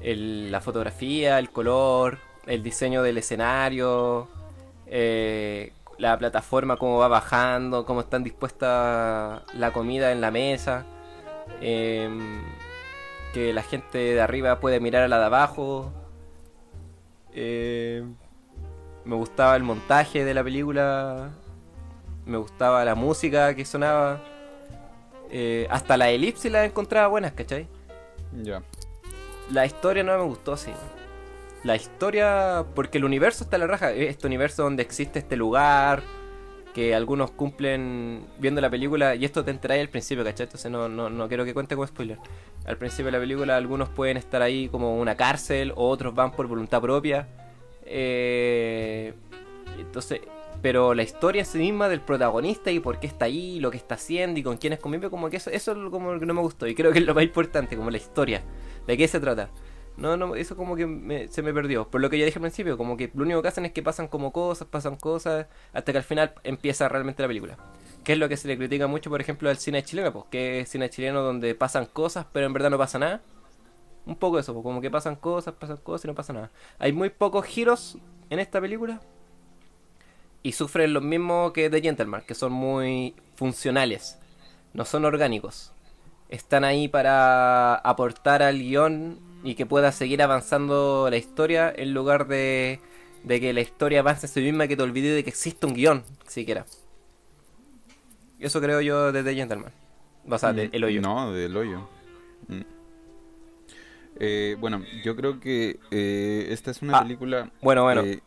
La 0.00 0.60
fotografía, 0.60 1.38
el 1.38 1.50
color, 1.50 2.18
el 2.46 2.62
diseño 2.62 3.02
del 3.02 3.18
escenario, 3.18 4.28
eh, 4.86 5.72
la 5.98 6.18
plataforma, 6.18 6.76
cómo 6.76 6.98
va 6.98 7.08
bajando, 7.08 7.86
cómo 7.86 8.00
están 8.00 8.22
dispuesta 8.22 9.42
la 9.54 9.72
comida 9.72 10.12
en 10.12 10.20
la 10.20 10.30
mesa. 10.30 10.84
em, 11.60 12.42
que 13.34 13.52
la 13.52 13.62
gente 13.62 13.98
de 13.98 14.20
arriba 14.20 14.60
puede 14.60 14.80
mirar 14.80 15.02
a 15.02 15.08
la 15.08 15.18
de 15.18 15.24
abajo. 15.26 15.92
Eh, 17.34 18.04
me 19.04 19.16
gustaba 19.16 19.56
el 19.56 19.62
montaje 19.62 20.24
de 20.24 20.34
la 20.34 20.42
película. 20.44 21.30
Me 22.24 22.38
gustaba 22.38 22.84
la 22.84 22.94
música 22.94 23.54
que 23.54 23.64
sonaba. 23.64 24.22
Eh, 25.30 25.66
hasta 25.70 25.96
la 25.96 26.10
elipsis 26.10 26.50
la 26.50 26.64
encontraba 26.64 27.08
buenas, 27.08 27.32
¿cachai? 27.32 27.68
Ya. 28.42 28.62
La 29.50 29.66
historia 29.66 30.02
no 30.02 30.16
me 30.16 30.24
gustó, 30.24 30.56
sí. 30.56 30.70
La 31.64 31.76
historia, 31.76 32.64
porque 32.74 32.98
el 32.98 33.04
universo 33.04 33.44
está 33.44 33.56
en 33.56 33.60
la 33.60 33.66
raja. 33.66 33.92
Este 33.92 34.26
universo 34.26 34.62
donde 34.62 34.82
existe 34.82 35.18
este 35.18 35.36
lugar, 35.36 36.02
que 36.74 36.94
algunos 36.94 37.30
cumplen 37.30 38.26
viendo 38.38 38.60
la 38.60 38.68
película, 38.68 39.14
y 39.14 39.24
esto 39.24 39.44
te 39.44 39.52
enteráis 39.52 39.80
al 39.80 39.88
principio, 39.88 40.24
¿cachai? 40.24 40.44
Entonces 40.44 40.70
no, 40.70 40.88
no, 40.88 41.08
no 41.08 41.28
quiero 41.28 41.44
que 41.44 41.54
cuente 41.54 41.76
como 41.76 41.86
spoiler. 41.86 42.18
Al 42.66 42.76
principio 42.76 43.06
de 43.06 43.12
la 43.12 43.20
película 43.20 43.56
algunos 43.56 43.88
pueden 43.88 44.16
estar 44.16 44.42
ahí 44.42 44.68
como 44.68 44.98
una 44.98 45.14
cárcel, 45.14 45.72
o 45.76 45.88
otros 45.88 46.14
van 46.14 46.32
por 46.32 46.48
voluntad 46.48 46.82
propia. 46.82 47.28
Eh, 47.86 49.14
entonces, 49.78 50.20
pero 50.60 50.94
la 50.94 51.04
historia 51.04 51.40
en 51.40 51.46
sí 51.46 51.58
misma 51.58 51.88
del 51.88 52.00
protagonista 52.00 52.70
y 52.70 52.80
por 52.80 52.98
qué 52.98 53.06
está 53.06 53.26
ahí, 53.26 53.60
lo 53.60 53.70
que 53.70 53.76
está 53.76 53.94
haciendo 53.94 54.40
y 54.40 54.42
con 54.42 54.56
quiénes 54.56 54.80
convive, 54.80 55.10
como 55.10 55.30
que 55.30 55.36
eso, 55.36 55.50
eso 55.50 55.72
es 55.72 55.90
como 55.90 56.12
lo 56.12 56.18
que 56.18 56.26
no 56.26 56.34
me 56.34 56.40
gustó. 56.40 56.66
Y 56.66 56.74
creo 56.74 56.90
que 56.90 56.98
es 56.98 57.04
lo 57.04 57.14
más 57.14 57.22
importante, 57.22 57.76
como 57.76 57.90
la 57.90 57.98
historia. 57.98 58.42
¿De 58.86 58.96
qué 58.96 59.06
se 59.06 59.20
trata? 59.20 59.48
No, 59.96 60.16
no, 60.16 60.34
eso 60.34 60.56
como 60.56 60.74
que 60.74 60.86
me- 60.86 61.28
se 61.28 61.40
me 61.42 61.54
perdió. 61.54 61.88
Por 61.88 62.00
lo 62.00 62.10
que 62.10 62.18
ya 62.18 62.24
dije 62.24 62.38
al 62.38 62.42
principio, 62.42 62.76
como 62.76 62.96
que 62.96 63.10
lo 63.14 63.22
único 63.22 63.42
que 63.42 63.48
hacen 63.48 63.64
es 63.64 63.72
que 63.72 63.82
pasan 63.82 64.08
como 64.08 64.32
cosas, 64.32 64.66
pasan 64.66 64.96
cosas, 64.96 65.46
hasta 65.72 65.92
que 65.92 65.98
al 65.98 66.04
final 66.04 66.34
empieza 66.42 66.88
realmente 66.88 67.22
la 67.22 67.28
película. 67.28 67.56
Que 68.02 68.14
es 68.14 68.18
lo 68.18 68.28
que 68.28 68.36
se 68.36 68.48
le 68.48 68.58
critica 68.58 68.88
mucho, 68.88 69.08
por 69.08 69.20
ejemplo, 69.20 69.48
al 69.48 69.56
cine 69.58 69.84
chileno, 69.84 70.12
pues, 70.12 70.24
que 70.30 70.60
es 70.60 70.68
cine 70.68 70.90
chileno 70.90 71.22
donde 71.22 71.54
pasan 71.54 71.86
cosas, 71.86 72.26
pero 72.32 72.46
en 72.46 72.52
verdad 72.52 72.70
no 72.70 72.78
pasa 72.78 72.98
nada. 72.98 73.22
Un 74.04 74.16
poco 74.16 74.38
eso, 74.38 74.52
pues, 74.52 74.64
como 74.64 74.80
que 74.80 74.90
pasan 74.90 75.14
cosas, 75.16 75.54
pasan 75.54 75.76
cosas 75.78 76.04
y 76.04 76.08
no 76.08 76.14
pasa 76.14 76.32
nada. 76.32 76.50
Hay 76.80 76.92
muy 76.92 77.10
pocos 77.10 77.46
giros 77.46 77.96
en 78.30 78.40
esta 78.40 78.60
película. 78.60 79.00
Y 80.42 80.52
sufren 80.52 80.92
lo 80.92 81.00
mismo 81.00 81.52
que 81.52 81.70
The 81.70 81.80
Gentleman, 81.80 82.22
que 82.26 82.34
son 82.34 82.52
muy 82.52 83.14
funcionales. 83.36 84.18
No 84.74 84.84
son 84.84 85.04
orgánicos. 85.04 85.72
Están 86.28 86.64
ahí 86.64 86.88
para 86.88 87.76
aportar 87.76 88.42
al 88.42 88.58
guion 88.58 89.18
y 89.44 89.54
que 89.54 89.66
pueda 89.66 89.92
seguir 89.92 90.22
avanzando 90.22 91.06
la 91.10 91.16
historia 91.16 91.72
en 91.76 91.94
lugar 91.94 92.26
de, 92.26 92.80
de 93.22 93.40
que 93.40 93.52
la 93.52 93.60
historia 93.60 94.00
avance 94.00 94.26
en 94.26 94.32
sí 94.32 94.40
misma 94.40 94.66
que 94.66 94.76
te 94.76 94.82
olvides 94.82 95.14
de 95.14 95.22
que 95.22 95.30
existe 95.30 95.66
un 95.66 95.74
guion, 95.74 96.02
siquiera. 96.26 96.64
Eso 98.40 98.60
creo 98.60 98.80
yo 98.80 99.12
de 99.12 99.22
The 99.22 99.34
Gentleman. 99.34 99.72
O 100.28 100.38
sea, 100.38 100.52
de 100.52 100.68
Mm, 100.68 100.70
El 100.72 100.84
Hoyo. 100.84 101.00
No, 101.02 101.32
del 101.32 101.56
hoyo. 101.56 101.88
Mm. 102.48 102.60
Eh, 104.20 104.56
bueno, 104.60 104.82
yo 105.04 105.16
creo 105.16 105.40
que 105.40 105.78
eh, 105.90 106.46
esta 106.50 106.70
es 106.70 106.82
una 106.82 106.98
Ah, 106.98 107.02
película. 107.02 107.50
bueno, 107.62 107.82
bueno. 107.82 108.02
eh, 108.02 108.20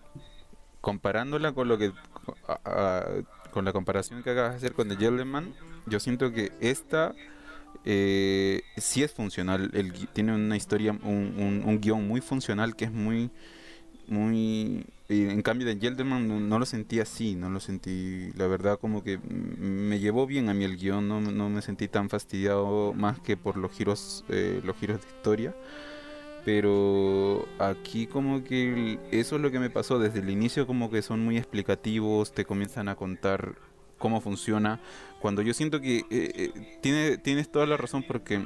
comparándola 0.81 1.53
con 1.53 1.67
lo 1.67 1.77
que. 1.77 1.91
a- 2.47 2.59
a- 2.65 3.05
con 3.51 3.63
la 3.65 3.73
comparación 3.73 4.21
que 4.21 4.29
acabas 4.31 4.51
de 4.51 4.57
hacer 4.57 4.73
con 4.73 4.87
The 4.89 4.97
Gentleman, 4.97 5.53
yo 5.87 5.99
siento 5.99 6.31
que 6.31 6.51
esta 6.59 7.15
eh, 7.89 8.63
sí 8.75 9.01
es 9.01 9.13
funcional. 9.13 9.71
Tiene 10.11 10.35
una 10.35 10.57
historia, 10.57 10.91
un, 10.91 11.63
un, 11.65 11.79
guion 11.79 12.05
muy 12.05 12.19
funcional 12.19 12.75
que 12.75 12.83
es 12.83 12.91
muy, 12.91 13.31
muy... 14.07 14.85
en 15.07 15.41
cambio 15.41 15.65
de 15.65 15.77
Gelderman 15.77 16.49
no, 16.49 16.59
lo 16.59 16.65
sentí 16.65 16.99
así, 16.99 17.35
no 17.35 17.49
lo 17.49 17.61
sentí, 17.61 18.29
la 18.35 18.47
verdad 18.47 18.77
como 18.77 19.05
que 19.05 19.19
me 19.19 19.99
llevó 19.99 20.27
bien 20.27 20.49
a 20.49 20.53
mí 20.53 20.65
el 20.65 20.75
guion, 20.75 21.07
no, 21.07 21.21
no 21.21 21.49
me 21.49 21.61
sentí 21.61 21.87
tan 21.87 22.09
fastidiado 22.09 22.91
más 22.93 23.21
que 23.21 23.37
por 23.37 23.55
los 23.55 23.71
giros, 23.71 24.25
eh, 24.27 24.59
los 24.65 24.75
giros 24.75 24.99
de 25.01 25.07
historia. 25.07 25.55
Pero 26.43 27.47
aquí 27.59 28.05
como 28.05 28.43
que 28.43 28.99
eso 29.11 29.37
es 29.37 29.41
lo 29.41 29.49
que 29.49 29.59
me 29.59 29.69
pasó 29.69 29.97
desde 29.97 30.19
el 30.19 30.29
inicio, 30.29 30.67
como 30.67 30.89
que 30.91 31.01
son 31.01 31.21
muy 31.23 31.37
explicativos, 31.37 32.33
te 32.33 32.43
comienzan 32.43 32.89
a 32.89 32.95
contar 32.95 33.55
cómo 33.97 34.21
funciona. 34.21 34.79
Cuando 35.19 35.41
yo 35.41 35.53
siento 35.53 35.81
que 35.81 35.97
eh, 35.97 36.05
eh, 36.09 36.79
tiene, 36.81 37.17
tienes 37.17 37.51
toda 37.51 37.65
la 37.65 37.77
razón 37.77 38.03
porque 38.07 38.45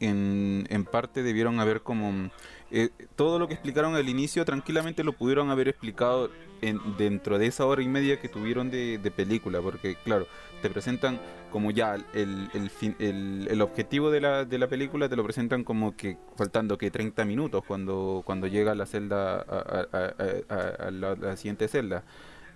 en, 0.00 0.66
en 0.70 0.84
parte 0.84 1.22
debieron 1.22 1.60
haber 1.60 1.82
como... 1.82 2.30
Eh, 2.70 2.90
todo 3.16 3.38
lo 3.38 3.48
que 3.48 3.54
explicaron 3.54 3.94
al 3.94 4.08
inicio 4.08 4.44
tranquilamente 4.44 5.02
lo 5.02 5.14
pudieron 5.14 5.50
haber 5.50 5.68
explicado 5.68 6.30
en, 6.60 6.78
dentro 6.98 7.38
de 7.38 7.46
esa 7.46 7.64
hora 7.64 7.82
y 7.82 7.88
media 7.88 8.20
que 8.20 8.28
tuvieron 8.28 8.70
de, 8.70 8.98
de 8.98 9.10
película, 9.10 9.60
porque 9.62 9.96
claro, 10.04 10.26
te 10.60 10.68
presentan 10.68 11.18
como 11.50 11.70
ya 11.70 11.94
el, 11.94 12.50
el, 12.52 12.70
el, 12.98 13.48
el, 13.50 13.62
objetivo 13.62 14.10
de 14.10 14.20
la, 14.20 14.44
de 14.44 14.58
la 14.58 14.68
película, 14.68 15.08
te 15.08 15.16
lo 15.16 15.24
presentan 15.24 15.64
como 15.64 15.96
que 15.96 16.18
faltando 16.36 16.76
que 16.76 16.90
30 16.90 17.24
minutos 17.24 17.64
cuando, 17.66 18.22
cuando 18.24 18.46
llega 18.46 18.72
a 18.72 18.74
la 18.74 18.84
celda, 18.86 19.40
a, 19.40 20.90
la, 20.90 21.36
siguiente 21.36 21.68
celda. 21.68 22.04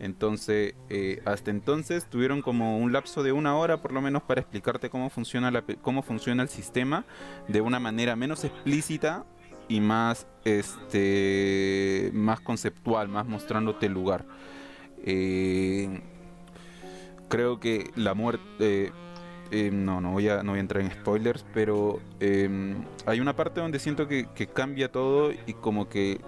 Entonces, 0.03 0.75
eh, 0.91 1.23
hasta 1.25 1.53
entonces 1.53 2.11
tuvieron 2.11 2.43
como 2.43 2.77
un 2.79 2.93
lapso 2.93 3.23
de 3.23 3.31
una 3.31 3.57
hora 3.57 3.81
por 3.81 3.93
lo 3.93 4.03
menos 4.03 4.25
para 4.25 4.41
explicarte 4.41 4.91
cómo 4.91 5.11
funciona, 5.11 5.53
la, 5.53 5.63
cómo 5.81 6.03
funciona 6.03 6.43
el 6.43 6.49
sistema 6.49 7.07
de 7.47 7.61
una 7.61 7.79
manera 7.79 8.17
menos 8.17 8.43
explícita 8.43 9.25
y 9.69 9.81
más, 9.81 10.27
este, 10.45 12.11
más 12.13 12.41
conceptual, 12.41 13.09
más 13.09 13.29
mostrándote 13.29 13.87
el 13.87 13.93
lugar. 13.93 14.27
Eh, 15.05 16.03
creo 17.29 17.61
que 17.61 17.91
la 17.95 18.15
muerte... 18.15 18.93
Eh, 19.53 19.71
no, 19.71 20.01
no 20.01 20.13
voy, 20.13 20.31
a, 20.31 20.43
no 20.43 20.53
voy 20.53 20.59
a 20.59 20.63
entrar 20.63 20.83
en 20.83 20.91
spoilers, 20.91 21.45
pero 21.53 22.01
hay 23.05 23.21
una 23.21 23.37
parte 23.37 23.61
donde 23.61 23.79
siento 23.79 24.09
que, 24.09 24.27
cambia 24.53 24.91
todo 24.91 25.31
y 25.31 25.53
como 25.53 25.91
que 25.91 26.21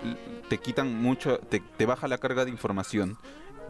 te 0.51 0.59
quitan 0.59 0.95
mucho, 1.01 1.39
te, 1.39 1.63
te 1.79 1.87
baja 1.87 2.07
la 2.07 2.19
carga 2.19 2.45
de 2.45 2.51
información 2.51 3.17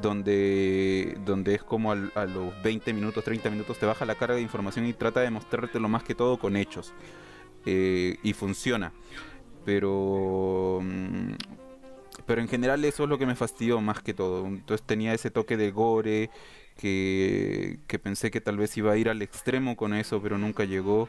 donde, 0.00 1.18
donde 1.24 1.54
es 1.54 1.62
como 1.62 1.92
a 1.92 2.26
los 2.26 2.62
20 2.62 2.92
minutos, 2.92 3.24
30 3.24 3.50
minutos 3.50 3.78
te 3.78 3.86
baja 3.86 4.04
la 4.04 4.14
carga 4.14 4.34
de 4.36 4.42
información 4.42 4.86
y 4.86 4.92
trata 4.92 5.20
de 5.20 5.30
mostrarte 5.30 5.80
lo 5.80 5.88
más 5.88 6.02
que 6.02 6.14
todo 6.14 6.38
con 6.38 6.56
hechos. 6.56 6.92
Eh, 7.66 8.16
y 8.22 8.32
funciona. 8.34 8.92
Pero, 9.64 10.80
mm, 10.82 11.32
pero 12.26 12.40
en 12.40 12.48
general 12.48 12.84
eso 12.84 13.04
es 13.04 13.08
lo 13.08 13.18
que 13.18 13.26
me 13.26 13.36
fastidió 13.36 13.80
más 13.80 14.02
que 14.02 14.14
todo. 14.14 14.46
Entonces 14.46 14.86
tenía 14.86 15.14
ese 15.14 15.30
toque 15.30 15.56
de 15.56 15.70
gore 15.70 16.30
que, 16.76 17.78
que 17.86 17.98
pensé 17.98 18.30
que 18.30 18.40
tal 18.40 18.58
vez 18.58 18.76
iba 18.76 18.92
a 18.92 18.96
ir 18.96 19.08
al 19.08 19.22
extremo 19.22 19.76
con 19.76 19.94
eso, 19.94 20.20
pero 20.22 20.38
nunca 20.38 20.64
llegó. 20.64 21.08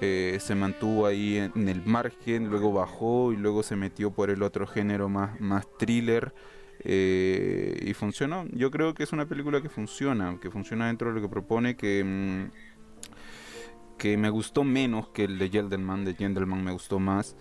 Eh, 0.00 0.38
se 0.40 0.54
mantuvo 0.54 1.06
ahí 1.06 1.38
en, 1.38 1.68
el 1.68 1.84
margen, 1.86 2.50
luego 2.50 2.72
bajó 2.72 3.32
y 3.32 3.36
luego 3.36 3.62
se 3.62 3.76
metió 3.76 4.10
por 4.10 4.28
el 4.28 4.42
otro 4.42 4.66
género 4.66 5.08
más, 5.08 5.40
más 5.40 5.66
thriller. 5.78 6.34
Eh, 6.80 7.84
y 7.86 7.94
funcionó. 7.94 8.46
Yo 8.52 8.70
creo 8.70 8.94
que 8.94 9.02
es 9.02 9.12
una 9.12 9.26
película 9.26 9.60
que 9.62 9.68
funciona, 9.68 10.38
que 10.40 10.50
funciona 10.50 10.88
dentro 10.88 11.08
de 11.08 11.14
lo 11.14 11.22
que 11.22 11.28
propone, 11.28 11.76
que, 11.76 12.04
mm, 12.04 12.50
que 13.98 14.16
me 14.16 14.30
gustó 14.30 14.64
menos 14.64 15.08
que 15.08 15.24
el 15.24 15.38
de 15.38 15.48
Gentleman, 15.48 16.04
de 16.04 16.14
Gentleman 16.14 16.64
me 16.64 16.72
gustó 16.72 16.98
más. 16.98 17.36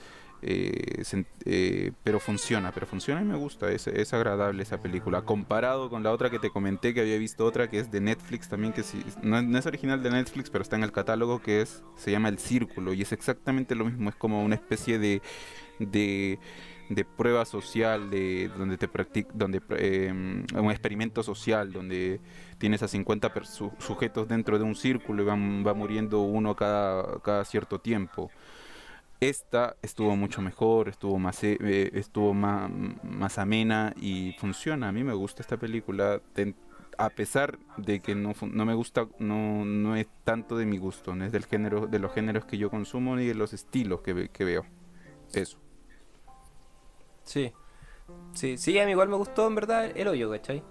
Eh, 0.45 1.03
eh, 1.45 1.91
pero 2.03 2.19
funciona, 2.19 2.73
pero 2.73 2.85
funciona 2.85 3.21
y 3.21 3.23
me 3.23 3.37
gusta, 3.37 3.71
es, 3.71 3.87
es, 3.87 4.13
agradable 4.13 4.61
esa 4.61 4.81
película. 4.81 5.21
Comparado 5.21 5.89
con 5.89 6.03
la 6.03 6.11
otra 6.11 6.29
que 6.29 6.37
te 6.37 6.49
comenté, 6.49 6.93
que 6.93 6.99
había 6.99 7.17
visto 7.17 7.45
otra 7.45 7.69
que 7.69 7.79
es 7.79 7.91
de 7.91 8.01
Netflix 8.01 8.49
también, 8.49 8.73
que 8.73 8.83
si, 8.83 9.05
no, 9.21 9.41
no, 9.41 9.57
es 9.57 9.65
original 9.65 10.03
de 10.03 10.11
Netflix, 10.11 10.49
pero 10.49 10.61
está 10.61 10.75
en 10.75 10.83
el 10.83 10.91
catálogo, 10.91 11.41
que 11.41 11.61
es 11.61 11.81
se 11.95 12.11
llama 12.11 12.27
El 12.27 12.39
Círculo, 12.39 12.93
y 12.93 13.03
es 13.03 13.13
exactamente 13.13 13.73
lo 13.73 13.85
mismo, 13.85 14.09
es 14.09 14.15
como 14.15 14.43
una 14.43 14.55
especie 14.55 14.99
de, 14.99 15.21
de 15.79 16.39
de 16.89 17.05
prueba 17.05 17.45
social, 17.45 18.09
de 18.09 18.49
donde 18.57 18.77
te 18.77 18.89
donde 19.33 19.61
em, 19.77 20.45
un 20.55 20.71
experimento 20.71 21.23
social, 21.23 21.71
donde 21.71 22.19
tienes 22.57 22.83
a 22.83 22.87
50 22.87 23.31
sujetos 23.79 24.27
dentro 24.27 24.57
de 24.57 24.65
un 24.65 24.75
círculo 24.75 25.23
y 25.23 25.25
van, 25.25 25.65
va 25.65 25.73
muriendo 25.73 26.21
uno 26.21 26.55
cada, 26.55 27.19
cada 27.21 27.45
cierto 27.45 27.79
tiempo. 27.79 28.31
Esta 29.19 29.77
estuvo 29.81 30.15
mucho 30.17 30.41
mejor, 30.41 30.89
estuvo 30.89 31.17
más 31.17 31.43
eh, 31.43 31.91
estuvo 31.93 32.33
más, 32.33 32.69
más 33.03 33.37
amena 33.37 33.93
y 33.95 34.33
funciona. 34.37 34.89
A 34.89 34.91
mí 34.91 35.03
me 35.03 35.13
gusta 35.13 35.41
esta 35.41 35.57
película. 35.57 36.21
a 36.97 37.09
pesar 37.09 37.57
de 37.77 38.01
que 38.01 38.15
no, 38.15 38.33
no 38.41 38.65
me 38.65 38.73
gusta, 38.73 39.07
no, 39.19 39.63
no 39.65 39.95
es 39.95 40.07
tanto 40.25 40.57
de 40.57 40.65
mi 40.65 40.77
gusto, 40.77 41.15
no 41.15 41.25
es 41.25 41.31
del 41.31 41.45
género, 41.45 41.87
de 41.87 41.99
los 41.99 42.13
géneros 42.13 42.45
que 42.45 42.57
yo 42.57 42.69
consumo 42.69 43.15
ni 43.15 43.25
de 43.25 43.35
los 43.35 43.53
estilos 43.53 44.01
que, 44.01 44.29
que 44.29 44.43
veo. 44.43 44.65
Eso. 45.33 45.62
Sí. 47.23 47.51
Sí, 48.33 48.57
sí, 48.57 48.79
a 48.79 48.85
mí 48.85 48.91
igual 48.91 49.09
me 49.09 49.15
gustó 49.15 49.47
en 49.47 49.55
verdad 49.55 49.91
el 49.95 50.07
hoyo, 50.07 50.29
¿cachai? 50.31 50.63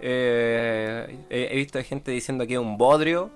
Eh, 0.00 1.26
he, 1.28 1.56
visto 1.56 1.82
gente 1.82 2.10
diciendo 2.10 2.46
que 2.46 2.54
es 2.54 2.58
un 2.58 2.78
bodrio, 2.78 3.30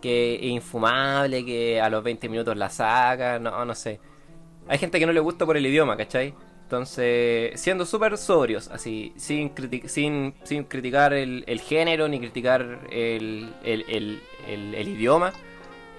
que 0.00 0.34
es 0.36 0.42
infumable, 0.42 1.44
que 1.44 1.80
a 1.80 1.88
los 1.88 2.02
20 2.04 2.28
minutos 2.28 2.56
la 2.56 2.68
saca, 2.68 3.38
no, 3.38 3.64
no 3.64 3.74
sé. 3.74 4.00
Hay 4.68 4.78
gente 4.78 4.98
que 4.98 5.06
no 5.06 5.12
le 5.12 5.20
gusta 5.20 5.46
por 5.46 5.56
el 5.56 5.66
idioma, 5.66 5.96
¿cachai? 5.96 6.34
Entonces, 6.72 7.60
siendo 7.60 7.84
súper 7.84 8.16
sobrios, 8.16 8.68
así, 8.68 9.12
sin, 9.16 9.52
sin, 9.86 10.34
sin 10.42 10.64
criticar 10.64 11.12
el, 11.12 11.60
género 11.60 12.08
ni 12.08 12.18
criticar 12.18 12.88
el, 12.90 13.52
el, 13.62 14.88
idioma, 14.88 15.34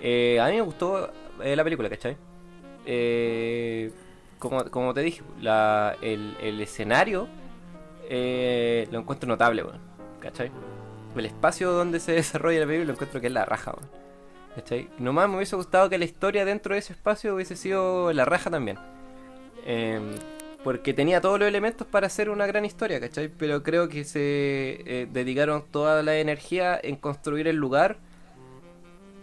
eh, 0.01 0.39
a 0.39 0.47
mí 0.47 0.53
me 0.55 0.61
gustó 0.61 1.11
eh, 1.43 1.55
la 1.55 1.63
película, 1.63 1.89
¿cachai? 1.89 2.17
Eh, 2.87 3.91
como, 4.49 4.93
te 4.93 5.01
dije, 5.01 5.23
el, 6.01 6.61
escenario 6.61 7.27
eh, 8.09 8.87
lo 8.91 8.99
encuentro 8.99 9.27
notable, 9.27 9.63
¿cachai? 10.19 10.51
El 11.15 11.25
espacio 11.25 11.71
donde 11.71 11.99
se 11.99 12.11
desarrolla 12.13 12.59
la 12.59 12.65
película 12.65 12.87
lo 12.87 12.93
encuentro 12.93 13.21
que 13.21 13.27
es 13.27 13.33
la 13.33 13.45
raja, 13.45 13.73
¿cachai? 14.55 14.89
Nomás 14.99 15.29
me 15.29 15.37
hubiese 15.37 15.55
gustado 15.55 15.89
que 15.89 15.97
la 15.97 16.05
historia 16.05 16.45
dentro 16.45 16.73
de 16.73 16.79
ese 16.79 16.93
espacio 16.93 17.35
hubiese 17.35 17.55
sido 17.55 18.11
la 18.11 18.25
raja 18.25 18.49
también. 18.49 18.77
Em, 19.65 20.11
porque 20.63 20.93
tenía 20.93 21.21
todos 21.21 21.39
los 21.39 21.47
elementos 21.47 21.87
para 21.87 22.07
hacer 22.07 22.29
una 22.29 22.45
gran 22.45 22.65
historia, 22.65 22.99
¿cachai? 22.99 23.29
Pero 23.29 23.63
creo 23.63 23.89
que 23.89 24.03
se 24.03 24.81
eh, 24.85 25.07
dedicaron 25.11 25.63
toda 25.71 26.03
la 26.03 26.17
energía 26.17 26.79
en 26.81 26.95
construir 26.95 27.47
el 27.47 27.55
lugar 27.55 27.97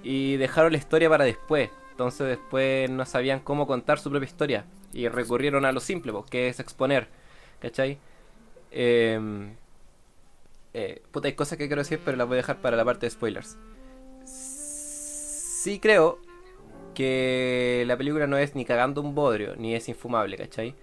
y 0.03 0.37
dejaron 0.37 0.73
la 0.73 0.79
historia 0.79 1.09
para 1.09 1.25
después. 1.25 1.71
Entonces 1.91 2.29
después 2.29 2.89
no 2.91 3.05
sabían 3.05 3.41
cómo 3.41 3.66
contar 3.66 3.99
su 3.99 4.11
propia 4.11 4.27
historia 4.27 4.64
y 4.93 5.09
recurrieron 5.09 5.64
a 5.64 5.72
lo 5.72 5.80
simple, 5.80 6.12
que 6.30 6.49
es 6.49 6.61
exponer, 6.61 7.09
¿cachai? 7.61 7.99
Em, 8.70 9.55
eh, 10.74 11.03
puta, 11.11 11.28
hay 11.28 11.34
cosas 11.34 11.59
que 11.59 11.66
quiero 11.66 11.82
decir, 11.82 12.01
pero 12.05 12.16
las 12.16 12.26
voy 12.26 12.36
a 12.36 12.38
dejar 12.38 12.61
para 12.61 12.76
la 12.76 12.84
parte 12.84 13.07
de 13.07 13.11
spoilers. 13.11 13.57
Sí 14.24 15.78
creo 15.78 16.18
que 16.95 17.84
la 17.86 17.97
película 17.97 18.26
no 18.26 18.36
es 18.38 18.55
ni 18.55 18.64
cagando 18.64 19.01
un 19.01 19.14
bodrio, 19.14 19.57
ni 19.57 19.74
es 19.74 19.88
infumable, 19.88 20.36
¿cachai? 20.36 20.74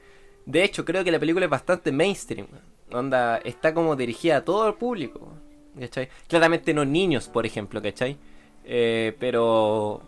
De 0.45 0.63
hecho, 0.63 0.85
creo 0.85 1.03
que 1.03 1.11
la 1.11 1.19
película 1.19 1.45
es 1.45 1.51
bastante 1.51 1.91
mainstream. 1.91 2.47
Onda, 2.91 3.37
está 3.37 3.73
como 3.73 3.95
dirigida 3.95 4.37
a 4.37 4.45
todo 4.45 4.67
el 4.67 4.75
público, 4.75 5.33
¿cachai? 5.79 6.09
Claramente 6.27 6.73
no 6.73 6.85
niños, 6.85 7.27
por 7.27 7.45
ejemplo, 7.45 7.81
¿cachai? 7.81 8.17
Eh, 8.65 9.15
pero 9.19 10.01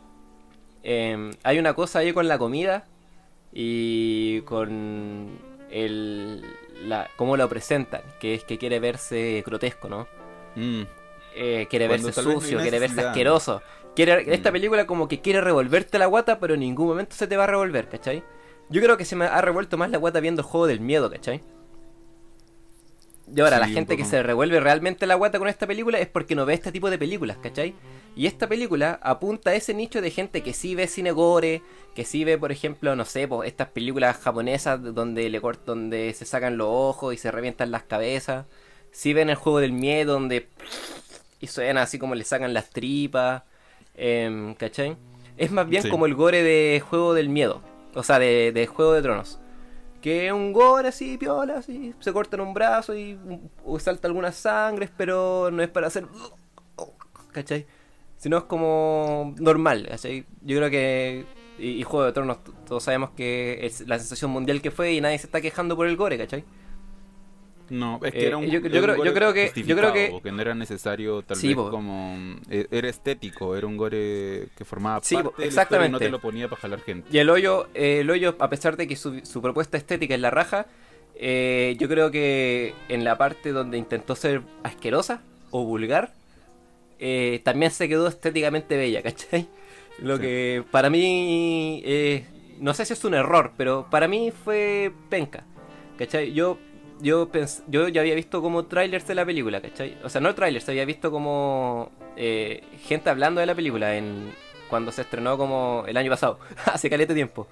em, 0.83 1.31
hay 1.43 1.59
una 1.59 1.73
cosa 1.73 1.99
ahí 1.99 2.13
con 2.13 2.27
la 2.27 2.37
comida 2.37 2.85
y 3.51 4.41
con 4.41 5.39
el 5.71 6.43
la, 6.83 7.09
cómo 7.15 7.37
lo 7.37 7.47
presentan, 7.49 8.01
que 8.19 8.33
es 8.35 8.43
que 8.43 8.57
quiere 8.57 8.79
verse 8.79 9.43
grotesco, 9.45 9.89
¿no? 9.89 10.07
Mm. 10.55 10.83
Eh, 11.35 11.67
quiere 11.69 11.87
verse 11.87 12.11
sucio, 12.11 12.59
quiere 12.59 12.79
verse 12.79 13.01
asqueroso. 13.01 13.61
Quiere, 13.95 14.25
mm. 14.25 14.31
Esta 14.31 14.51
película 14.51 14.85
como 14.87 15.07
que 15.07 15.21
quiere 15.21 15.41
revolverte 15.41 15.99
la 15.99 16.05
guata, 16.05 16.39
pero 16.39 16.53
en 16.53 16.61
ningún 16.61 16.87
momento 16.87 17.15
se 17.15 17.27
te 17.27 17.37
va 17.37 17.43
a 17.45 17.47
revolver, 17.47 17.89
¿cachai? 17.89 18.23
Yo 18.69 18.81
creo 18.81 18.97
que 18.97 19.05
se 19.05 19.15
me 19.15 19.25
ha 19.25 19.41
revuelto 19.41 19.77
más 19.77 19.89
la 19.89 19.97
guata 19.97 20.19
viendo 20.19 20.41
el 20.41 20.47
juego 20.47 20.67
del 20.67 20.79
miedo, 20.79 21.09
¿cachai? 21.09 21.41
Y 23.35 23.41
ahora, 23.41 23.59
la 23.59 23.67
gente 23.67 23.95
que 23.95 24.05
se 24.05 24.23
revuelve 24.23 24.59
realmente 24.59 25.05
la 25.05 25.15
guata 25.15 25.37
con 25.37 25.47
esta 25.47 25.67
película 25.67 25.99
es 25.99 26.07
porque 26.07 26.35
no 26.35 26.45
ve 26.45 26.55
este 26.55 26.71
tipo 26.71 26.89
de 26.89 26.97
películas, 26.97 27.37
¿cachai? 27.37 27.75
Y 28.15 28.27
esta 28.27 28.47
película 28.47 28.99
apunta 29.01 29.51
a 29.51 29.55
ese 29.55 29.73
nicho 29.73 30.01
de 30.01 30.11
gente 30.11 30.43
que 30.43 30.53
sí 30.53 30.75
ve 30.75 30.87
cine 30.87 31.11
gore, 31.11 31.61
que 31.95 32.03
sí 32.05 32.23
ve, 32.25 32.37
por 32.37 32.51
ejemplo, 32.51 32.95
no 32.95 33.05
sé, 33.05 33.27
pues, 33.27 33.47
estas 33.47 33.69
películas 33.69 34.17
japonesas 34.17 34.79
donde 34.93 35.29
le 35.29 35.39
donde 35.65 36.13
se 36.13 36.25
sacan 36.25 36.57
los 36.57 36.67
ojos 36.69 37.13
y 37.13 37.17
se 37.17 37.31
revientan 37.31 37.71
las 37.71 37.83
cabezas. 37.83 38.45
Sí 38.91 39.13
ven 39.13 39.29
el 39.29 39.35
juego 39.35 39.59
del 39.59 39.71
miedo 39.71 40.13
donde 40.13 40.49
y 41.39 41.47
suena 41.47 41.83
así 41.83 41.97
como 41.99 42.15
le 42.15 42.23
sacan 42.25 42.53
las 42.53 42.69
tripas, 42.69 43.43
eh, 43.95 44.53
¿cachai? 44.57 44.97
Es 45.37 45.51
más 45.51 45.69
bien 45.69 45.83
Sí. 45.83 45.89
como 45.89 46.05
el 46.05 46.15
gore 46.15 46.43
de 46.43 46.81
Juego 46.81 47.13
del 47.13 47.29
Miedo. 47.29 47.61
O 47.95 48.03
sea, 48.03 48.19
de, 48.19 48.51
de 48.51 48.67
Juego 48.67 48.91
de 48.93 49.01
Tronos. 49.01 49.39
Que 50.01 50.27
es 50.27 50.33
un 50.33 50.51
gore 50.51 50.89
así, 50.89 51.17
piola, 51.17 51.59
así. 51.59 51.93
Se 52.01 52.11
cortan 52.11 52.41
un 52.41 52.53
brazo 52.53 52.93
y 52.95 53.17
salta 53.79 54.07
algunas 54.09 54.35
sangres, 54.35 54.89
pero 54.97 55.49
no 55.51 55.63
es 55.63 55.69
para 55.69 55.87
hacer. 55.87 56.05
¿Cachai? 57.31 57.65
Sino 58.19 58.37
es 58.37 58.43
como 58.43 59.33
normal, 59.39 59.87
¿cachai? 59.89 60.25
Yo 60.43 60.57
creo 60.57 60.69
que. 60.69 61.25
Y, 61.57 61.69
y 61.79 61.83
Juego 61.83 62.05
de 62.05 62.11
Tronos, 62.13 62.37
todos 62.67 62.83
sabemos 62.83 63.09
que 63.17 63.65
es 63.65 63.87
la 63.87 63.97
sensación 63.97 64.29
mundial 64.31 64.61
que 64.61 64.69
fue 64.71 64.93
y 64.93 65.01
nadie 65.01 65.17
se 65.17 65.25
está 65.25 65.41
quejando 65.41 65.75
por 65.75 65.87
el 65.87 65.95
gore, 65.97 66.17
¿cachai? 66.17 66.43
No, 67.69 67.99
es 68.03 68.11
que 68.13 68.19
Eh, 68.23 68.27
era 68.27 68.37
un, 68.37 68.45
yo- 68.45 68.59
yo 68.61 68.65
era 68.67 68.79
un 68.79 68.83
creo- 68.83 68.95
yo 68.95 68.97
gore 68.97 69.13
creo 69.13 69.33
que- 69.33 69.63
yo 69.63 69.75
creo 69.77 69.93
que- 69.93 70.31
no 70.31 70.41
era 70.41 70.55
necesario 70.55 71.21
tal 71.21 71.37
Sí, 71.37 71.49
vez 71.49 71.55
po. 71.57 71.69
como 71.69 72.17
eh, 72.49 72.65
era 72.71 72.89
estético, 72.89 73.55
era 73.55 73.67
un 73.67 73.77
gore 73.77 74.47
que 74.57 74.65
formaba 74.65 74.99
Sí, 75.03 75.15
po, 75.17 75.31
parte 75.31 75.43
de 75.75 75.79
la 75.79 75.85
y 75.85 75.89
no 75.91 75.99
te 75.99 76.09
lo 76.09 76.19
ponía 76.19 76.47
para 76.49 76.61
jalar 76.61 76.81
gente. 76.81 77.07
Y 77.11 77.19
el 77.19 77.29
hoyo, 77.29 77.67
eh, 77.75 77.99
el 77.99 78.09
hoyo, 78.09 78.35
a 78.39 78.49
pesar 78.49 78.75
de 78.75 78.87
que 78.87 78.95
su, 78.95 79.19
su 79.23 79.41
propuesta 79.41 79.77
estética 79.77 80.15
es 80.15 80.19
la 80.21 80.31
raja, 80.31 80.65
eh, 81.15 81.75
yo 81.79 81.87
creo 81.87 82.09
que 82.09 82.73
en 82.89 83.03
la 83.03 83.17
parte 83.19 83.51
donde 83.51 83.77
intentó 83.77 84.15
ser 84.15 84.41
asquerosa 84.63 85.21
o 85.51 85.63
vulgar, 85.63 86.13
eh, 86.99 87.41
también 87.43 87.71
se 87.71 87.87
quedó 87.89 88.07
estéticamente 88.07 88.77
bella, 88.77 89.01
¿cachai? 89.01 89.47
Lo 89.99 90.15
Sí. 90.17 90.21
que 90.23 90.63
para 90.71 90.89
mí, 90.89 91.81
eh, 91.85 92.25
no 92.59 92.73
sé 92.73 92.85
si 92.85 92.93
es 92.93 93.03
un 93.05 93.13
error, 93.13 93.51
pero 93.57 93.87
para 93.89 94.07
mí 94.07 94.31
fue 94.31 94.91
penca, 95.09 95.43
¿cachai? 95.97 96.33
Yo, 96.33 96.57
yo, 97.01 97.31
pens- 97.31 97.63
yo 97.67 97.87
ya 97.87 98.01
había 98.01 98.15
visto 98.15 98.41
como 98.41 98.65
trailers 98.65 99.07
de 99.07 99.15
la 99.15 99.25
película, 99.25 99.61
¿cachai? 99.61 99.97
O 100.03 100.09
sea, 100.09 100.21
no 100.21 100.33
trailers, 100.35 100.67
había 100.69 100.85
visto 100.85 101.11
como 101.11 101.91
eh, 102.17 102.63
gente 102.83 103.09
hablando 103.09 103.39
de 103.41 103.47
la 103.47 103.55
película 103.55 103.95
en 103.95 104.31
cuando 104.69 104.91
se 104.91 105.01
estrenó 105.01 105.37
como 105.37 105.83
el 105.87 105.97
año 105.97 106.11
pasado, 106.11 106.39
hace 106.65 106.89
caleta 106.89 107.13
tiempo. 107.13 107.47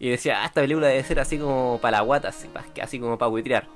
Y 0.00 0.08
decía, 0.10 0.42
ah, 0.42 0.46
esta 0.46 0.60
película 0.60 0.88
debe 0.88 1.02
ser 1.04 1.20
así 1.20 1.38
como 1.38 1.78
para 1.80 1.98
la 1.98 2.02
guata, 2.02 2.28
así, 2.28 2.48
así 2.82 2.98
como 2.98 3.16
para 3.18 3.28
buitrear. 3.28 3.66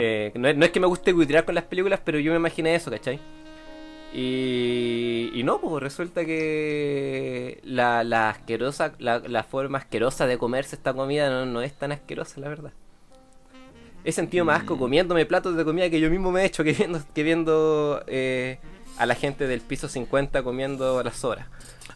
Eh, 0.00 0.32
no, 0.34 0.48
es, 0.48 0.56
no 0.56 0.64
es 0.64 0.72
que 0.72 0.80
me 0.80 0.86
guste 0.88 1.12
buitrear 1.12 1.44
con 1.44 1.54
las 1.54 1.64
películas, 1.64 2.00
pero 2.04 2.18
yo 2.18 2.32
me 2.32 2.38
imaginé 2.38 2.74
eso, 2.74 2.90
¿cachai? 2.90 3.20
Y, 4.14 5.30
y 5.34 5.42
no, 5.42 5.60
pues 5.60 5.82
resulta 5.82 6.24
que 6.24 7.60
la, 7.62 8.02
la 8.04 8.30
asquerosa, 8.30 8.94
la, 8.98 9.18
la 9.20 9.44
forma 9.44 9.78
asquerosa 9.78 10.26
de 10.26 10.38
comerse 10.38 10.76
esta 10.76 10.94
comida 10.94 11.28
no, 11.28 11.46
no 11.46 11.60
es 11.62 11.74
tan 11.74 11.92
asquerosa, 11.92 12.40
la 12.40 12.48
verdad. 12.48 12.72
He 14.04 14.12
sentido 14.12 14.44
más 14.44 14.60
asco 14.60 14.76
Mm. 14.76 14.78
comiéndome 14.78 15.26
platos 15.26 15.56
de 15.56 15.64
comida 15.64 15.90
que 15.90 16.00
yo 16.00 16.08
mismo 16.10 16.30
me 16.32 16.42
he 16.42 16.46
hecho 16.46 16.64
que 16.64 16.72
viendo, 16.72 17.02
que 17.14 17.22
viendo 17.22 18.02
eh, 18.06 18.58
a 18.96 19.04
la 19.06 19.14
gente 19.14 19.46
del 19.46 19.60
piso 19.60 19.88
50 19.88 20.42
comiendo 20.42 21.02
las 21.02 21.24
horas. 21.24 21.46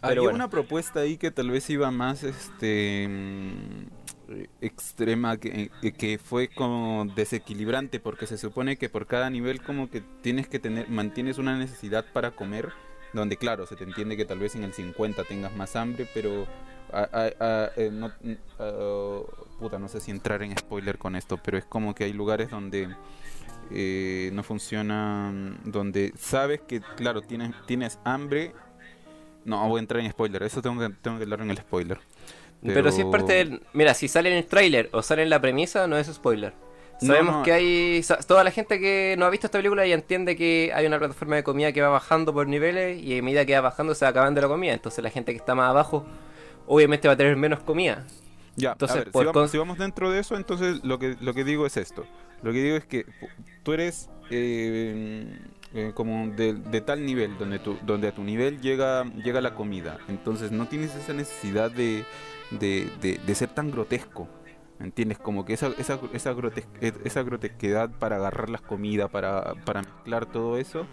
Pero 0.02 0.06
Había 0.08 0.20
bueno. 0.22 0.36
una 0.36 0.50
propuesta 0.50 1.00
ahí 1.00 1.16
que 1.16 1.30
tal 1.30 1.50
vez 1.50 1.70
iba 1.70 1.90
más 1.90 2.24
este 2.24 3.06
mm, 3.08 3.86
extrema 4.60 5.36
que, 5.36 5.70
eh, 5.82 5.92
que 5.92 6.18
fue 6.18 6.48
como 6.48 7.04
desequilibrante 7.16 8.00
porque 8.00 8.26
se 8.26 8.38
supone 8.38 8.76
que 8.76 8.88
por 8.88 9.06
cada 9.06 9.30
nivel 9.30 9.62
como 9.62 9.90
que 9.90 10.02
tienes 10.22 10.48
que 10.48 10.58
tener 10.58 10.88
mantienes 10.88 11.38
una 11.38 11.56
necesidad 11.56 12.04
para 12.12 12.30
comer 12.32 12.70
donde 13.12 13.36
claro 13.36 13.66
se 13.66 13.76
te 13.76 13.84
entiende 13.84 14.16
que 14.16 14.24
tal 14.24 14.38
vez 14.38 14.54
en 14.54 14.64
el 14.64 14.72
50 14.72 15.24
tengas 15.24 15.54
más 15.56 15.76
hambre 15.76 16.06
pero 16.14 16.46
a- 16.92 17.08
a- 17.12 17.70
eh, 17.76 17.90
no, 17.92 18.12
ah, 18.58 19.20
puta 19.58 19.78
no 19.78 19.88
sé 19.88 20.00
si 20.00 20.10
entrar 20.10 20.42
en 20.42 20.56
spoiler 20.56 20.98
con 20.98 21.16
esto 21.16 21.38
pero 21.42 21.58
es 21.58 21.64
como 21.64 21.94
que 21.94 22.04
hay 22.04 22.12
lugares 22.12 22.50
donde 22.50 22.88
eh, 23.70 24.30
no 24.32 24.42
funcionan 24.42 25.58
donde 25.64 26.12
sabes 26.16 26.60
que 26.60 26.82
claro 26.96 27.22
tienes 27.22 27.52
tienes 27.66 27.98
hambre. 28.04 28.52
No 29.44 29.66
voy 29.68 29.78
a 29.78 29.80
entrar 29.80 30.00
en 30.02 30.10
spoiler 30.10 30.42
eso 30.42 30.60
tengo 30.62 30.80
que 30.80 30.94
tengo 31.02 31.16
que 31.16 31.24
hablar 31.24 31.40
en 31.40 31.50
el 31.50 31.56
spoiler 31.58 31.98
Pero... 32.64 32.92
si 32.92 33.00
es 33.00 33.06
parte 33.06 33.32
del... 33.32 33.62
Mira, 33.72 33.94
si 33.94 34.08
sale 34.08 34.30
en 34.30 34.36
el 34.36 34.46
tráiler 34.46 34.88
o 34.92 35.02
sale 35.02 35.22
en 35.22 35.30
la 35.30 35.40
premisa, 35.40 35.86
no 35.86 35.96
es 35.96 36.06
spoiler. 36.06 36.54
Sabemos 37.00 37.36
no. 37.38 37.42
que 37.42 37.52
hay... 37.52 38.04
Toda 38.28 38.44
la 38.44 38.50
gente 38.52 38.78
que 38.78 39.16
no 39.18 39.24
ha 39.26 39.30
visto 39.30 39.48
esta 39.48 39.58
película 39.58 39.84
ya 39.86 39.94
entiende 39.94 40.36
que 40.36 40.70
hay 40.74 40.86
una 40.86 40.98
plataforma 40.98 41.34
de 41.36 41.42
comida 41.42 41.72
que 41.72 41.82
va 41.82 41.88
bajando 41.88 42.32
por 42.32 42.46
niveles 42.46 43.02
y 43.02 43.18
a 43.18 43.22
medida 43.22 43.44
que 43.44 43.54
va 43.54 43.62
bajando 43.62 43.94
se 43.94 44.04
va 44.04 44.10
acabando 44.10 44.40
la 44.40 44.46
comida. 44.48 44.72
Entonces 44.72 45.02
la 45.02 45.10
gente 45.10 45.32
que 45.32 45.38
está 45.38 45.54
más 45.56 45.68
abajo 45.70 46.06
obviamente 46.66 47.08
va 47.08 47.14
a 47.14 47.16
tener 47.16 47.34
menos 47.36 47.60
comida. 47.60 48.06
Ya, 48.54 48.72
Entonces, 48.72 48.96
a 48.96 49.00
ver, 49.00 49.10
por 49.10 49.22
si, 49.22 49.26
vamos, 49.26 49.32
con- 49.40 49.48
si 49.48 49.58
vamos 49.58 49.78
dentro 49.78 50.10
de 50.10 50.20
eso, 50.20 50.36
entonces 50.36 50.84
lo 50.84 50.98
que, 50.98 51.16
lo 51.20 51.34
que 51.34 51.42
digo 51.42 51.66
es 51.66 51.76
esto. 51.76 52.04
Lo 52.42 52.52
que 52.52 52.62
digo 52.62 52.76
es 52.76 52.84
que 52.84 53.06
pu- 53.06 53.30
tú 53.64 53.72
eres 53.72 54.10
eh, 54.30 55.26
eh, 55.74 55.92
como 55.94 56.28
de, 56.34 56.54
de 56.54 56.80
tal 56.82 57.04
nivel, 57.04 57.36
donde, 57.38 57.58
tu, 57.58 57.78
donde 57.82 58.08
a 58.08 58.14
tu 58.14 58.22
nivel 58.22 58.60
llega, 58.60 59.04
llega 59.24 59.40
la 59.40 59.54
comida. 59.54 59.98
Entonces 60.08 60.52
no 60.52 60.68
tienes 60.68 60.94
esa 60.94 61.14
necesidad 61.14 61.70
de, 61.70 62.04
de, 62.60 62.90
de- 63.00 63.34
ser 63.34 63.48
tan 63.50 63.70
grotesco. 63.70 64.28
¿me 64.78 64.86
¿Entiendes? 64.86 65.18
Como 65.18 65.44
que 65.44 65.52
esa, 65.54 65.68
esa, 65.78 65.98
esa, 66.12 66.32
grotes- 66.34 66.66
eh, 66.80 66.92
esa 67.04 67.22
grotesquedad 67.22 67.90
para 67.98 68.16
agarrar 68.16 68.50
las 68.50 68.62
comidas, 68.62 69.10
para, 69.10 69.54
para 69.64 69.82
mezclar 69.82 70.26
todo 70.26 70.58
eso, 70.58 70.86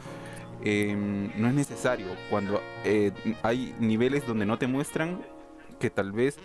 eh, 0.63 0.95
no 1.37 1.47
es 1.47 1.53
necesario. 1.53 2.07
Cuando 2.29 2.61
eh, 2.83 3.11
hay 3.41 3.73
niveles 3.79 4.25
donde 4.27 4.45
no 4.45 4.57
te 4.59 4.67
muestran 4.67 5.21
que 5.79 5.89
tal 5.89 6.11
vez 6.11 6.37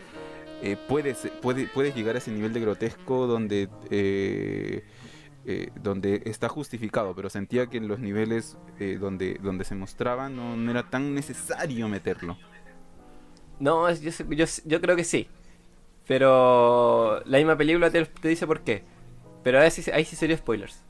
eh, 0.63 0.77
puedes, 0.89 1.29
puede- 1.43 1.67
puedes 1.67 1.95
llegar 1.95 2.15
a 2.15 2.19
ese 2.19 2.31
nivel 2.31 2.53
de 2.53 2.61
grotesco 2.61 3.27
donde, 3.27 3.69
eh, 3.91 4.85
eh, 5.45 5.69
donde 5.83 6.23
está 6.25 6.49
justificado, 6.49 7.15
pero 7.15 7.29
sentía 7.29 7.67
que 7.67 7.77
en 7.77 7.89
los 7.89 7.99
niveles 7.99 8.57
eh, 8.79 8.97
donde, 8.99 9.35
donde 9.43 9.65
se 9.65 9.75
mostraba 9.75 10.29
no, 10.31 10.57
no 10.57 10.71
era 10.71 10.89
tan 10.89 11.15
necesario 11.15 11.89
meterlo. 11.89 12.39
No, 13.65 13.91
yo, 13.91 14.81
creo 14.81 14.95
que 14.97 15.05
sí. 15.05 15.27
Pero 16.07 17.21
la 17.25 17.39
misma 17.39 17.57
película 17.57 17.91
te, 17.91 18.05
te 18.05 18.29
dice 18.29 18.47
por 18.47 18.61
qué. 18.61 18.83
Pero 19.43 19.61
ahí 19.61 19.71
sí, 19.71 19.91
ahí 19.91 20.05
sí 20.05 20.17
sería 20.17 20.37
spoilers. 20.37 20.83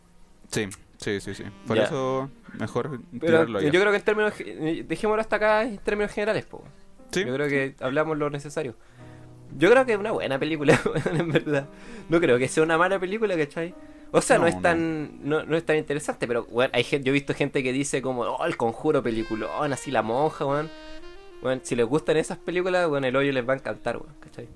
Sí, 0.50 0.68
sí, 0.98 1.20
sí, 1.20 1.34
sí. 1.34 1.44
Por 1.66 1.76
Ya. 1.76 1.84
eso 1.84 2.30
mejor 2.58 3.00
Pero 3.20 3.46
yo 3.60 3.80
creo 3.80 3.90
que 3.90 3.96
en 3.98 4.02
términos... 4.02 4.34
ge- 4.34 4.84
Dejémoslo 4.86 5.20
hasta 5.20 5.36
acá 5.36 5.62
en 5.62 5.78
términos 5.78 6.12
generales, 6.12 6.44
po. 6.44 6.64
Sí, 7.10 7.24
Yo 7.24 7.34
creo 7.34 7.48
que 7.48 7.74
hablamos 7.80 8.18
lo 8.18 8.28
necesario. 8.30 8.74
Yo 9.56 9.70
creo 9.70 9.86
que 9.86 9.92
es 9.92 9.98
una 9.98 10.10
buena 10.10 10.38
película, 10.38 10.80
en 11.12 11.30
verdad. 11.30 11.66
No 12.08 12.18
creo 12.20 12.38
que 12.38 12.48
sea 12.48 12.62
una 12.64 12.76
mala 12.76 12.98
película, 12.98 13.36
¿cachai? 13.36 13.72
O 14.10 14.20
sea, 14.20 14.36
no, 14.38 14.42
No, 14.42 14.48
es 14.48 14.60
tan 14.62 15.28
no. 15.28 15.44
No, 15.44 15.56
es 15.56 15.64
tan 15.64 15.76
interesante, 15.76 16.26
pero 16.26 16.44
weón, 16.50 16.70
hay 16.72 16.82
gente, 16.84 17.06
yo 17.06 17.10
he 17.10 17.14
visto 17.14 17.34
gente 17.34 17.62
que 17.62 17.72
dice 17.72 18.02
como, 18.02 18.22
oh, 18.22 18.44
el 18.46 18.56
conjuro 18.56 19.02
peliculón, 19.02 19.72
así 19.72 19.90
la 19.92 20.02
monja, 20.02 20.44
weón. 20.44 20.70
Weón, 21.44 21.60
si 21.62 21.76
les 21.76 21.86
gustan 21.86 22.16
esas 22.16 22.38
películas, 22.38 22.88
weón, 22.88 23.04
el 23.04 23.14
hoyo 23.14 23.30
les 23.32 23.46
va 23.48 23.52
a 23.52 23.56
encantar, 23.56 23.98
weón, 23.98 24.14
¿cachai? 24.20 24.48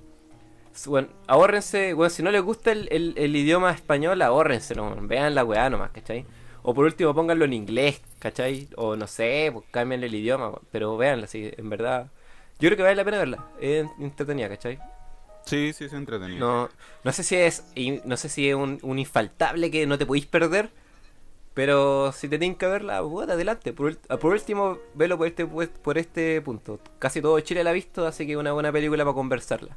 Ahórrense, 1.26 1.92
weón, 1.94 2.10
si 2.10 2.22
no 2.22 2.30
les 2.30 2.42
gusta 2.42 2.72
el, 2.72 2.88
el- 2.90 3.14
el 3.16 3.36
idioma 3.36 3.70
español, 3.72 4.20
ahórrenselo, 4.22 4.84
weón, 4.88 5.08
vean 5.08 5.34
la 5.34 5.44
weá 5.44 5.68
nomás, 5.70 5.90
¿cachai? 5.90 6.24
O 6.62 6.74
por 6.74 6.84
último 6.84 7.14
pónganlo 7.14 7.44
en 7.44 7.52
inglés, 7.52 8.00
¿cachai? 8.18 8.68
O 8.76 8.96
no 8.96 9.06
sé, 9.06 9.50
pues 9.52 9.64
cámbienle 9.70 10.06
el 10.06 10.14
idioma, 10.14 10.52
pero 10.70 10.96
véanla, 10.96 11.26
sí, 11.26 11.50
en 11.56 11.68
verdad. 11.70 12.06
Yo 12.58 12.68
creo 12.68 12.76
que 12.76 12.82
vale 12.82 12.96
la 12.96 13.04
pena 13.04 13.18
verla, 13.18 13.44
es 13.60 13.86
entretenida, 14.00 14.48
¿cachai? 14.48 14.78
sí, 15.44 15.72
sí, 15.72 15.84
es 15.84 15.92
entretenido. 15.92 16.40
No, 16.46 16.68
no 17.04 17.12
sé 17.12 17.22
si 17.22 17.36
es 17.36 17.64
no 18.04 18.16
sé 18.16 18.28
si 18.28 18.48
es 18.48 18.54
un, 18.54 18.78
un 18.82 18.98
infaltable 18.98 19.70
que 19.70 19.86
no 19.86 19.96
te 19.96 20.04
podéis 20.06 20.26
perder, 20.26 20.70
pero 21.58 22.12
si 22.12 22.28
te 22.28 22.38
tienen 22.38 22.56
que 22.56 22.68
verla, 22.68 23.00
bueno, 23.00 23.32
adelante. 23.32 23.72
Por, 23.72 23.96
último, 24.22 24.78
velo 24.94 25.18
por 25.18 25.26
este, 25.26 25.44
por 25.44 25.98
este 25.98 26.40
punto. 26.40 26.78
Casi 27.00 27.20
todo 27.20 27.40
Chile 27.40 27.64
la 27.64 27.70
ha 27.70 27.72
visto, 27.72 28.06
así 28.06 28.26
que 28.26 28.34
es 28.34 28.38
una 28.38 28.52
buena 28.52 28.70
película 28.70 29.04
para 29.04 29.12
conversarla. 29.14 29.76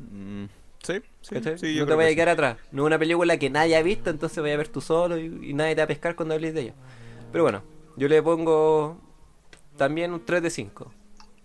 Mm, 0.00 0.44
sí, 0.82 1.00
sí, 1.22 1.36
sí, 1.56 1.74
yo 1.76 1.84
no 1.84 1.92
te 1.92 1.94
vayas 1.94 2.12
a 2.12 2.14
quedar 2.14 2.28
atrás. 2.28 2.58
No 2.72 2.82
es 2.82 2.86
una 2.88 2.98
película 2.98 3.38
que 3.38 3.48
nadie 3.48 3.74
ha 3.74 3.82
visto, 3.82 4.10
entonces 4.10 4.42
vaya 4.42 4.52
a 4.52 4.58
ver 4.58 4.68
tú 4.68 4.82
solo 4.82 5.16
y, 5.16 5.48
y 5.48 5.54
nadie 5.54 5.74
te 5.74 5.80
va 5.80 5.84
a 5.84 5.88
pescar 5.88 6.14
cuando 6.14 6.34
hables 6.34 6.52
de 6.52 6.60
ella. 6.60 6.74
Pero 7.32 7.44
bueno, 7.44 7.62
yo 7.96 8.06
le 8.06 8.22
pongo 8.22 9.00
también 9.78 10.12
un 10.12 10.22
3 10.26 10.42
de 10.42 10.50
5. 10.50 10.92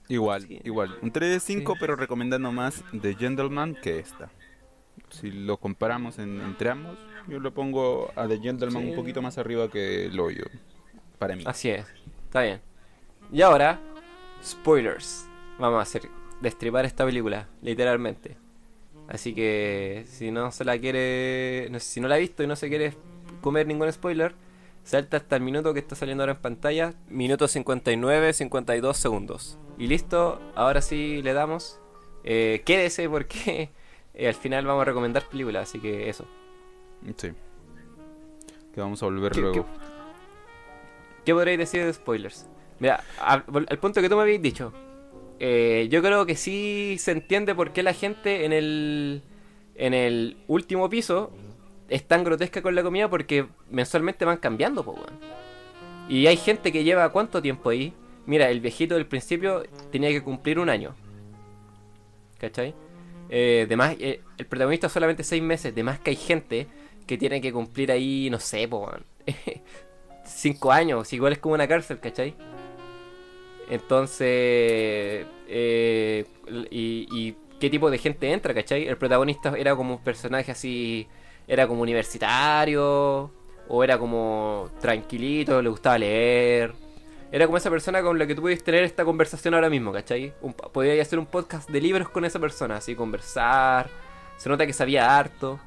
sí. 0.10 0.14
Igual, 0.14 0.42
Sí. 0.42 0.60
igual. 0.66 1.00
Un 1.02 1.12
3 1.14 1.32
de 1.32 1.40
5, 1.40 1.72
Sí. 1.72 1.78
pero 1.80 1.96
recomendando 1.96 2.52
más 2.52 2.84
The 3.02 3.16
Gentleman 3.16 3.76
que 3.82 4.00
esta. 4.00 4.30
Si 5.10 5.32
lo 5.32 5.58
comparamos 5.58 6.20
en, 6.20 6.40
entre 6.42 6.70
ambos, 6.70 6.98
yo 7.28 7.40
lo 7.40 7.54
pongo 7.54 8.12
a 8.16 8.28
The 8.28 8.40
Gentleman 8.40 8.84
Sí. 8.84 8.90
un 8.92 8.96
poquito 8.96 9.22
más 9.22 9.38
arriba 9.38 9.70
que 9.70 10.06
el 10.06 10.20
hoyo. 10.20 10.44
Para 11.18 11.36
mí. 11.36 11.44
Así 11.46 11.70
es, 11.70 11.86
está 12.26 12.42
bien. 12.44 12.62
Y 13.32 13.42
ahora, 13.42 13.80
spoilers. 14.44 15.26
Vamos 15.60 15.80
a 15.80 15.82
hacer 15.82 16.04
destripar 16.42 16.86
esta 16.86 17.06
película, 17.06 17.48
literalmente. 17.62 18.38
Así 19.08 19.34
que 19.34 20.06
si 20.08 20.32
no 20.32 20.52
se 20.52 20.64
la 20.64 20.78
quiere, 20.78 21.68
no- 21.72 21.80
si 21.80 22.00
no 22.00 22.08
la 22.08 22.16
ha 22.16 22.20
visto 22.20 22.44
y 22.44 22.48
no 22.48 22.56
se 22.56 22.70
quiere 22.70 22.94
comer 23.42 23.68
ningún 23.68 23.92
spoiler, 23.92 24.36
salta 24.84 25.18
hasta 25.18 25.36
el 25.36 25.42
minuto 25.42 25.74
que 25.74 25.80
está 25.80 25.96
saliendo 25.96 26.24
ahora 26.24 26.34
en 26.34 26.40
pantalla, 26.40 26.94
minuto 27.10 27.48
59, 27.48 28.34
52 28.34 28.98
segundos. 28.98 29.58
Y 29.78 29.88
listo, 29.88 30.40
ahora 30.56 30.82
sí 30.82 31.22
le 31.24 31.34
damos. 31.34 31.80
Eh, 32.24 32.62
quédese 32.66 33.10
porque 33.10 33.70
eh, 34.20 34.28
al 34.28 34.34
final 34.36 34.66
vamos 34.66 34.82
a 34.82 34.86
recomendar 34.86 35.24
películas, 35.24 35.70
así 35.70 35.80
que 35.80 36.10
eso. 36.10 36.26
Sí. 37.18 37.32
Que 38.74 38.82
vamos 38.82 39.02
a 39.02 39.06
volver 39.06 39.32
¿Qué- 39.32 39.42
luego. 39.42 39.66
¿Qué 41.26 41.34
podréis 41.34 41.60
decir 41.60 41.86
de 41.86 41.94
spoilers? 41.94 42.48
Mira, 42.80 43.04
al, 43.20 43.44
al 43.70 43.80
punto 43.80 44.02
que 44.02 44.10
tú 44.10 44.16
me 44.16 44.22
habéis 44.22 44.42
dicho, 44.42 44.72
eh, 45.40 45.88
yo 45.92 46.02
creo 46.02 46.26
que 46.26 46.36
sí 46.36 46.96
se 47.00 47.12
entiende 47.12 47.54
por 47.56 47.72
qué 47.72 47.84
la 47.84 47.94
gente 47.94 48.46
en 48.46 48.54
el, 48.54 49.22
en 49.76 49.94
el 49.94 50.38
último 50.48 50.90
piso 50.90 51.32
es 51.90 52.08
tan 52.08 52.24
grotesca 52.24 52.62
con 52.62 52.76
la 52.76 52.84
comida 52.84 53.10
porque 53.10 53.48
mensualmente 53.70 54.24
van 54.26 54.38
cambiando, 54.38 54.84
po, 54.84 54.92
weón. 54.92 55.20
Y 56.08 56.26
hay 56.28 56.38
gente 56.38 56.72
que 56.72 56.84
lleva 56.84 57.10
cuánto 57.12 57.42
tiempo 57.42 57.70
ahí. 57.70 57.94
Mira, 58.26 58.50
el 58.50 58.60
viejito 58.62 58.96
del 58.96 59.06
principio 59.06 59.64
tenía 59.92 60.10
que 60.10 60.24
cumplir 60.24 60.58
un 60.60 60.70
año. 60.70 60.96
¿Cachai? 62.40 62.74
Eh, 63.30 63.64
además, 63.66 63.96
eh, 64.00 64.22
el 64.38 64.46
protagonista 64.46 64.90
solamente 64.90 65.24
seis 65.24 65.42
meses. 65.42 65.74
De 65.74 65.84
más 65.84 66.00
que 66.00 66.12
hay 66.12 66.16
gente 66.16 66.68
que 67.08 67.18
tiene 67.18 67.42
que 67.42 67.52
cumplir 67.54 67.92
ahí, 67.92 68.30
no 68.30 68.40
sé, 68.40 68.68
po, 68.68 68.92
cinco 70.26 70.72
años. 70.72 71.12
Igual 71.14 71.34
es 71.34 71.40
como 71.40 71.56
una 71.56 71.68
cárcel, 71.68 72.00
¿cachai? 72.00 72.36
Entonces, 73.70 75.26
eh, 75.48 76.26
y, 76.72 77.08
y 77.12 77.36
qué 77.60 77.70
tipo 77.70 77.92
de 77.92 77.98
gente 78.00 78.32
entra, 78.32 78.54
¿cachai? 78.54 78.88
El 78.88 78.98
protagonista 78.98 79.54
era 79.58 79.76
como 79.76 79.96
un 79.96 80.04
personaje 80.04 80.52
así, 80.52 81.08
era 81.48 81.68
como 81.68 81.82
universitario, 81.84 83.32
o 83.70 83.84
era 83.84 83.98
como 84.00 84.70
tranquilito, 84.82 85.62
le 85.62 85.70
gustaba 85.70 85.98
leer. 85.98 86.74
Era 87.32 87.46
como 87.46 87.58
esa 87.58 87.70
persona 87.70 88.02
con 88.02 88.18
la 88.18 88.26
que 88.26 88.34
tú 88.34 88.42
puedes 88.42 88.64
tener 88.64 88.84
esta 88.84 89.06
conversación 89.06 89.54
ahora 89.54 89.70
mismo, 89.70 89.92
¿cachai? 89.92 90.34
Un, 90.42 90.54
podía 90.54 91.00
hacer 91.02 91.20
un 91.20 91.28
podcast 91.28 91.70
de 91.70 91.80
libros 91.80 92.10
con 92.10 92.26
esa 92.26 92.40
persona, 92.40 92.78
así, 92.78 92.96
conversar. 92.96 93.90
Se 94.38 94.50
nota 94.50 94.66
que 94.66 94.74
sabía 94.74 95.18
harto. 95.18 95.60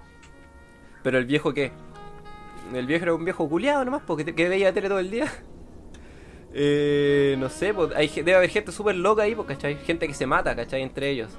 Pero 1.05 1.19
el 1.19 1.27
viejo, 1.27 1.55
¿qué? 1.55 1.71
El 2.75 2.87
viejo 2.87 3.05
era 3.05 3.15
un 3.15 3.25
viejo 3.25 3.49
culiado 3.49 3.85
nomás, 3.85 4.03
porque 4.05 4.25
que 4.25 4.49
veía 4.49 4.73
tele 4.73 4.89
todo 4.89 4.99
el 4.99 5.11
día. 5.11 5.33
Eh, 6.55 7.35
no 7.39 7.49
sé, 7.49 7.73
pues, 7.73 7.97
hay, 7.97 8.09
debe 8.09 8.35
haber 8.35 8.51
gente 8.51 8.73
súper 8.73 8.95
loca 8.95 9.23
ahí, 9.23 9.35
pues, 9.35 9.49
¿cachai? 9.49 9.77
Gente 9.77 10.07
que 10.07 10.13
se 10.13 10.27
mata, 10.27 10.55
¿cachai? 10.55 10.83
Entre 10.83 11.09
ellos. 11.09 11.33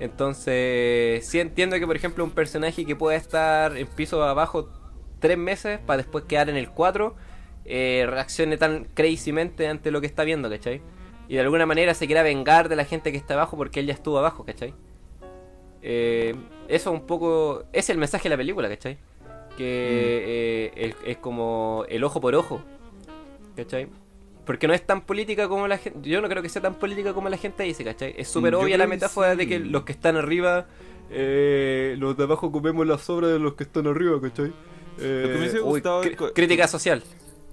Entonces, 0.00 1.24
sí 1.28 1.38
entiendo 1.38 1.78
que, 1.78 1.86
por 1.86 1.94
ejemplo, 1.94 2.24
un 2.24 2.32
personaje 2.32 2.84
que 2.84 2.96
pueda 2.96 3.16
estar 3.16 3.76
en 3.76 3.86
piso 3.86 4.24
abajo 4.24 4.68
tres 5.20 5.38
meses 5.38 5.78
para 5.78 5.98
después 5.98 6.24
quedar 6.24 6.48
en 6.48 6.56
el 6.56 6.70
4, 6.70 7.14
eh, 7.72 8.04
reaccione 8.04 8.56
tan 8.56 8.86
crazymente 8.94 9.68
ante 9.68 9.92
lo 9.92 10.00
que 10.00 10.08
está 10.08 10.24
viendo, 10.24 10.50
¿cachai? 10.50 10.82
Y 11.28 11.34
de 11.34 11.40
alguna 11.40 11.66
manera 11.66 11.94
se 11.94 12.06
quiera 12.06 12.24
vengar 12.24 12.68
de 12.68 12.74
la 12.74 12.84
gente 12.84 13.12
que 13.12 13.18
está 13.18 13.34
abajo 13.34 13.56
porque 13.56 13.78
él 13.78 13.86
ya 13.86 13.94
estuvo 13.94 14.18
abajo, 14.18 14.44
¿cachai? 14.44 14.74
Eh, 15.80 16.34
eso 16.66 16.90
un 16.90 17.06
poco... 17.06 17.62
Es 17.72 17.88
el 17.88 17.98
mensaje 17.98 18.24
de 18.24 18.30
la 18.30 18.36
película, 18.36 18.68
¿cachai? 18.68 18.98
Que 19.56 20.64
eh, 20.66 20.72
es, 20.74 20.96
es 21.06 21.16
como 21.18 21.84
el 21.88 22.02
ojo 22.02 22.20
por 22.20 22.34
ojo, 22.34 22.60
¿cachai? 23.54 23.88
Porque 24.44 24.66
no 24.66 24.74
es 24.74 24.84
tan 24.84 25.02
política 25.02 25.46
como 25.46 25.68
la 25.68 25.78
gente. 25.78 26.08
Yo 26.08 26.20
no 26.20 26.28
creo 26.28 26.42
que 26.42 26.48
sea 26.48 26.60
tan 26.60 26.74
política 26.74 27.12
como 27.14 27.28
la 27.28 27.36
gente 27.36 27.62
dice, 27.62 27.84
¿cachai? 27.84 28.14
Es 28.16 28.26
súper 28.26 28.56
obvia 28.56 28.76
la 28.76 28.88
metáfora 28.88 29.32
sí. 29.32 29.38
de 29.38 29.46
que 29.46 29.60
los 29.60 29.84
que 29.84 29.92
están 29.92 30.16
arriba, 30.16 30.66
eh, 31.08 31.94
los 31.98 32.16
de 32.16 32.24
abajo 32.24 32.50
comemos 32.50 32.84
las 32.84 33.02
sobras 33.02 33.30
de 33.30 33.38
los 33.38 33.54
que 33.54 33.62
están 33.62 33.86
arriba, 33.86 34.20
¿cachai? 34.20 34.52
Eh, 34.98 35.20
Lo 35.22 35.28
que 35.28 35.34
me 35.34 35.38
hubiese 35.38 35.60
uy, 35.60 35.82
crítica 36.34 36.66
social. 36.66 37.04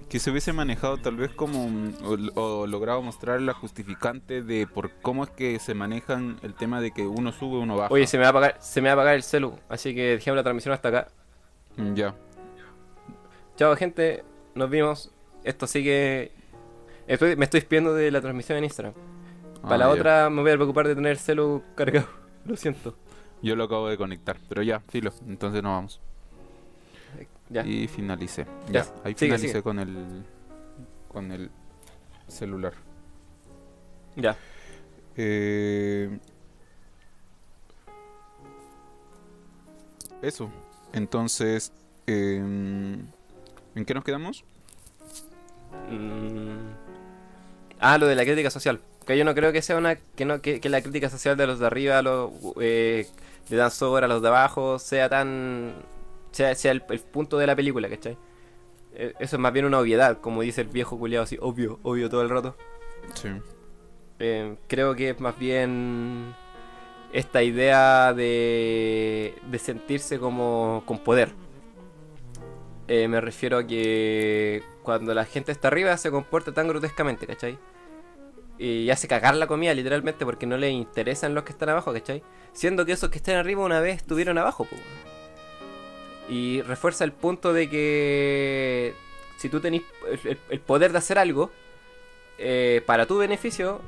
Que 0.08 0.18
se 0.18 0.30
hubiese 0.30 0.52
manejado 0.52 0.96
tal 0.98 1.16
vez 1.16 1.30
como 1.32 1.68
mm, 1.68 1.94
o, 2.34 2.40
o 2.40 2.66
logrado 2.66 3.02
mostrar 3.02 3.40
la 3.42 3.52
justificante 3.54 4.42
de 4.42 4.66
por 4.66 4.90
cómo 5.02 5.24
es 5.24 5.30
que 5.30 5.58
se 5.58 5.74
manejan 5.74 6.38
el 6.42 6.54
tema 6.54 6.80
de 6.80 6.92
que 6.92 7.06
uno 7.06 7.32
sube 7.32 7.58
uno 7.58 7.76
baja 7.76 7.92
Oye, 7.92 8.06
se 8.06 8.16
me 8.16 8.22
va 8.22 8.28
a 8.28 8.30
apagar, 8.30 8.56
se 8.60 8.80
me 8.80 8.88
va 8.88 8.92
a 8.92 8.94
apagar 8.94 9.14
el 9.14 9.22
celu, 9.22 9.58
así 9.68 9.94
que 9.94 10.02
dejemos 10.16 10.36
la 10.36 10.42
transmisión 10.42 10.72
hasta 10.74 10.88
acá. 10.88 11.08
Mm, 11.76 11.94
ya 11.94 12.14
Chao, 13.56 13.74
gente, 13.76 14.24
nos 14.54 14.70
vimos. 14.70 15.10
Esto 15.42 15.66
sigue. 15.66 16.30
Estoy, 17.08 17.34
me 17.34 17.44
estoy 17.44 17.60
despidiendo 17.60 17.92
de 17.92 18.10
la 18.12 18.20
transmisión 18.20 18.56
en 18.58 18.64
Instagram. 18.64 18.94
Para 19.62 19.74
Ah, 19.74 19.78
la 19.78 19.88
otra 19.88 20.30
me 20.30 20.42
voy 20.42 20.52
a 20.52 20.54
preocupar 20.54 20.86
de 20.86 20.94
tener 20.94 21.10
el 21.12 21.18
celu 21.18 21.62
cargado. 21.74 22.06
Lo 22.44 22.56
siento. 22.56 22.96
yo 23.42 23.56
lo 23.56 23.64
acabo 23.64 23.88
de 23.88 23.96
conectar 23.96 24.36
pero 24.48 24.62
ya 24.62 24.80
filo 24.80 25.12
entonces 25.26 25.62
nos 25.62 25.70
vamos 25.72 26.00
Ya. 27.50 27.64
y 27.66 27.88
finalicé 27.88 28.44
Ya, 28.70 28.84
ya, 28.84 28.92
ahí 29.04 29.14
sigue, 29.14 29.26
finalicé 29.32 29.48
sigue. 29.48 29.62
con 29.62 29.78
el 29.78 30.24
con 31.08 31.32
el 31.32 31.50
celular 32.28 32.74
Ya. 34.16 34.36
Eh, 35.16 36.18
eso. 40.22 40.50
Entonces, 40.92 41.72
em, 42.06 43.06
¿en 43.74 43.84
qué 43.84 43.94
nos 43.94 44.04
quedamos? 44.04 44.44
Mm. 45.90 46.58
Ah, 47.80 47.98
lo 47.98 48.06
de 48.06 48.16
la 48.16 48.24
crítica 48.24 48.50
social. 48.50 48.80
Que 49.06 49.16
yo 49.16 49.24
no 49.24 49.34
creo 49.34 49.52
que 49.52 49.62
sea 49.62 49.76
una. 49.76 49.96
Que, 49.96 50.24
no, 50.24 50.40
que, 50.40 50.60
que 50.60 50.68
la 50.68 50.82
crítica 50.82 51.08
social 51.10 51.36
de 51.36 51.46
los 51.46 51.58
de 51.60 51.66
arriba, 51.66 52.02
los, 52.02 52.30
eh, 52.60 53.06
le 53.48 53.56
dan 53.56 53.70
sobra 53.70 54.06
a 54.06 54.08
los 54.08 54.20
de 54.22 54.28
abajo, 54.28 54.78
sea 54.78 55.08
tan. 55.08 55.74
Sea, 56.32 56.54
sea 56.54 56.72
el, 56.72 56.82
el 56.88 57.00
punto 57.00 57.38
de 57.38 57.46
la 57.46 57.56
película, 57.56 57.88
¿cachai? 57.88 58.16
Eh, 58.94 59.14
Eso 59.18 59.36
es 59.36 59.40
más 59.40 59.52
bien 59.52 59.64
una 59.64 59.78
obviedad, 59.78 60.20
como 60.20 60.42
dice 60.42 60.62
el 60.62 60.68
viejo 60.68 60.98
culiado, 60.98 61.24
así, 61.24 61.38
obvio, 61.40 61.78
obvio 61.82 62.08
todo 62.08 62.22
el 62.22 62.28
rato. 62.28 62.56
Sí. 63.14 63.28
Eh, 64.18 64.56
creo 64.66 64.94
que 64.94 65.10
es 65.10 65.20
más 65.20 65.38
bien 65.38 66.34
esta 67.12 67.42
idea 67.42 68.12
de, 68.12 69.34
de 69.50 69.58
sentirse 69.58 70.18
como 70.18 70.82
con 70.86 70.98
poder. 70.98 71.30
Eh, 72.88 73.06
me 73.06 73.20
refiero 73.20 73.58
a 73.58 73.66
que 73.66 74.62
cuando 74.82 75.14
la 75.14 75.24
gente 75.24 75.52
está 75.52 75.68
arriba 75.68 75.96
se 75.96 76.10
comporta 76.10 76.52
tan 76.52 76.68
grotescamente, 76.68 77.26
¿cachai? 77.26 77.58
Y 78.58 78.90
hace 78.90 79.06
cagar 79.06 79.36
la 79.36 79.46
comida 79.46 79.72
literalmente 79.74 80.24
porque 80.24 80.46
no 80.46 80.56
le 80.56 80.70
interesan 80.70 81.34
los 81.34 81.44
que 81.44 81.52
están 81.52 81.68
abajo, 81.68 81.92
¿cachai? 81.92 82.22
Siendo 82.52 82.84
que 82.84 82.92
esos 82.92 83.10
que 83.10 83.18
están 83.18 83.36
arriba 83.36 83.62
una 83.62 83.80
vez 83.80 83.98
estuvieron 83.98 84.36
abajo, 84.38 84.64
po. 84.64 84.74
Y 86.28 86.62
refuerza 86.62 87.04
el 87.04 87.12
punto 87.12 87.52
de 87.52 87.70
que 87.70 88.94
si 89.38 89.48
tú 89.48 89.60
tenés 89.60 89.82
el, 90.50 90.60
poder 90.60 90.92
de 90.92 90.98
hacer 90.98 91.18
algo 91.18 91.50
eh, 92.38 92.82
para 92.86 93.06
tu 93.06 93.18
beneficio 93.18 93.80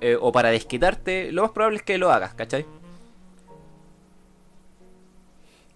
eh, 0.00 0.16
o 0.20 0.32
para 0.32 0.50
desquitarte, 0.50 1.30
lo 1.32 1.42
más 1.42 1.52
probable 1.52 1.78
es 1.78 1.82
que 1.82 1.98
lo 1.98 2.10
hagas, 2.10 2.34
¿cachai? 2.34 2.66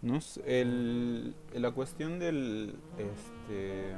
No 0.01 0.19
el, 0.47 1.35
la 1.55 1.71
cuestión 1.73 2.19
del. 2.19 2.75
Este. 2.99 3.95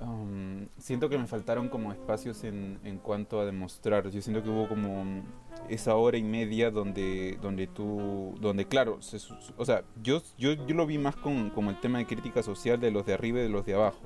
Um, 0.00 0.66
siento 0.78 1.08
que 1.08 1.18
me 1.18 1.26
faltaron 1.26 1.68
como 1.68 1.92
espacios 1.92 2.44
en, 2.44 2.78
en 2.84 2.98
cuanto 2.98 3.40
a 3.40 3.44
demostrar. 3.44 4.10
Yo 4.10 4.20
siento 4.22 4.42
que 4.42 4.50
hubo 4.50 4.68
como 4.68 5.22
esa 5.68 5.94
hora 5.96 6.18
y 6.18 6.22
media 6.22 6.70
donde, 6.70 7.38
donde 7.40 7.66
tú. 7.66 8.34
Donde, 8.40 8.66
claro, 8.66 9.00
se 9.02 9.18
o 9.56 9.64
sea, 9.64 9.84
yo, 10.02 10.22
yo, 10.36 10.52
yo 10.52 10.74
lo 10.74 10.86
vi 10.86 10.98
más 10.98 11.16
con, 11.16 11.50
como 11.50 11.70
el 11.70 11.80
tema 11.80 11.98
de 11.98 12.06
crítica 12.06 12.42
social 12.42 12.80
de 12.80 12.90
los 12.90 13.06
de 13.06 13.14
arriba 13.14 13.40
y 13.40 13.42
de 13.42 13.48
los 13.48 13.66
de 13.66 13.74
abajo. 13.74 14.00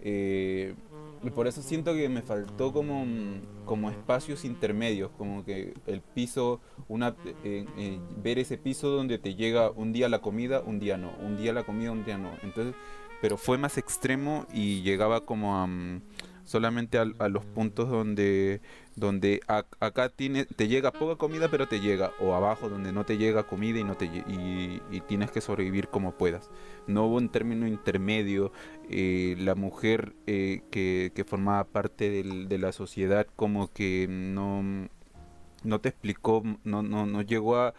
Eh, 0.00 0.74
y 1.22 1.30
por 1.30 1.48
eso 1.48 1.62
siento 1.62 1.94
que 1.94 2.08
me 2.08 2.22
faltó 2.22 2.72
como, 2.72 3.04
como 3.64 3.90
espacios 3.90 4.44
intermedios, 4.44 5.10
como 5.18 5.44
que 5.44 5.74
el 5.86 6.00
piso, 6.00 6.60
una 6.86 7.16
eh, 7.42 7.66
eh, 7.76 7.98
ver 8.22 8.38
ese 8.38 8.56
piso 8.56 8.90
donde 8.90 9.18
te 9.18 9.34
llega 9.34 9.70
un 9.72 9.92
día 9.92 10.08
la 10.08 10.20
comida, 10.20 10.60
un 10.60 10.78
día 10.78 10.96
no, 10.96 11.10
un 11.20 11.36
día 11.36 11.52
la 11.52 11.64
comida, 11.64 11.90
un 11.90 12.04
día 12.04 12.18
no. 12.18 12.30
Entonces, 12.42 12.74
pero 13.20 13.36
fue 13.36 13.58
más 13.58 13.78
extremo 13.78 14.46
y 14.52 14.82
llegaba 14.82 15.24
como 15.24 15.56
a 15.58 15.66
mm, 15.66 16.02
solamente 16.44 16.98
a, 16.98 17.04
los 17.28 17.44
puntos 17.44 17.90
donde 17.90 18.60
donde 18.96 19.40
acá 19.46 20.08
tiene, 20.08 20.44
te 20.46 20.66
llega 20.66 20.92
poca 20.92 21.16
comida 21.16 21.48
pero 21.50 21.68
te 21.68 21.78
llega 21.80 22.12
o 22.20 22.34
abajo 22.34 22.68
donde 22.68 22.90
no 22.92 23.04
te 23.04 23.16
llega 23.18 23.44
comida 23.44 23.78
y 23.78 23.84
no 23.84 23.96
te 23.96 24.06
y, 24.06 24.82
y 24.90 25.00
tienes 25.02 25.30
que 25.30 25.40
sobrevivir 25.40 25.88
como 25.88 26.12
puedas. 26.12 26.50
No 26.86 27.04
hubo 27.06 27.16
un 27.16 27.28
término 27.28 27.66
intermedio 27.68 28.50
eh, 28.90 29.36
la 29.38 29.54
mujer 29.54 30.14
eh, 30.26 30.62
que, 30.70 31.12
que 31.14 31.24
formaba 31.24 31.64
parte 31.64 32.10
del- 32.10 32.48
de 32.48 32.58
la 32.58 32.72
sociedad 32.72 33.26
como 33.36 33.72
que 33.72 34.06
no 34.08 34.88
no 35.64 35.80
te 35.80 35.88
explicó 35.88 36.42
no 36.64 36.82
no, 36.82 37.06
no 37.06 37.22
llegó 37.22 37.56
a 37.56 37.74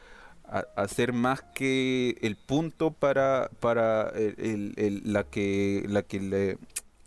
ser 0.88 1.14
más 1.14 1.42
que 1.54 2.18
el 2.22 2.36
punto 2.38 2.92
para 2.92 3.50
para 3.60 4.10
el- 4.10 4.74
el- 4.78 5.02
la 5.14 5.24
que 5.26 5.84
la 5.88 6.04
que 6.04 6.20
le 6.20 6.58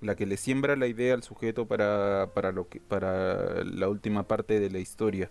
la 0.01 0.17
que 0.17 0.27
le 0.27 0.37
siembra 0.37 0.77
la 0.77 0.87
idea 0.89 1.15
al 1.15 1.23
sujeto 1.23 1.67
para, 1.67 2.31
para 2.35 2.51
lo 2.53 2.69
que 2.69 2.81
para 2.81 3.63
la 3.65 3.89
última 3.89 4.25
parte 4.27 4.59
de 4.61 4.71
la 4.71 4.79
historia. 4.81 5.31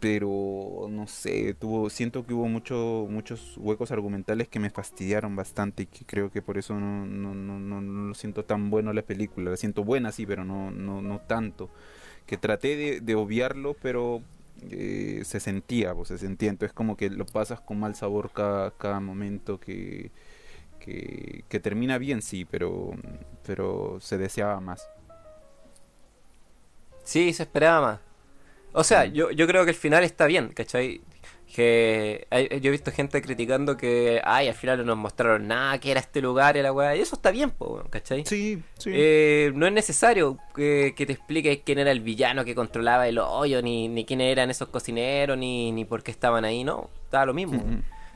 Pero 0.00 0.86
no 0.90 1.08
sé 1.08 1.54
tuvo 1.54 1.90
siento 1.90 2.24
que 2.24 2.32
hubo 2.32 2.46
mucho, 2.46 3.08
muchos 3.10 3.56
huecos 3.58 3.90
argumentales 3.90 4.46
que 4.46 4.60
me 4.60 4.70
fastidiaron 4.70 5.34
bastante 5.34 5.84
y 5.84 5.86
que 5.86 6.04
creo 6.04 6.30
que 6.30 6.40
por 6.40 6.56
eso 6.56 6.74
no, 6.74 7.04
no, 7.04 7.34
no, 7.34 7.58
no, 7.58 7.80
lo 8.08 8.14
siento 8.14 8.44
tan 8.44 8.70
bueno 8.70 8.92
la 8.92 9.02
película. 9.02 9.50
La 9.50 9.56
siento 9.56 9.82
buena 9.82 10.12
sí 10.12 10.24
pero 10.24 10.44
no, 10.44 10.70
no 11.02 11.20
tanto. 11.22 11.68
Que 12.26 12.36
traté 12.36 12.76
de, 12.76 13.00
de 13.00 13.14
obviarlo 13.16 13.74
pero 13.82 14.22
eh, 14.70 15.22
se 15.24 15.40
sentía 15.40 15.94
pues, 15.94 16.08
se 16.08 16.18
sentía 16.18 16.50
entonces 16.50 16.72
como 16.74 16.96
que 16.96 17.10
lo 17.10 17.26
pasas 17.26 17.60
con 17.60 17.78
mal 17.80 17.94
sabor 17.94 18.30
cada, 18.32 18.70
cada 18.72 19.00
momento 19.00 19.58
que 19.60 20.10
que, 20.80 21.44
que 21.48 21.60
termina 21.60 21.98
bien, 21.98 22.22
sí, 22.22 22.44
pero, 22.44 22.92
pero 23.44 23.98
se 24.00 24.16
deseaba 24.18 24.60
más. 24.60 24.88
Sí, 27.02 27.32
se 27.32 27.44
esperaba 27.44 27.80
más. 27.80 28.00
O 28.72 28.84
sea, 28.84 29.06
Mm. 29.06 29.12
yo, 29.12 29.30
yo 29.30 29.46
creo 29.46 29.64
que 29.64 29.70
el 29.70 29.76
final 29.76 30.04
está 30.04 30.26
bien, 30.26 30.48
¿cachai? 30.50 31.00
Que 31.54 32.26
hay- 32.30 32.48
yo 32.60 32.68
he 32.68 32.70
visto 32.70 32.92
gente 32.92 33.22
criticando 33.22 33.76
que, 33.76 34.20
ay, 34.22 34.48
al 34.48 34.54
final 34.54 34.78
no 34.78 34.84
nos 34.84 34.98
mostraron 34.98 35.48
nada, 35.48 35.78
que 35.78 35.90
era 35.90 35.98
este 36.00 36.20
lugar 36.20 36.56
y 36.56 36.62
la 36.62 36.72
weá. 36.72 36.94
Y 36.94 37.00
eso 37.00 37.16
está 37.16 37.30
bien, 37.30 37.50
po, 37.50 37.82
¿cachai? 37.90 38.24
Sí, 38.26 38.62
sí. 38.78 38.90
Eh, 38.92 39.50
no 39.54 39.66
es 39.66 39.72
necesario 39.72 40.38
que, 40.54 40.92
que 40.96 41.06
te 41.06 41.14
explique 41.14 41.62
quién 41.64 41.78
era 41.78 41.90
el 41.90 42.00
villano 42.00 42.44
que 42.44 42.54
controlaba 42.54 43.08
el 43.08 43.18
hoyo, 43.18 43.62
ni, 43.62 43.88
ni 43.88 44.04
quiénes 44.04 44.30
eran 44.30 44.50
esos 44.50 44.68
cocineros, 44.68 45.38
ni, 45.38 45.72
ni 45.72 45.84
por 45.84 46.02
qué 46.02 46.10
estaban 46.10 46.44
ahí, 46.44 46.64
no. 46.64 46.90
Estaba 47.04 47.26
lo 47.26 47.34
mismo. 47.34 47.64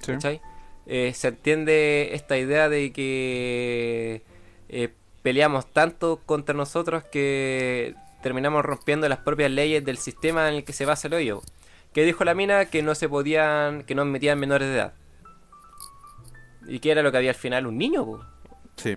Sí. 0.01 0.13
¿cachai? 0.13 0.41
Eh, 0.87 1.13
se 1.15 1.29
entiende 1.29 2.11
esta 2.13 2.37
idea 2.37 2.69
de 2.69 2.93
que 2.93 4.23
eh, 4.69 4.89
peleamos 5.23 5.67
tanto 5.73 6.21
contra 6.27 6.55
nosotros 6.55 7.05
que 7.05 7.95
terminamos 8.23 8.65
rompiendo 8.65 9.09
las 9.09 9.19
propias 9.19 9.51
leyes 9.51 9.85
del 9.85 9.97
sistema 9.99 10.49
en 10.49 10.57
el 10.57 10.65
que 10.65 10.73
se 10.73 10.85
basa 10.85 11.09
el 11.09 11.15
hoyo. 11.15 11.43
Que 11.93 12.05
dijo 12.05 12.25
la 12.25 12.35
mina 12.35 12.67
que 12.67 12.83
no 12.83 12.95
se 12.95 13.09
podían, 13.09 13.83
que 13.85 13.95
no 13.95 14.05
metían 14.05 14.39
menores 14.39 14.69
de 14.69 14.75
edad. 14.75 14.95
¿Y 16.67 16.79
qué 16.81 16.91
era 16.93 17.03
lo 17.03 17.11
que 17.11 17.19
había 17.19 17.31
al 17.31 17.37
final? 17.37 17.67
Un 17.67 17.77
niño, 17.79 18.05
po, 18.07 18.25
Sí. 18.77 18.97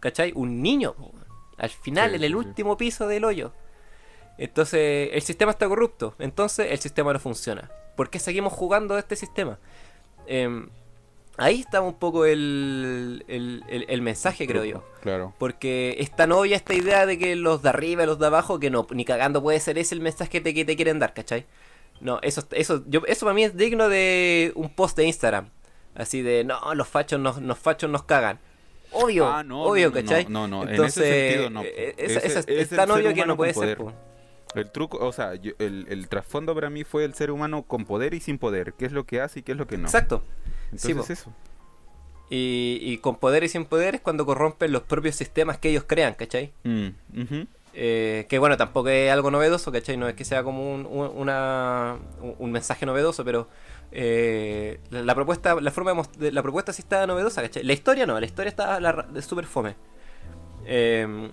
¿cachai? 0.00 0.32
Un 0.34 0.60
niño, 0.62 0.94
po, 0.94 1.12
al 1.56 1.70
final, 1.70 2.10
Sí, 2.10 2.16
en 2.16 2.24
el 2.24 2.30
sí, 2.32 2.34
último 2.36 2.76
piso 2.76 3.06
del 3.06 3.24
hoyo. 3.24 3.52
Entonces, 4.38 5.10
el 5.12 5.22
sistema 5.22 5.52
está 5.52 5.68
corrupto. 5.68 6.14
Entonces, 6.18 6.68
el 6.70 6.78
sistema 6.78 7.12
no 7.12 7.18
funciona. 7.20 7.70
¿Por 7.96 8.10
qué 8.10 8.18
seguimos 8.18 8.52
jugando 8.52 8.96
este 8.98 9.14
sistema? 9.14 9.58
Em, 10.26 10.68
ahí 11.36 11.60
está 11.60 11.80
un 11.82 11.94
poco 11.94 12.24
el, 12.24 13.24
el, 13.28 13.62
el- 13.68 13.86
el 13.88 14.02
mensaje, 14.02 14.46
creo 14.46 14.64
yo. 14.64 14.82
Claro. 15.02 15.34
Porque 15.38 15.96
es 15.98 16.14
tan 16.14 16.32
obvia 16.32 16.56
esta 16.56 16.74
idea 16.74 17.04
de 17.06 17.18
que 17.18 17.36
los 17.36 17.62
de 17.62 17.68
arriba 17.68 18.02
y 18.02 18.06
los 18.06 18.18
de 18.18 18.26
abajo, 18.26 18.58
que 18.58 18.70
no, 18.70 18.86
ni 18.90 19.04
cagando 19.04 19.42
puede 19.42 19.60
ser 19.60 19.76
ese 19.78 19.94
el 19.94 20.00
mensaje 20.00 20.30
que 20.30 20.40
te, 20.40 20.54
que 20.54 20.64
te 20.64 20.76
quieren 20.76 20.98
dar, 20.98 21.12
¿cachai? 21.14 21.46
No, 22.00 22.18
eso, 22.22 22.42
eso, 22.52 22.82
yo, 22.86 23.02
eso 23.06 23.26
para 23.26 23.34
mí 23.34 23.44
es 23.44 23.56
digno 23.56 23.88
de 23.88 24.52
un 24.54 24.70
post 24.74 24.96
de 24.96 25.04
Instagram. 25.04 25.50
Así 25.94 26.22
de, 26.22 26.44
no, 26.44 26.74
los 26.74 26.88
fachos 26.88 27.20
nos, 27.20 27.40
los 27.42 27.58
fachos 27.58 27.90
nos 27.90 28.04
cagan. 28.04 28.38
Obvio, 28.92 29.26
Ah, 29.28 29.42
no, 29.44 29.62
obvio, 29.64 29.88
no, 29.88 29.94
¿cachai? 29.94 30.26
no, 30.28 30.48
no, 30.48 30.62
en 30.64 30.70
Entonces, 30.70 31.04
ese 31.04 31.28
sentido 31.30 31.50
no, 31.50 31.62
Ese- 31.62 31.94
esa- 31.98 32.20
esa- 32.40 32.50
es 32.50 32.68
tan 32.70 32.90
obvio 32.90 33.14
que 33.14 33.24
no 33.26 33.36
puede 33.36 33.54
ser. 33.54 33.76
po. 33.76 33.92
El 34.54 34.68
truco, 34.70 34.98
o 34.98 35.12
sea, 35.12 35.36
yo- 35.36 35.52
el, 35.60 35.86
el 35.88 36.08
trasfondo 36.08 36.54
para 36.54 36.70
mí 36.70 36.82
fue 36.82 37.04
el 37.04 37.14
ser 37.14 37.30
humano 37.30 37.62
con 37.62 37.84
poder 37.84 38.14
y 38.14 38.20
sin 38.20 38.36
poder. 38.38 38.72
¿Qué 38.74 38.86
es 38.86 38.92
lo 38.92 39.04
que 39.04 39.20
hace 39.20 39.40
y 39.40 39.42
qué 39.42 39.52
es 39.52 39.58
lo 39.58 39.66
que 39.68 39.76
no? 39.78 39.84
Exacto. 39.86 40.24
sí, 40.76 40.90
Entonces 40.90 41.22
po. 41.22 41.30
eso. 41.30 41.36
Y, 42.30 42.78
y 42.82 42.98
con 42.98 43.16
poder 43.16 43.42
y 43.44 43.48
sin 43.48 43.64
poder 43.64 43.96
es 43.96 44.00
cuando 44.00 44.24
corrompen 44.24 44.70
los 44.72 44.82
propios 44.82 45.16
sistemas 45.16 45.58
que 45.58 45.68
ellos 45.70 45.84
crean, 45.86 46.14
¿cachai? 46.14 46.52
Mm, 46.64 46.88
ujú. 47.22 47.46
Eh, 47.72 48.26
que 48.28 48.38
bueno, 48.40 48.56
tampoco 48.56 48.88
es 48.88 49.10
algo 49.12 49.30
novedoso, 49.30 49.70
¿cachai? 49.72 49.96
No 49.96 50.08
es 50.08 50.14
que 50.14 50.24
sea 50.24 50.42
como 50.42 50.74
un, 50.74 50.86
un- 50.86 52.52
mensaje 52.52 52.84
novedoso, 52.86 53.24
pero 53.24 53.48
eh, 53.92 54.80
la, 54.90 55.14
propuesta, 55.14 55.54
la 55.60 55.70
forma 55.70 55.92
de, 56.18 56.32
la 56.32 56.42
propuesta 56.42 56.72
sí 56.72 56.82
está 56.82 57.06
novedosa, 57.06 57.42
¿cachai? 57.42 57.62
La 57.62 57.72
historia 57.72 58.06
no, 58.06 58.18
la 58.18 58.26
historia 58.26 58.48
está 58.50 58.78
súper 59.22 59.46
fome. 59.46 59.76
Eh, 60.66 61.30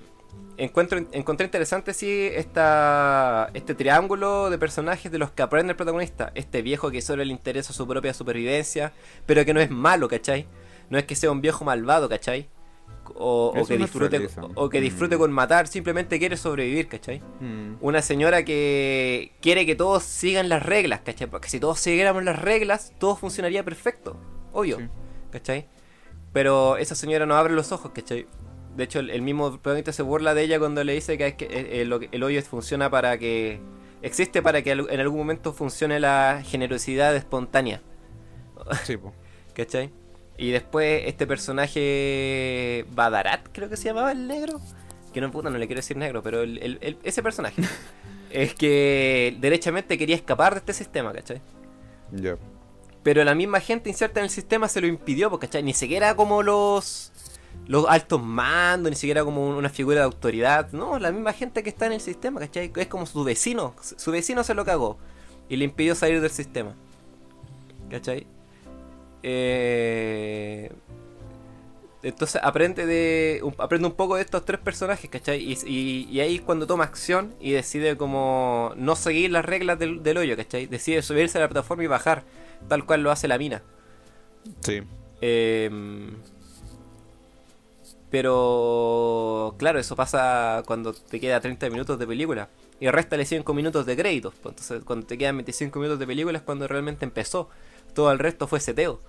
encuentro, 0.58 1.00
encontré 1.12 1.46
interesante 1.46 1.94
sí 1.94 2.30
esta, 2.34 3.50
este 3.54 3.76
triángulo 3.76 4.50
de 4.50 4.58
personajes 4.58 5.12
de 5.12 5.18
los 5.20 5.32
que 5.32 5.42
aprende 5.44 5.72
el 5.72 5.78
protagonista. 5.78 6.32
Este 6.36 6.62
viejo 6.62 6.92
que 6.92 7.02
solo 7.02 7.24
le 7.24 7.32
interesa 7.34 7.74
su 7.74 7.88
propia 7.88 8.14
supervivencia, 8.14 8.94
pero 9.26 9.44
que 9.46 9.54
no 9.54 9.60
es 9.62 9.70
malo, 9.72 10.08
¿cachai? 10.08 10.48
No 10.90 10.98
es 10.98 11.06
que 11.06 11.16
sea 11.16 11.32
un 11.32 11.42
viejo 11.42 11.66
malvado, 11.66 12.08
¿cachai? 12.10 12.48
O, 13.16 13.54
que 13.68 13.78
disfrute, 13.78 14.28
o 14.56 14.70
que 14.70 14.82
disfrute 14.82 15.16
Mm. 15.16 15.20
con 15.20 15.32
matar, 15.32 15.68
simplemente 15.68 16.20
quiere 16.20 16.38
sobrevivir, 16.38 16.88
¿cachai? 16.88 17.20
Mm. 17.40 17.76
Una 17.82 18.02
señora 18.02 18.44
que 18.44 19.34
quiere 19.42 19.66
que 19.66 19.76
todos 19.76 20.04
sigan 20.04 20.50
las 20.50 20.64
reglas, 20.64 21.02
¿cachai? 21.02 21.28
Porque 21.28 21.50
si 21.50 21.60
todos 21.60 21.80
siguiéramos 21.80 22.24
las 22.24 22.40
reglas, 22.42 22.94
todo 23.00 23.16
funcionaría 23.16 23.64
perfecto, 23.64 24.18
obvio, 24.54 24.78
Sí. 24.78 24.88
¿cachai? 25.32 25.68
Pero 26.34 26.78
esa 26.78 26.96
señora 26.96 27.26
no 27.26 27.36
abre 27.36 27.54
los 27.54 27.72
ojos, 27.72 27.92
¿cachai? 27.94 28.28
De 28.76 28.84
hecho, 28.84 29.00
el, 29.00 29.10
el 29.10 29.22
mismo 29.24 29.50
protagonista 29.52 29.92
se 29.92 30.04
burla 30.04 30.34
de 30.36 30.44
ella 30.44 30.60
cuando 30.60 30.84
le 30.84 30.94
dice 30.94 31.18
que, 31.18 31.28
es 31.28 31.34
que 31.36 31.46
eh, 31.46 31.82
eh, 31.82 31.90
que- 32.00 32.10
el 32.12 32.24
hoyo 32.24 32.42
funciona 32.44 32.90
para 32.90 33.18
que... 33.18 33.60
Existe 34.04 34.44
para 34.44 34.62
que 34.62 34.72
en 34.72 35.00
algún 35.00 35.18
momento 35.18 35.52
funcione 35.54 36.00
la 36.00 36.44
generosidad 36.46 37.16
espontánea, 37.16 37.82
Sí, 38.84 38.96
po. 38.98 39.14
¿cachai? 39.56 39.92
Y 40.38 40.52
después 40.52 41.04
este 41.06 41.26
personaje 41.26 42.86
Badarat, 42.94 43.48
creo 43.52 43.70
que 43.70 43.78
se 43.78 43.86
llamaba 43.86 44.12
el 44.12 44.28
negro. 44.28 44.62
Que 45.14 45.22
no 45.22 45.32
puta, 45.32 45.50
no 45.50 45.58
le 45.58 45.66
quiero 45.68 45.80
decir 45.80 45.98
negro, 45.98 46.22
pero 46.22 46.42
el- 46.44 46.60
el- 46.60 46.78
el- 46.82 46.98
ese 47.04 47.24
personaje. 47.24 47.62
es 48.30 48.54
que 48.54 49.36
derechamente 49.40 49.98
quería 49.98 50.16
escapar 50.16 50.54
de 50.54 50.60
este 50.60 50.74
sistema, 50.74 51.12
¿cachai? 51.14 51.42
Ya. 52.12 52.38
Pero 53.04 53.24
la 53.24 53.34
misma 53.36 53.60
gente 53.62 53.90
inserta 53.90 54.20
en 54.20 54.26
el 54.26 54.30
sistema 54.30 54.68
se 54.68 54.82
lo 54.82 54.88
impidió, 54.88 55.30
porque, 55.30 55.48
¿cachai? 55.48 55.64
Ni 55.64 55.74
siquiera 55.74 56.16
como 56.16 56.44
los 56.44 57.12
los 57.68 57.86
altos 57.90 58.22
mandos, 58.22 58.92
ni 58.92 58.96
siquiera 58.96 59.24
como 59.26 59.48
una 59.48 59.70
figura 59.70 59.98
de 59.98 60.04
autoridad. 60.04 60.72
No, 60.72 61.00
la 61.00 61.12
misma 61.12 61.34
gente 61.34 61.64
que 61.64 61.70
está 61.70 61.88
en 61.88 61.94
el 61.94 62.02
sistema, 62.02 62.40
¿cachai? 62.40 62.72
Es 62.76 62.88
como 62.88 63.06
su 63.08 63.24
vecino. 63.24 63.74
Su 63.82 64.12
vecino 64.12 64.44
se 64.44 64.54
lo 64.54 64.64
cagó 64.64 64.98
y 65.50 65.56
le 65.58 65.66
impidió 65.66 65.96
salir 65.96 66.22
del 66.22 66.30
sistema. 66.30 66.76
¿Cachai? 67.90 68.28
Eh, 69.30 70.72
Entonces 72.04 72.40
aprende 72.44 72.86
de 72.86 73.42
un- 73.44 73.56
aprende 73.58 73.88
un 73.88 73.94
poco 73.96 74.16
de 74.16 74.22
estos 74.22 74.46
tres 74.46 74.60
personajes, 74.62 75.10
¿cachai? 75.10 75.40
Y, 75.44 75.58
y- 75.66 76.08
y 76.10 76.20
ahí 76.22 76.36
es 76.36 76.42
cuando 76.42 76.66
toma 76.68 76.84
acción 76.86 77.34
y 77.42 77.52
decide 77.52 77.98
como 77.98 78.72
no 78.78 78.96
seguir 78.96 79.32
las 79.32 79.44
reglas 79.44 79.78
del, 79.80 80.04
del 80.04 80.18
hoyo, 80.18 80.38
¿cachai? 80.38 80.68
Decide 80.68 81.02
subirse 81.02 81.38
a 81.40 81.42
la 81.42 81.50
plataforma 81.50 81.84
y 81.84 81.88
bajar, 81.88 82.24
tal 82.70 82.86
cual 82.86 83.02
lo 83.04 83.12
hace 83.12 83.28
la 83.28 83.38
mina. 83.38 83.62
Sí. 84.62 84.84
Eh, 85.22 85.70
pero 88.10 89.56
claro, 89.58 89.80
eso 89.80 89.96
pasa 89.96 90.64
cuando 90.66 90.94
te 90.94 91.20
queda 91.20 91.42
30 91.42 91.70
minutos 91.70 92.00
de 92.00 92.08
película. 92.08 92.48
Y 92.80 92.88
réstale 92.90 93.26
5 93.26 93.54
minutos 93.54 93.86
de 93.86 93.98
créditos. 93.98 94.34
pues, 94.42 94.54
Entonces 94.54 94.84
cuando 94.86 95.06
te 95.08 95.18
quedan 95.18 95.36
25 95.38 95.80
minutos 95.80 96.00
de 96.00 96.08
película 96.08 96.38
es 96.38 96.44
cuando 96.44 96.68
realmente 96.68 97.06
empezó. 97.06 97.50
Todo 97.94 98.12
el 98.12 98.20
resto 98.20 98.48
fue 98.48 98.60
seteo. 98.60 99.00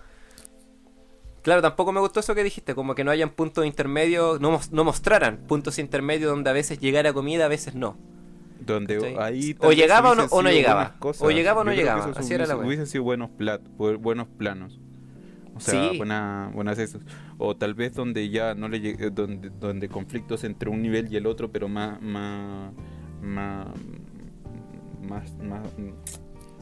Claro, 1.48 1.62
tampoco 1.62 1.92
me 1.92 2.00
gustó 2.00 2.20
eso 2.20 2.34
que 2.34 2.44
dijiste, 2.44 2.74
como 2.74 2.94
que 2.94 3.04
no 3.04 3.10
hayan 3.10 3.30
puntos 3.30 3.64
intermedios, 3.64 4.38
no, 4.38 4.60
no 4.70 4.84
mostraran 4.84 5.38
puntos 5.48 5.78
intermedios 5.78 6.30
donde 6.30 6.50
a 6.50 6.52
veces 6.52 6.78
llegara 6.78 7.12
comida, 7.14 7.46
a 7.46 7.48
veces 7.48 7.74
no. 7.74 7.96
Donde 8.60 9.16
ahí 9.18 9.56
O 9.60 9.72
llegaba 9.72 10.10
o 10.10 10.14
no- 10.14 10.26
o 10.30 10.42
llegaba. 10.42 10.96
O 11.00 11.30
llegaba 11.30 11.62
o 11.62 11.64
no 11.64 11.72
llegaba. 11.72 12.12
Así 12.14 12.34
era 12.34 12.44
la 12.46 12.54
hubiesen- 12.56 12.84
sido 12.86 13.04
buenos, 13.04 13.30
plat, 13.30 13.62
bu- 13.78 13.96
buenos 13.96 14.28
planos. 14.28 14.78
O 15.56 15.60
sea, 15.60 15.88
Sí. 15.90 15.96
buena, 15.96 16.50
buenas 16.54 16.78
esos. 16.78 17.00
O 17.38 17.56
tal 17.56 17.72
vez 17.72 17.94
donde 17.94 18.28
ya 18.28 18.54
no 18.54 18.68
le 18.68 18.80
llegue- 18.82 19.10
donde, 19.10 19.48
donde 19.48 19.88
conflictos 19.88 20.44
entre 20.44 20.68
un 20.68 20.82
nivel 20.82 21.10
y 21.10 21.16
el 21.16 21.26
otro, 21.26 21.50
pero 21.50 21.66
más, 21.66 21.98
más, 22.02 22.72
más, 23.22 23.66
más, 25.08 25.32
más- 25.42 25.74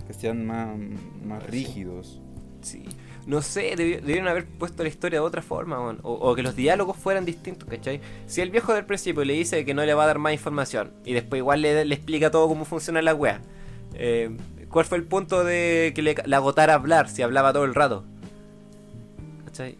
que 0.07 0.12
sean 0.14 0.47
más, 0.47 0.68
más 1.24 1.45
rígidos. 1.49 2.22
Sí. 2.67 2.83
No 3.27 3.43
sé, 3.43 3.75
debi- 3.77 4.01
debieron 4.01 4.29
haber 4.29 4.45
puesto 4.47 4.83
la 4.83 4.89
historia 4.89 5.21
de 5.21 5.27
otra 5.27 5.43
forma, 5.43 5.79
o, 5.81 6.12
o 6.12 6.35
que 6.35 6.43
los 6.43 6.55
diálogos 6.57 6.97
fueran 6.97 7.25
distintos, 7.25 7.69
¿cachai? 7.69 8.01
Si 8.27 8.41
el 8.41 8.51
viejo 8.51 8.73
del 8.75 8.85
principio 8.85 9.25
le 9.25 9.35
dice 9.35 9.64
que 9.64 9.75
no 9.75 9.85
le 9.85 9.95
va 9.95 10.05
a 10.05 10.07
dar 10.07 10.19
más 10.19 10.33
información 10.33 10.93
y 11.05 11.12
después 11.12 11.39
igual 11.39 11.61
le, 11.62 11.85
le 11.85 11.95
explica 11.95 12.31
todo 12.31 12.49
cómo 12.49 12.64
funciona 12.64 13.03
la 13.03 13.14
wea, 13.14 13.41
eh, 13.95 14.31
¿cuál 14.69 14.85
fue 14.85 14.99
el 14.99 15.05
punto 15.05 15.45
de 15.45 15.93
que 15.95 16.03
le, 16.03 16.14
le 16.25 16.37
agotara 16.37 16.75
hablar 16.75 17.09
si 17.09 17.23
hablaba 17.23 17.53
todo 17.53 17.64
el 17.64 17.75
rato? 17.75 18.05
¿Cachai? 19.47 19.77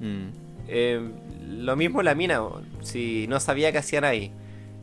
Mm. 0.00 0.28
Eh, 0.68 1.00
lo 1.48 1.76
mismo 1.76 2.02
la 2.02 2.14
mina, 2.14 2.40
si 2.82 3.26
no 3.28 3.40
sabía 3.40 3.72
qué 3.72 3.78
hacían 3.78 4.04
ahí. 4.04 4.32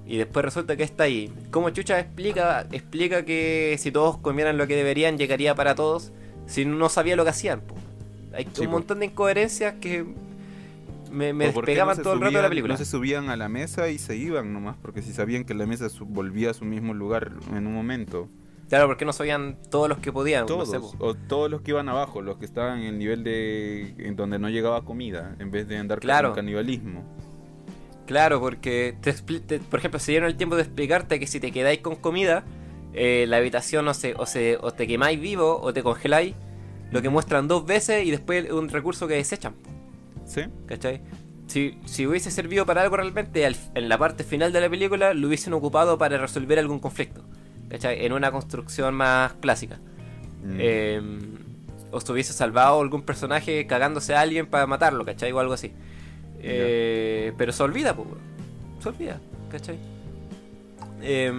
Y 0.06 0.18
después 0.18 0.44
resulta 0.46 0.76
que 0.76 0.84
está 0.84 1.06
ahí. 1.06 1.32
¿Cómo 1.50 1.70
Chucha 1.72 2.00
explica, 2.00 2.68
explica 2.72 3.26
que 3.26 3.76
si 3.80 3.92
todos 3.92 4.18
comieran 4.18 4.58
lo 4.58 4.68
que 4.68 4.76
deberían, 4.76 5.18
llegaría 5.18 5.56
para 5.56 5.76
todos? 5.76 6.12
Si 6.46 6.66
no 6.66 6.90
sabía 6.90 7.16
lo 7.16 7.24
que 7.24 7.30
hacían. 7.32 7.62
po? 7.62 7.76
Hay 8.34 8.48
Sí, 8.54 8.62
un 8.62 8.68
po. 8.68 8.72
montón 8.74 9.00
de 9.00 9.06
incoherencias 9.08 9.76
que 9.76 10.06
me, 11.12 11.32
me 11.34 11.50
¿O 11.50 11.54
por 11.54 11.66
qué 11.66 11.72
despegaban 11.72 11.98
no 11.98 12.04
todo 12.04 12.14
el 12.14 12.22
rato 12.22 12.38
de 12.38 12.42
la 12.42 12.50
película. 12.50 12.74
No 12.74 12.78
se 12.78 12.86
subían 12.86 13.30
a 13.30 13.36
la 13.38 13.48
mesa 13.50 13.90
y 13.90 13.98
se 14.00 14.16
iban 14.16 14.52
nomás, 14.54 14.76
porque 14.82 15.02
si 15.04 15.14
sabían 15.14 15.44
que 15.44 15.54
la 15.54 15.66
mesa 15.68 15.88
volvía 16.02 16.50
a 16.52 16.54
su 16.56 16.66
mismo 16.66 16.94
lugar 16.94 17.34
en 17.56 17.68
un 17.68 17.74
momento. 17.74 18.28
Claro, 18.70 18.88
porque 18.88 19.06
no 19.06 19.14
sabían 19.14 19.58
todos 19.70 19.88
los 19.88 20.00
que 20.00 20.12
podían. 20.12 20.42
no 20.42 20.46
Todos, 20.48 20.72
sé, 20.72 20.78
o 20.98 21.14
todos 21.14 21.52
los 21.52 21.62
que 21.62 21.72
iban 21.72 21.88
abajo, 21.90 22.22
los 22.24 22.38
que 22.38 22.46
estaban 22.46 22.80
en 22.80 22.86
el 22.86 22.98
nivel 22.98 23.24
de 23.24 23.94
en 24.00 24.16
donde 24.16 24.40
no 24.40 24.50
llegaba 24.50 24.84
comida, 24.84 25.36
en 25.38 25.52
vez 25.52 25.68
de 25.68 25.78
andar 25.78 26.00
Claro. 26.00 26.30
con 26.30 26.38
canibalismo. 26.38 27.04
Claro, 28.08 28.40
porque, 28.40 28.96
te 29.02 29.14
expli- 29.14 29.42
te- 29.46 29.60
por 29.60 29.80
ejemplo, 29.80 30.00
se 30.00 30.12
dieron 30.12 30.28
el 30.28 30.36
tiempo 30.36 30.56
de 30.56 30.64
explicarte 30.64 31.20
que 31.20 31.28
si 31.28 31.40
te 31.40 31.52
quedáis 31.52 31.80
con 31.80 31.96
comida, 31.98 32.44
eh, 32.94 33.26
la 33.28 33.38
habitación 33.38 33.86
no 33.86 33.94
se, 33.94 34.14
o, 34.16 34.26
se, 34.26 34.58
o 34.62 34.72
te 34.72 34.88
quemáis 34.88 35.20
vivo 35.20 35.60
o 35.62 35.74
te 35.74 35.84
congeláis, 35.84 36.36
lo 36.92 37.02
que 37.02 37.10
muestran 37.10 37.48
dos 37.48 37.66
veces 37.66 38.06
y 38.06 38.12
después 38.12 38.52
un 38.52 38.70
recurso 38.70 39.08
que 39.08 39.16
desechan. 39.16 39.56
¿Sí? 40.26 40.42
¿Cachai? 40.68 41.02
si, 41.48 41.78
si 41.86 42.08
hubiese 42.08 42.32
servido 42.32 42.66
para 42.66 42.82
algo 42.82 42.96
realmente, 42.98 43.46
al- 43.46 43.56
en 43.76 43.90
la 43.90 43.98
parte 43.98 44.24
final 44.24 44.52
de 44.54 44.62
la 44.62 44.70
película 44.70 45.14
lo 45.14 45.28
hubiesen 45.28 45.54
ocupado 45.54 45.98
para 45.98 46.18
resolver 46.18 46.58
algún 46.58 46.80
conflicto. 46.80 47.24
¿Cachai? 47.70 48.06
En 48.06 48.14
una 48.14 48.32
construcción 48.32 48.94
más 48.96 49.34
clásica. 49.34 49.80
Mm. 50.44 50.56
Eh, 50.60 51.02
o 51.92 52.00
se 52.02 52.12
hubiese 52.12 52.34
salvado 52.34 52.82
algún 52.82 53.04
personaje 53.04 53.68
cagándose 53.68 54.16
a 54.16 54.22
alguien 54.22 54.48
para 54.48 54.66
matarlo, 54.68 55.06
¿cachai? 55.06 55.32
O 55.32 55.40
algo 55.40 55.54
así. 55.54 55.72
Eh, 56.40 57.34
pero 57.38 57.52
se 57.52 57.62
olvida, 57.64 57.96
pues. 57.96 58.08
Se 58.80 58.90
olvida, 58.90 59.20
¿cachai? 59.52 59.78
Eh, 61.02 61.32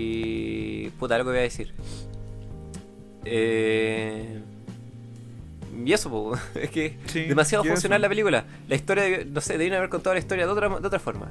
y. 0.00 0.88
Puta, 0.98 1.14
algo 1.16 1.26
que 1.28 1.32
voy 1.32 1.38
a 1.40 1.42
decir. 1.42 1.72
Eh, 3.24 4.40
y 5.84 5.92
eso, 5.92 6.10
po, 6.10 6.32
es 6.54 6.70
que 6.70 6.98
Sí, 7.06 7.22
demasiado 7.24 7.64
eso. 7.64 7.72
funcional 7.72 8.02
la 8.02 8.08
película. 8.08 8.44
La 8.68 8.74
historia, 8.74 9.04
de- 9.04 9.24
no 9.24 9.40
sé, 9.40 9.56
debían 9.58 9.76
haber 9.78 9.88
contado 9.90 10.14
la 10.14 10.20
historia 10.20 10.46
de 10.46 10.52
otra, 10.52 10.68
de 10.68 10.86
otra 10.86 10.98
forma. 10.98 11.28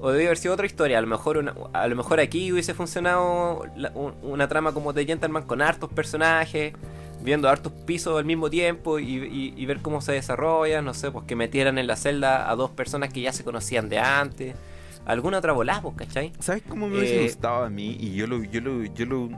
O 0.00 0.10
debía 0.10 0.28
haber 0.28 0.38
sido 0.38 0.54
otra 0.54 0.66
historia. 0.66 0.98
A 0.98 1.00
lo 1.00 1.06
mejor, 1.06 1.36
una- 1.38 1.54
a 1.72 1.86
lo 1.88 1.96
mejor 1.96 2.20
aquí 2.20 2.50
hubiese 2.52 2.74
funcionado 2.74 3.64
la- 3.76 3.90
un- 3.94 4.14
una 4.22 4.48
trama 4.48 4.72
como 4.72 4.92
de 4.92 5.04
Gentleman 5.04 5.44
con 5.44 5.62
hartos 5.62 5.90
personajes, 5.92 6.74
viendo 7.22 7.48
hartos 7.48 7.72
pisos 7.86 8.18
al 8.18 8.24
mismo 8.24 8.50
tiempo 8.50 8.98
y, 8.98 9.04
y- 9.16 9.54
y 9.56 9.66
ver 9.66 9.78
cómo 9.80 10.00
se 10.00 10.12
desarrollan. 10.12 10.84
No 10.84 10.94
sé, 10.94 11.10
pues 11.10 11.24
que 11.26 11.36
metieran 11.36 11.78
en 11.78 11.86
la 11.86 11.96
celda 11.96 12.50
a 12.50 12.56
dos 12.56 12.70
personas 12.70 13.12
que 13.12 13.20
ya 13.20 13.32
se 13.32 13.44
conocían 13.44 13.88
de 13.88 13.98
antes. 13.98 14.54
Alguna 15.04 15.38
otra 15.38 15.52
volada, 15.52 15.82
pues, 15.82 15.96
¿cachai? 15.96 16.32
¿Sabes 16.38 16.62
cómo 16.68 16.88
me 16.88 16.98
hubiese 16.98 17.20
Eh, 17.20 17.24
gustado 17.24 17.64
a 17.64 17.70
mí? 17.70 17.96
Y 17.98 18.14
yo 18.14 18.26
lo, 18.26 18.42
yo 18.44 18.60
lo, 18.60 18.84
yo 18.84 19.04
lo, 19.06 19.28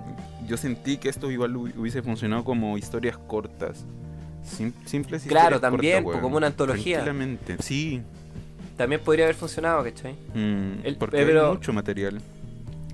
yo 0.46 0.56
sentí 0.56 0.98
que 0.98 1.08
esto 1.08 1.30
igual 1.30 1.54
hu- 1.54 1.72
hubiese 1.78 2.02
funcionado 2.02 2.44
como 2.44 2.76
historias 2.76 3.16
cortas. 3.16 3.84
Sim- 4.44 4.72
simples 4.84 5.22
Claro, 5.22 5.56
historias 5.56 5.60
también, 5.62 6.02
cortas, 6.04 6.12
pues, 6.18 6.22
como 6.22 6.36
una 6.36 6.48
antología. 6.48 6.96
Tranquilamente. 7.02 7.56
Sí. 7.60 8.02
También 8.76 9.00
podría 9.02 9.24
haber 9.24 9.36
funcionado, 9.36 9.82
¿cachai? 9.84 10.14
Mm, 10.34 10.84
El- 10.84 10.96
porque 10.98 11.16
pero- 11.24 11.46
hay 11.46 11.52
mucho 11.56 11.72
material. 11.72 12.20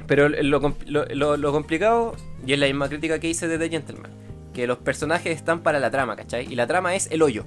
Pero 0.07 0.29
lo- 0.29 0.61
lo- 0.87 1.37
lo 1.37 1.53
complicado, 1.53 2.15
y 2.47 2.53
es 2.53 2.59
la 2.59 2.67
misma 2.67 2.89
crítica 2.89 3.19
que 3.19 3.29
hice 3.29 3.49
de 3.49 3.59
The 3.59 3.69
Gentleman, 3.69 4.11
que 4.55 4.67
los 4.67 4.79
personajes 4.79 5.35
están 5.37 5.61
para 5.61 5.79
la 5.81 5.91
trama, 5.91 6.17
¿cachai? 6.17 6.47
Y 6.53 6.55
la 6.57 6.67
trama 6.67 6.95
es 6.95 7.09
el 7.11 7.23
hoyo. 7.23 7.45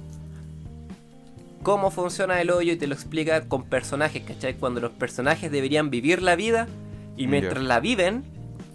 Cómo 1.64 1.90
funciona 1.90 2.42
el 2.42 2.50
hoyo 2.50 2.74
y 2.74 2.76
te 2.76 2.86
lo 2.86 2.94
explica 2.94 3.48
con 3.48 3.64
personajes, 3.64 4.22
¿cachai? 4.22 4.54
Cuando 4.54 4.80
los 4.80 4.92
personajes 4.92 5.50
deberían 5.50 5.88
vivir 5.88 6.20
la 6.20 6.36
vida 6.36 6.68
y 7.16 7.26
mientras 7.26 7.64
la 7.64 7.80
viven, 7.80 8.22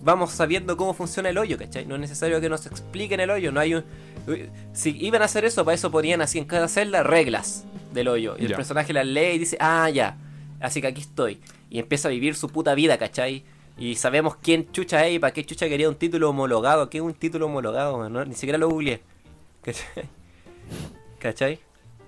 vamos 0.02 0.32
sabiendo 0.32 0.76
cómo 0.76 0.96
funciona 0.96 1.30
el 1.30 1.38
hoyo, 1.38 1.58
¿cachai? 1.60 1.86
No 1.86 1.94
es 1.96 2.02
necesario 2.02 2.42
que 2.42 2.50
nos 2.50 2.66
expliquen 2.66 3.20
el 3.20 3.30
hoyo, 3.30 3.52
no 3.52 3.60
hay 3.60 3.76
un... 3.76 3.84
Si 4.74 4.98
iban 5.00 5.22
a 5.22 5.26
hacer 5.26 5.46
eso, 5.46 5.64
para 5.64 5.76
eso 5.76 5.92
ponían 5.92 6.22
así 6.22 6.40
en 6.40 6.46
cada 6.46 6.68
celda 6.68 7.04
reglas 7.04 7.64
del 7.94 8.08
hoyo. 8.08 8.36
Y 8.40 8.46
el 8.46 8.56
personaje 8.56 8.92
las 8.92 9.06
lee 9.06 9.36
y 9.36 9.38
dice, 9.38 9.58
ah, 9.60 9.88
ya, 9.92 10.18
así 10.60 10.82
que 10.82 10.88
aquí 10.88 11.02
estoy. 11.02 11.40
Y 11.70 11.78
empieza 11.78 12.08
a 12.08 12.12
vivir 12.12 12.34
su 12.34 12.50
puta 12.50 12.74
vida, 12.74 12.98
¿cachai? 12.98 13.44
Y 13.78 13.96
sabemos 13.98 14.36
quién 14.36 14.72
chucha 14.72 15.06
es 15.06 15.16
y 15.16 15.20
para 15.20 15.32
qué 15.32 15.46
chucha 15.46 15.70
quería 15.70 15.88
un 15.88 15.96
título 15.96 16.30
homologado. 16.30 16.90
¿Qué 16.90 16.98
es 16.98 17.04
un 17.04 17.14
título 17.14 17.46
homologado? 17.46 17.98
man? 17.98 18.12
No, 18.12 18.26
ni 18.26 18.34
siquiera 18.34 18.58
lo 18.58 18.68
googleé. 18.68 19.02
¿Cachai? 19.62 20.10
¿Cachai? 21.20 21.60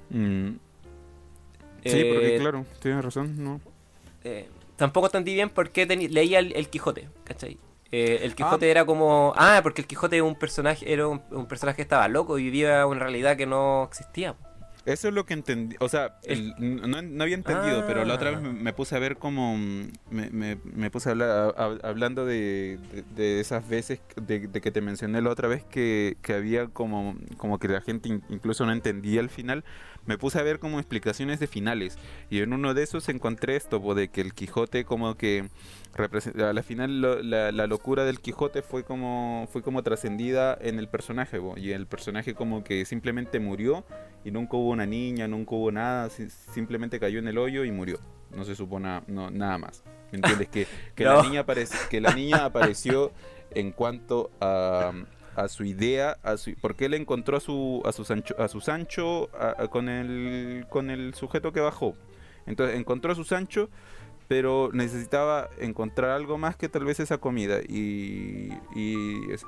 Mm, 0.10 0.56
sí, 1.86 2.04
porque 2.06 2.36
Eh, 2.36 2.40
claro, 2.40 2.66
tienes 2.82 3.04
razón, 3.04 3.44
¿no? 3.44 3.62
eh, 4.24 4.48
tampoco 4.76 5.08
entendí 5.08 5.34
bien 5.34 5.50
por 5.50 5.70
qué 5.72 5.86
leía 5.86 6.40
el, 6.40 6.54
el 6.56 6.68
Quijote, 6.70 7.10
¿cachai? 7.24 7.58
Eh, 7.92 8.20
el 8.24 8.36
Quijote 8.36 8.68
Ah. 8.68 8.72
era 8.72 8.86
como... 8.86 9.34
Ah, 9.36 9.60
porque 9.64 9.82
el 9.82 9.88
Quijote 9.88 10.16
es 10.18 10.22
un 10.24 10.36
personaje, 10.36 10.92
era 10.92 11.08
un, 11.08 11.22
un 11.32 11.46
personaje 11.46 11.78
que 11.78 11.82
estaba 11.82 12.08
loco 12.08 12.40
y 12.40 12.44
vivía 12.44 12.86
una 12.86 13.00
realidad 13.02 13.36
que 13.36 13.46
no 13.46 13.84
existía. 13.84 14.36
Eso 14.84 15.10
es 15.10 15.14
lo 15.14 15.26
que 15.28 15.36
entendí, 15.36 15.76
o 15.80 15.88
sea, 15.90 16.18
el- 16.24 16.56
no, 16.58 17.04
no 17.04 17.24
había 17.24 17.36
entendido, 17.36 17.86
pero 17.86 18.04
la 18.04 18.16
otra 18.16 18.30
Ah. 18.30 18.32
vez 18.32 18.42
me, 18.42 18.52
me 18.54 18.74
puse 18.74 18.96
a 18.96 19.00
ver 19.00 19.18
como, 19.18 19.56
mm, 19.56 19.92
me, 20.10 20.30
me- 20.32 20.58
me 20.64 20.90
puse 20.90 21.10
a 21.10 21.12
hablar, 21.12 21.30
a- 21.30 21.64
a- 21.66 21.88
hablando 21.88 22.26
de, 22.26 22.80
de- 22.92 23.04
de 23.16 23.40
esas 23.42 23.68
veces 23.70 24.00
de, 24.16 24.48
de 24.48 24.60
que 24.62 24.72
te 24.72 24.82
mencioné 24.82 25.22
la 25.22 25.30
otra 25.30 25.48
vez 25.48 25.64
que, 25.66 26.18
que 26.24 26.34
había 26.34 26.66
como, 26.68 27.16
como 27.38 27.60
que 27.60 27.68
la 27.68 27.82
gente 27.82 28.10
in- 28.10 28.24
incluso 28.30 28.66
no 28.66 28.72
entendía 28.72 29.20
el 29.22 29.30
final, 29.30 29.64
me 30.06 30.18
puse 30.18 30.40
a 30.40 30.44
ver 30.44 30.60
como 30.60 30.80
explicaciones 30.80 31.40
de 31.40 31.48
finales 31.48 31.98
y 32.30 32.40
en 32.40 32.54
uno 32.54 32.74
de 32.74 32.84
esos 32.84 33.08
encontré 33.10 33.56
esto, 33.56 33.80
de 33.96 34.10
que 34.10 34.22
el 34.22 34.34
Quijote 34.34 34.84
como 34.86 35.16
que 35.16 35.48
a 35.98 36.54
la 36.54 36.64
final 36.64 37.02
lo- 37.02 37.22
la, 37.22 37.52
la 37.52 37.68
locura 37.68 38.04
del 38.06 38.20
Quijote 38.20 38.62
fue 38.62 38.84
como, 38.84 39.48
fue 39.52 39.62
como 39.62 39.84
trascendida 39.84 40.58
en 40.60 40.80
el 40.80 40.88
personaje, 40.88 41.40
po, 41.40 41.56
y 41.58 41.72
el 41.72 41.86
personaje 41.88 42.34
como 42.34 42.64
que 42.64 42.86
simplemente 42.86 43.40
murió 43.40 43.86
y 44.24 44.32
nunca 44.32 44.58
hubo 44.58 44.70
una 44.70 44.86
niña, 44.86 45.28
nunca 45.28 45.56
hubo 45.56 45.72
nada, 45.72 46.10
si- 46.10 46.30
simplemente 46.30 47.00
cayó 47.00 47.20
en 47.20 47.28
el 47.28 47.38
hoyo 47.38 47.64
y 47.66 47.72
murió. 47.72 48.00
No 48.36 48.46
se 48.46 48.56
supo 48.56 48.80
na- 48.80 49.04
no, 49.08 49.30
nada 49.30 49.58
más. 49.58 49.84
¿Me 50.12 50.18
entiendes? 50.18 50.48
Que, 50.50 50.68
que, 50.96 51.04
No. 51.06 51.16
la 51.16 51.24
niña 51.24 51.40
que 51.90 52.02
la 52.02 52.14
niña 52.14 52.46
apareció 52.46 53.12
en 53.54 53.72
cuanto 53.72 54.32
a, 54.40 54.94
a 55.36 55.48
su 55.48 55.64
idea, 55.64 56.18
a 56.24 56.38
su, 56.38 56.54
porque 56.62 56.86
él 56.86 56.94
encontró 56.94 57.38
a 57.38 57.40
su, 57.40 57.82
a 57.86 57.92
su 57.92 58.04
Sancho, 58.04 58.36
a 58.38 58.48
su 58.48 58.62
Sancho 58.62 59.30
con, 59.70 59.90
el, 59.90 60.66
con 60.70 60.90
el 60.90 61.14
sujeto 61.14 61.52
que 61.52 61.60
bajó. 61.60 61.96
Entonces 62.46 62.78
encontró 62.78 63.12
a 63.12 63.16
su 63.16 63.24
Sancho, 63.24 63.70
pero 64.28 64.70
necesitaba 64.74 65.50
encontrar 65.60 66.12
algo 66.12 66.38
más 66.38 66.56
que 66.56 66.70
tal 66.70 66.86
vez 66.86 67.00
esa 67.00 67.18
comida. 67.18 67.60
Y, 67.68 68.50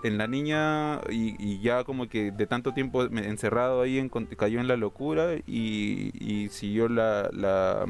en 0.03 0.17
la 0.17 0.27
niña, 0.27 1.01
y, 1.09 1.61
ya 1.61 1.83
como 1.83 2.07
que 2.07 2.31
de 2.31 2.47
tanto 2.47 2.73
tiempo 2.73 3.03
encerrado 3.03 3.81
ahí, 3.81 4.09
cayó 4.37 4.59
en 4.59 4.67
la 4.67 4.77
locura 4.77 5.35
y, 5.47 6.47
siguió 6.51 6.89
la, 6.89 7.29
la, 7.31 7.85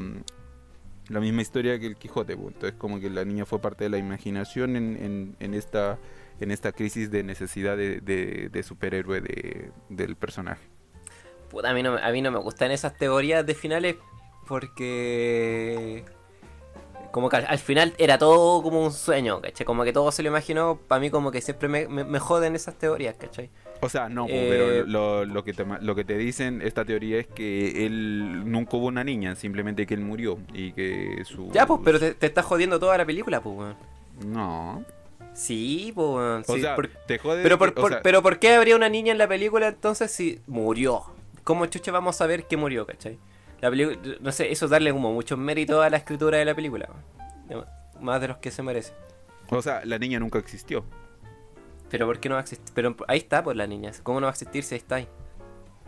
misma 1.20 1.42
historia 1.42 1.78
que 1.78 1.86
el 1.86 1.96
Quijote. 1.96 2.36
pues. 2.36 2.54
Entonces 2.54 2.78
como 2.78 3.00
que 3.00 3.10
la 3.10 3.24
niña 3.24 3.44
fue 3.44 3.60
parte 3.60 3.84
de 3.84 3.90
la 3.90 3.98
imaginación 3.98 4.76
en, 4.76 5.36
en 5.38 5.54
esta 5.54 5.98
en 6.40 6.50
esta 6.50 6.72
crisis 6.72 7.10
de 7.10 7.22
necesidad 7.22 7.76
de, 7.76 8.00
de- 8.00 8.48
de 8.50 8.62
superhéroe 8.62 9.20
de- 9.20 9.70
del 9.88 10.16
personaje. 10.16 10.62
Puta, 11.50 11.70
a 11.70 11.74
mí, 11.74 11.82
no, 11.82 11.96
a 11.96 12.10
mí 12.10 12.22
no 12.22 12.30
me 12.30 12.38
gustan 12.38 12.70
esas 12.70 12.96
teorías 12.96 13.46
de 13.46 13.54
finales 13.54 13.96
porque... 14.46 16.04
Como 17.12 17.28
que 17.28 17.36
al, 17.36 17.46
al 17.46 17.58
final 17.60 17.94
era 17.96 18.18
todo 18.18 18.60
como 18.60 18.82
un 18.84 18.90
sueño, 18.90 19.40
¿cachai? 19.40 19.64
Como 19.64 19.84
que 19.84 19.92
todo 19.92 20.10
se 20.10 20.24
lo 20.24 20.30
imaginó, 20.30 20.80
para 20.88 21.00
mí 21.00 21.10
como 21.10 21.30
que 21.30 21.40
siempre 21.40 21.68
me, 21.68 21.86
me, 21.86 22.02
me 22.02 22.18
joden 22.18 22.56
esas 22.56 22.76
teorías, 22.76 23.14
¿cachai? 23.16 23.50
O 23.80 23.88
sea, 23.88 24.08
no, 24.08 24.26
Eh, 24.28 24.46
pero 24.50 24.86
lo, 24.88 25.24
lo 25.24 25.44
que 25.44 25.52
te, 25.52 25.64
lo 25.64 25.94
que 25.94 26.02
te 26.04 26.16
dicen, 26.18 26.60
esta 26.60 26.84
teoría 26.84 27.20
es 27.20 27.28
que 27.28 27.86
él 27.86 28.50
nunca 28.50 28.76
hubo 28.76 28.86
una 28.86 29.04
niña, 29.04 29.36
simplemente 29.36 29.86
que 29.86 29.94
él 29.94 30.00
murió 30.00 30.38
y 30.52 30.72
que 30.72 31.22
su... 31.24 31.52
Ya, 31.52 31.66
pues, 31.66 31.82
pero 31.84 32.00
te, 32.00 32.14
te 32.14 32.26
está 32.26 32.42
jodiendo 32.42 32.80
toda 32.80 32.98
la 32.98 33.06
película, 33.06 33.40
pues, 33.40 33.56
weón. 33.58 33.76
No. 34.26 34.84
Sí, 35.34 35.92
pues, 35.94 36.06
weón. 36.08 36.44
O 36.46 36.54
sí, 36.54 36.60
sea, 36.62 36.74
por- 36.76 36.88
te 36.88 37.18
jode... 37.18 37.42
pero, 37.42 37.58
por, 37.58 37.74
que- 37.74 37.80
o 37.80 37.82
por- 37.82 37.92
sea, 37.92 38.02
pero 38.02 38.22
¿por 38.22 38.38
qué 38.38 38.54
habría 38.54 38.76
una 38.76 38.88
niña 38.88 39.12
en 39.12 39.18
la 39.18 39.28
película 39.28 39.68
entonces 39.68 40.10
si 40.10 40.40
murió? 40.46 41.02
¿Cómo 41.42 41.66
chucha 41.66 41.92
vamos 41.92 42.20
a 42.20 42.26
ver 42.26 42.44
que 42.46 42.56
murió, 42.56 42.86
cachai? 42.86 43.18
La 43.60 43.68
película, 43.70 43.98
no 44.20 44.32
sé, 44.32 44.50
eso 44.52 44.64
es 44.66 44.70
darle 44.70 44.92
como 44.92 45.12
mucho 45.12 45.36
mérito 45.36 45.82
a 45.82 45.90
la 45.90 45.96
escritura 45.98 46.38
de 46.38 46.44
la 46.44 46.54
película. 46.54 46.88
Más 48.00 48.20
de 48.20 48.28
los 48.28 48.36
que 48.38 48.50
se 48.50 48.62
merece. 48.62 48.92
o 49.50 49.60
sea, 49.62 49.82
la 49.84 49.98
niña 49.98 50.18
nunca 50.20 50.38
existió. 50.38 50.84
Pero 51.90 52.06
¿por 52.06 52.18
qué 52.18 52.28
no 52.28 52.34
va 52.34 52.40
a 52.40 52.42
existir? 52.42 52.72
Pero 52.74 52.96
ahí 53.08 53.18
está, 53.18 53.42
pues, 53.44 53.56
la 53.56 53.66
niña. 53.66 53.92
¿Cómo 54.02 54.20
no 54.20 54.26
va 54.26 54.30
a 54.30 54.32
existir 54.34 54.64
si 54.64 54.74
ahí 54.74 54.78
está 54.78 54.96
ahí? 54.96 55.08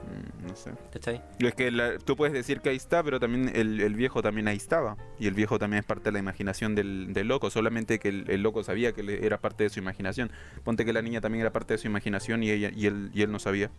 Mm, 0.02 0.46
no 0.48 0.56
sé. 0.56 0.72
¿Cachai? 0.92 1.22
Es 1.38 1.54
que 1.54 1.70
la- 1.70 1.98
tú 1.98 2.16
puedes 2.16 2.32
decir 2.34 2.60
que 2.60 2.68
ahí 2.68 2.76
está, 2.76 3.02
pero 3.02 3.18
también 3.18 3.50
el, 3.54 3.80
el 3.80 3.94
viejo 3.94 4.22
también 4.22 4.46
ahí 4.48 4.56
estaba. 4.56 4.96
Y 5.18 5.26
el 5.26 5.34
viejo 5.34 5.58
también 5.58 5.80
es 5.80 5.86
parte 5.86 6.04
de 6.04 6.12
la 6.12 6.18
imaginación 6.18 6.74
del, 6.74 7.12
del 7.12 7.28
loco, 7.28 7.50
solamente 7.50 7.98
que 7.98 8.08
el, 8.08 8.30
el 8.30 8.42
loco 8.42 8.62
sabía 8.62 8.92
que 8.92 9.02
le- 9.02 9.24
era 9.26 9.38
parte 9.38 9.64
de 9.64 9.70
su 9.70 9.78
imaginación. 9.80 10.30
Ponte 10.64 10.84
que 10.84 10.92
la 10.92 11.02
niña 11.02 11.20
también 11.20 11.40
era 11.42 11.52
parte 11.52 11.74
de 11.74 11.78
su 11.78 11.86
imaginación 11.86 12.42
y, 12.42 12.50
ella, 12.50 12.70
y, 12.74 12.86
él, 12.86 13.10
y 13.14 13.22
él 13.22 13.32
no 13.32 13.38
sabía. 13.38 13.70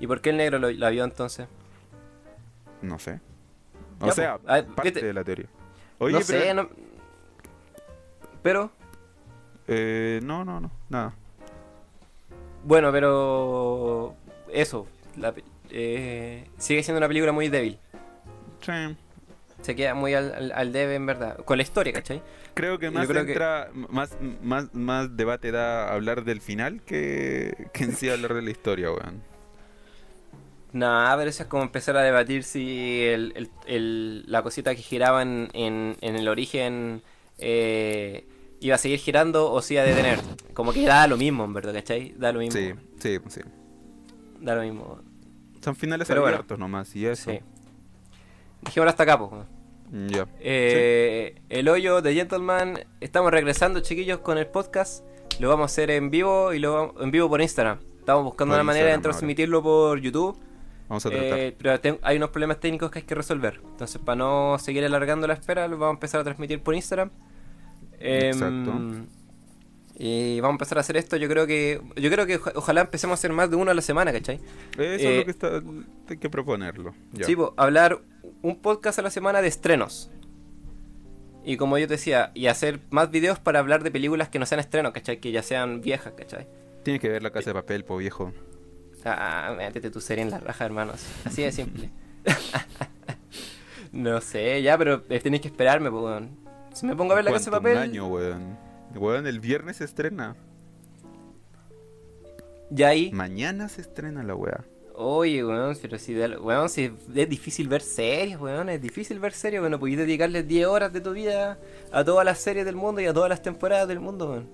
¿Y 0.00 0.06
por 0.06 0.20
qué 0.20 0.30
el 0.30 0.36
negro 0.36 0.58
lo, 0.58 0.70
la 0.70 0.90
vio 0.90 1.04
entonces? 1.04 1.48
No 2.82 2.98
sé. 2.98 3.20
O 4.00 4.06
Ya, 4.06 4.12
sea, 4.12 4.38
pues, 4.38 4.64
ver, 4.66 4.74
parte 4.74 5.02
de 5.02 5.12
la 5.12 5.24
teoría. 5.24 5.46
Oye, 5.98 6.12
no 6.14 6.20
pero- 6.26 6.40
sé, 6.42 6.54
no... 6.54 6.68
Pero, 8.42 8.70
Eh, 9.66 10.20
no, 10.22 10.44
no, 10.44 10.60
no, 10.60 10.70
nada. 10.88 11.12
bueno, 12.64 12.92
pero... 12.92 14.14
Eso. 14.52 14.86
la 15.16 15.34
eh, 15.70 16.46
sigue 16.58 16.82
siendo 16.82 16.98
una 16.98 17.08
película 17.08 17.32
muy 17.32 17.48
débil. 17.48 17.78
Sí. 18.60 18.96
Se 19.62 19.74
queda 19.74 19.94
muy 19.94 20.14
al, 20.14 20.32
al, 20.34 20.52
al 20.52 20.72
debe, 20.72 20.94
en 20.94 21.06
verdad. 21.06 21.36
Con 21.44 21.56
la 21.58 21.62
historia, 21.62 21.92
¿cachai? 21.92 22.22
Creo 22.54 22.78
que 22.78 22.90
más 22.90 23.06
creo 23.08 23.24
que- 23.26 23.32
entra, 23.32 23.70
más, 23.90 24.16
más, 24.42 24.72
más 24.74 25.16
debate 25.16 25.50
da 25.50 25.92
hablar 25.92 26.24
del 26.24 26.40
final 26.40 26.80
que, 26.82 27.68
que 27.72 27.84
en 27.84 27.94
sí 27.96 28.08
hablar 28.10 28.34
de 28.34 28.42
la 28.42 28.50
historia, 28.50 28.90
weón. 28.92 29.22
Nah, 30.72 31.16
pero 31.16 31.30
eso 31.30 31.42
es 31.44 31.48
como 31.48 31.62
empezar 31.62 31.96
a 31.96 32.02
debatir 32.02 32.44
si 32.44 33.02
el, 33.04 33.32
el- 33.36 33.50
el- 33.66 34.24
la 34.30 34.42
cosita 34.42 34.74
que 34.74 34.82
giraba 34.82 35.22
en, 35.22 35.48
en, 35.54 35.96
en 36.02 36.14
el 36.16 36.28
origen 36.28 37.02
eh, 37.38 38.26
iba 38.60 38.74
a 38.74 38.78
seguir 38.78 38.98
girando 38.98 39.50
o 39.50 39.62
si 39.62 39.74
iba 39.74 39.82
a 39.82 39.86
detener. 39.86 40.20
Como 40.52 40.72
que 40.72 40.84
da 40.84 41.06
lo 41.06 41.16
mismo, 41.16 41.44
en 41.44 41.54
verdad, 41.54 41.72
¿cachai? 41.72 42.14
Da 42.18 42.32
lo 42.32 42.40
mismo. 42.40 42.60
Sí, 42.60 42.72
sí, 43.00 43.18
sí. 43.28 43.40
Da 44.40 44.54
lo 44.54 44.62
mismo. 44.62 44.98
Son 45.62 45.74
finales 45.74 46.06
Pero 46.08 46.20
bueno. 46.22 46.36
abiertos 46.36 46.58
nomás 46.58 46.94
y 46.94 47.06
eso. 47.06 47.30
Sí. 47.30 47.40
Dijimos 48.62 48.88
hasta 48.88 49.02
acá, 49.02 49.18
pues. 49.18 49.44
Ya. 50.08 50.26
Eh, 50.40 51.40
El 51.48 51.68
hoyo 51.68 52.02
de 52.02 52.14
Gentleman. 52.14 52.78
Estamos 53.00 53.30
regresando, 53.30 53.80
chiquillos, 53.80 54.18
con 54.20 54.38
el 54.38 54.46
podcast. 54.46 55.04
Lo 55.40 55.48
vamos 55.48 55.64
a 55.64 55.66
hacer 55.66 55.90
en 55.90 56.10
vivo 56.10 56.52
y 56.52 56.58
lo 56.58 56.74
vamos- 56.74 56.94
en 57.02 57.10
vivo 57.10 57.28
por 57.28 57.40
Instagram. 57.40 57.78
Estamos 57.98 58.24
buscando 58.24 58.52
Por 58.52 58.56
una 58.60 58.64
manera 58.64 58.90
de 58.90 58.98
transmitirlo 58.98 59.62
por 59.62 59.98
YouTube. 60.00 60.36
Vamos 60.88 61.04
a 61.04 61.10
tratar. 61.10 61.38
Eh, 61.38 61.54
pero 61.58 61.98
hay 62.02 62.16
unos 62.16 62.30
problemas 62.30 62.60
técnicos 62.60 62.90
que 62.90 63.00
hay 63.00 63.04
que 63.04 63.14
resolver. 63.14 63.60
Entonces, 63.64 64.00
para 64.02 64.16
no 64.16 64.58
seguir 64.58 64.84
alargando 64.84 65.26
la 65.26 65.34
espera, 65.34 65.68
lo 65.68 65.76
vamos 65.76 65.94
a 65.94 65.96
empezar 65.96 66.20
a 66.20 66.24
transmitir 66.24 66.62
por 66.62 66.74
Instagram. 66.74 67.10
Em, 68.00 68.26
Exacto. 68.32 68.72
Y 70.00 70.38
vamos 70.40 70.52
a 70.52 70.56
empezar 70.56 70.78
a 70.78 70.82
hacer 70.82 70.96
esto. 70.96 71.16
Yo 71.16 71.28
creo 71.28 71.46
que 71.46 71.80
yo 71.96 72.08
creo 72.10 72.24
que 72.24 72.36
oja- 72.36 72.52
ojalá 72.54 72.82
empecemos 72.82 73.14
a 73.14 73.18
hacer 73.18 73.32
más 73.32 73.50
de 73.50 73.56
uno 73.56 73.70
a 73.72 73.74
la 73.74 73.82
semana, 73.82 74.12
¿cachai? 74.12 74.36
Eso 74.74 74.82
es 74.82 75.02
eh, 75.02 75.16
lo 75.18 75.24
que 75.24 75.30
está, 75.32 75.62
hay 76.08 76.16
que 76.18 76.30
proponerlo. 76.30 76.94
Ya. 77.12 77.26
Sí, 77.26 77.34
po, 77.34 77.52
hablar 77.56 78.00
un 78.42 78.60
podcast 78.60 79.00
a 79.00 79.02
la 79.02 79.10
semana 79.10 79.42
de 79.42 79.48
estrenos. 79.48 80.10
Y 81.44 81.56
como 81.56 81.78
yo 81.78 81.88
te 81.88 81.94
decía, 81.94 82.30
y 82.34 82.46
hacer 82.46 82.78
más 82.90 83.10
videos 83.10 83.38
para 83.40 83.58
hablar 83.58 83.82
de 83.82 83.90
películas 83.90 84.28
que 84.28 84.38
no 84.38 84.46
sean 84.46 84.60
estrenos, 84.60 84.92
¿cachai? 84.92 85.18
Que 85.18 85.32
ya 85.32 85.42
sean 85.42 85.80
viejas, 85.80 86.12
¿cachai? 86.16 86.46
Tienes 86.84 87.00
que 87.00 87.08
ver 87.08 87.22
la 87.22 87.30
casa 87.30 87.50
de 87.50 87.54
papel, 87.54 87.84
po 87.84 87.96
viejo. 87.96 88.32
Ah, 89.04 89.54
métete 89.56 89.90
tu 89.90 90.00
serie 90.00 90.22
en 90.22 90.30
la 90.30 90.38
raja, 90.38 90.64
hermanos. 90.64 91.04
Así 91.24 91.42
de 91.42 91.50
simple. 91.50 91.90
no 93.92 94.20
sé, 94.20 94.62
ya, 94.62 94.76
pero 94.78 95.02
eh, 95.08 95.20
tenéis 95.20 95.42
que 95.42 95.48
esperarme, 95.48 95.90
pues, 95.90 96.02
weón. 96.04 96.30
Si 96.74 96.86
me 96.86 96.94
pongo 96.94 97.12
a 97.12 97.16
ver 97.16 97.24
la 97.24 97.32
casa 97.32 97.46
de 97.50 97.56
papel, 97.56 97.76
Un 97.76 97.82
año, 97.82 98.06
weón. 98.08 98.67
Weón, 98.94 99.26
el 99.26 99.40
viernes 99.40 99.76
se 99.76 99.84
estrena. 99.84 100.36
ya 102.70 102.88
ahí. 102.88 103.10
Mañana 103.12 103.68
se 103.68 103.80
estrena 103.80 104.22
la 104.22 104.34
weá. 104.34 104.64
Oye, 104.94 105.44
weón, 105.44 105.76
pero 105.80 105.96
si, 105.98 106.12
de- 106.12 106.36
weón, 106.38 106.68
si 106.68 106.90
es 107.14 107.28
difícil 107.28 107.68
ver 107.68 107.82
series, 107.82 108.38
weón, 108.40 108.68
es 108.68 108.82
difícil 108.82 109.20
ver 109.20 109.32
series, 109.32 109.60
weón, 109.60 109.70
no 109.72 109.78
podéis 109.78 109.98
dedicarle 109.98 110.42
10 110.42 110.66
horas 110.66 110.92
de 110.92 111.00
tu 111.00 111.12
vida 111.12 111.58
a 111.92 112.04
todas 112.04 112.24
las 112.24 112.38
series 112.40 112.64
del 112.66 112.74
mundo 112.76 113.00
y 113.00 113.06
a 113.06 113.14
todas 113.14 113.28
las 113.30 113.40
temporadas 113.42 113.86
del 113.86 114.00
mundo, 114.00 114.30
weón. 114.30 114.48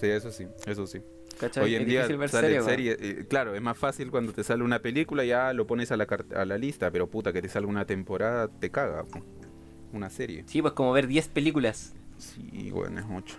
Sí, 0.00 0.06
eso 0.06 0.30
sí, 0.32 0.46
eso 0.66 0.86
sí. 0.86 1.00
¿Cachai? 1.38 1.62
Hoy 1.64 1.74
en 1.76 1.82
es 1.82 1.88
día 1.88 2.06
ver 2.16 2.28
sale 2.30 2.52
weón. 2.54 2.64
serie, 2.64 2.96
eh, 2.98 3.26
claro, 3.28 3.54
es 3.54 3.60
más 3.60 3.76
fácil 3.76 4.10
cuando 4.10 4.32
te 4.32 4.42
sale 4.42 4.64
una 4.64 4.80
película, 4.80 5.24
ya 5.24 5.52
lo 5.52 5.66
pones 5.66 5.92
a 5.92 5.96
la, 5.96 6.06
a 6.34 6.44
la 6.46 6.56
lista, 6.58 6.90
pero 6.90 7.06
puta, 7.08 7.32
que 7.32 7.42
te 7.42 7.48
salga 7.48 7.68
una 7.68 7.84
temporada, 7.84 8.48
te 8.48 8.70
caga. 8.70 9.04
Una 9.92 10.08
serie. 10.10 10.44
Sí, 10.46 10.62
pues 10.62 10.72
como 10.74 10.92
ver 10.92 11.06
10 11.06 11.28
películas. 11.28 11.94
Sí, 12.18 12.70
weón, 12.72 12.98
es 12.98 13.06
mucho. 13.06 13.36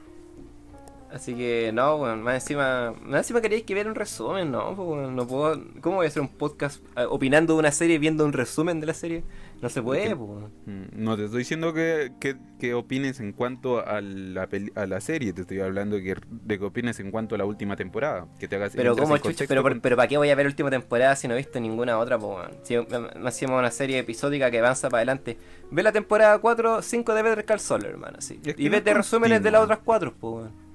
Así 1.11 1.34
que, 1.34 1.71
no, 1.73 1.95
weón, 1.95 2.21
más 2.21 2.36
encima, 2.36 2.93
más 3.01 3.21
encima 3.21 3.41
queréis 3.41 3.63
que 3.63 3.73
ver 3.73 3.88
un 3.88 3.95
resumen, 3.95 4.51
no, 4.51 4.75
pues, 4.75 5.09
no 5.09 5.27
puedo, 5.27 5.59
¿cómo 5.82 5.97
voy 5.97 6.05
a 6.05 6.09
hacer 6.09 6.21
un 6.21 6.30
podcast 6.30 6.84
eh, 6.95 7.05
opinando 7.09 7.53
de 7.53 7.59
una 7.59 7.71
serie 7.71 7.97
viendo 7.97 8.25
un 8.25 8.34
resumen 8.34 8.80
de 8.80 8.88
la 8.88 8.93
serie? 8.93 9.23
No 9.62 9.70
se 9.70 9.82
puede, 9.82 10.07
que- 10.07 10.14
weón. 10.14 10.51
Mm, 10.66 10.84
No 11.03 11.18
te 11.18 11.26
estoy 11.26 11.39
diciendo 11.39 11.74
que, 11.74 12.12
que, 12.20 12.38
que 12.60 12.74
opines 12.74 13.20
en 13.20 13.34
cuanto 13.34 13.86
a 13.86 13.99
la, 14.01 14.47
peli- 14.47 14.72
a 14.76 14.86
la 14.86 15.01
serie, 15.01 15.34
te 15.34 15.41
estoy 15.41 15.60
hablando 15.60 15.97
de 15.97 16.03
que, 16.03 16.16
de 16.30 16.57
que 16.60 16.66
opines 16.66 16.99
en 16.99 17.12
cuanto 17.12 17.36
a 17.36 17.38
la 17.38 17.45
última 17.45 17.76
temporada. 17.76 18.28
Que 18.39 18.47
te 18.47 18.55
hagas 18.55 18.74
Pero 18.76 18.91
en 18.97 19.22
chucha, 19.22 19.45
pero, 19.47 19.62
con- 19.64 19.82
pero 19.82 19.95
¿para 19.95 20.07
qué 20.07 20.18
voy 20.18 20.30
a 20.30 20.36
ver 20.36 20.45
la 20.45 20.49
última 20.51 20.70
temporada 20.70 21.16
si 21.16 21.28
no 21.28 21.34
he 21.34 21.38
visto 21.38 21.60
ninguna 21.60 21.97
otra, 21.99 22.18
weón? 22.18 22.51
Si 22.64 22.76
hacemos 22.76 23.60
una 23.60 23.72
serie 23.72 23.99
episódica 23.99 24.49
que 24.49 24.60
avanza 24.60 24.89
para 24.89 24.99
adelante. 24.99 25.38
Ve 25.72 25.84
la 25.84 25.91
temporada 25.91 26.39
4, 26.39 26.82
5 26.82 27.14
de 27.14 27.22
Better 27.22 27.45
Call 27.45 27.60
Saul, 27.60 27.86
hermano, 27.86 28.22
sí. 28.22 28.39
Es 28.45 28.55
que 28.55 28.62
Y 28.62 28.66
no 28.66 28.72
vete 28.72 28.91
es 28.91 28.97
resúmenes 28.97 29.43
de 29.43 29.51
las 29.51 29.62
otras 29.62 29.80
4, 29.84 30.14
pues, 30.20 30.34
weón. 30.36 30.68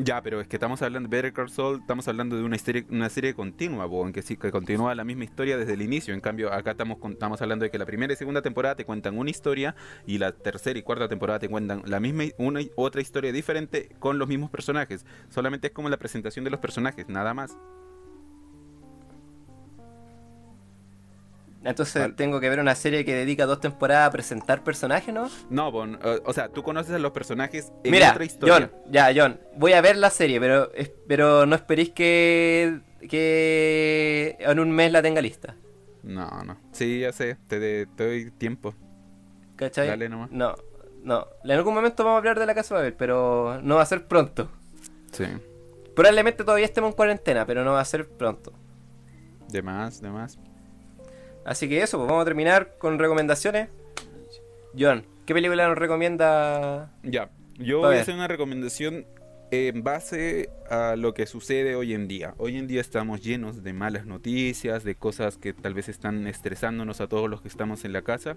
Ya, 0.00 0.22
pero 0.22 0.40
es 0.40 0.46
que 0.46 0.54
estamos 0.54 0.80
hablando 0.82 1.08
de 1.08 1.16
Better 1.16 1.32
Call 1.32 1.50
Saul, 1.50 1.80
estamos 1.80 2.06
hablando 2.06 2.36
de 2.36 2.44
una 2.44 2.56
serie, 2.56 2.86
una 2.88 3.08
serie 3.08 3.34
continua, 3.34 3.88
en 4.06 4.12
que 4.12 4.22
sí 4.22 4.36
que 4.36 4.52
continúa 4.52 4.94
la 4.94 5.02
misma 5.02 5.24
historia 5.24 5.56
desde 5.56 5.72
el 5.72 5.82
inicio. 5.82 6.14
En 6.14 6.20
cambio, 6.20 6.52
acá 6.52 6.70
estamos, 6.70 6.98
estamos 7.10 7.42
hablando 7.42 7.64
de 7.64 7.72
que 7.72 7.78
la 7.78 7.84
primera 7.84 8.12
y 8.12 8.16
segunda 8.16 8.40
temporada 8.40 8.76
te 8.76 8.84
cuentan 8.84 9.18
una 9.18 9.30
historia 9.30 9.74
y 10.06 10.18
la 10.18 10.30
tercera 10.30 10.78
y 10.78 10.82
cuarta 10.82 11.08
temporada 11.08 11.40
te 11.40 11.48
cuentan 11.48 11.82
la 11.84 11.98
misma 11.98 12.24
una 12.38 12.60
y 12.60 12.70
otra 12.76 13.00
historia 13.00 13.32
diferente 13.32 13.88
con 13.98 14.20
los 14.20 14.28
mismos 14.28 14.50
personajes. 14.50 15.04
Solamente 15.30 15.66
es 15.66 15.72
como 15.72 15.88
la 15.88 15.96
presentación 15.96 16.44
de 16.44 16.52
los 16.52 16.60
personajes, 16.60 17.08
nada 17.08 17.34
más. 17.34 17.58
Entonces 21.64 22.02
Vale. 22.02 22.14
tengo 22.14 22.40
que 22.40 22.48
ver 22.48 22.60
una 22.60 22.74
serie 22.74 23.04
que 23.04 23.14
dedica 23.14 23.44
dos 23.44 23.60
temporadas 23.60 24.08
a 24.08 24.10
presentar 24.12 24.62
personajes, 24.62 25.12
¿no? 25.12 25.28
No, 25.50 25.84
eh, 25.84 26.20
o 26.24 26.32
sea, 26.32 26.48
tú 26.48 26.62
conoces 26.62 26.94
a 26.94 26.98
los 26.98 27.10
personajes 27.10 27.72
en 27.82 27.90
Mira, 27.90 28.12
otra 28.12 28.24
historia. 28.24 28.70
John, 28.72 28.92
ya, 28.92 29.10
John, 29.14 29.40
voy 29.56 29.72
a 29.72 29.80
ver 29.80 29.96
la 29.96 30.10
serie, 30.10 30.38
pero, 30.38 30.70
pero 31.08 31.46
no 31.46 31.56
esperéis 31.56 31.90
que, 31.90 32.80
que 33.08 34.36
en 34.38 34.60
un 34.60 34.70
mes 34.70 34.92
la 34.92 35.02
tenga 35.02 35.20
lista. 35.20 35.56
No, 36.04 36.44
no. 36.44 36.56
Sí, 36.72 37.00
ya 37.00 37.12
sé, 37.12 37.36
te, 37.48 37.86
doy 37.86 38.30
tiempo. 38.30 38.74
¿Cachai? 39.56 39.88
Dale 39.88 40.08
nomás. 40.08 40.30
No, 40.30 40.54
no. 41.02 41.26
En 41.42 41.50
algún 41.50 41.74
momento 41.74 42.04
vamos 42.04 42.16
a 42.16 42.18
hablar 42.18 42.38
de 42.38 42.46
la 42.46 42.54
casa 42.54 42.74
de 42.74 42.80
Babel, 42.80 42.94
pero 42.94 43.60
no 43.62 43.76
va 43.76 43.82
a 43.82 43.86
ser 43.86 44.06
pronto. 44.06 44.48
Sí. 45.10 45.24
Probablemente 45.96 46.44
todavía 46.44 46.66
estemos 46.66 46.90
en 46.90 46.96
cuarentena, 46.96 47.44
pero 47.44 47.64
no 47.64 47.72
va 47.72 47.80
a 47.80 47.84
ser 47.84 48.08
pronto. 48.08 48.52
De 49.48 49.62
más, 49.62 50.00
de 50.00 50.10
más. 50.10 50.38
Así 51.48 51.66
que 51.66 51.82
eso, 51.82 51.96
pues 51.96 52.10
vamos 52.10 52.20
a 52.20 52.24
terminar 52.26 52.74
con 52.76 52.98
recomendaciones. 52.98 53.70
John, 54.78 55.06
¿qué 55.24 55.32
película 55.32 55.66
nos 55.66 55.78
recomienda? 55.78 56.92
Ya, 57.02 57.30
yo 57.56 57.78
voy 57.78 57.96
a 57.96 58.02
hacer 58.02 58.14
una 58.14 58.28
recomendación 58.28 59.06
en 59.50 59.82
base 59.82 60.50
a 60.68 60.94
lo 60.96 61.14
que 61.14 61.26
sucede 61.26 61.74
hoy 61.74 61.94
en 61.94 62.06
día. 62.06 62.34
Hoy 62.36 62.58
en 62.58 62.66
día 62.66 62.82
estamos 62.82 63.22
llenos 63.22 63.62
de 63.62 63.72
malas 63.72 64.04
noticias, 64.04 64.84
de 64.84 64.94
cosas 64.94 65.38
que 65.38 65.54
tal 65.54 65.72
vez 65.72 65.88
están 65.88 66.26
estresándonos 66.26 67.00
a 67.00 67.08
todos 67.08 67.30
los 67.30 67.40
que 67.40 67.48
estamos 67.48 67.86
en 67.86 67.94
la 67.94 68.02
casa. 68.02 68.36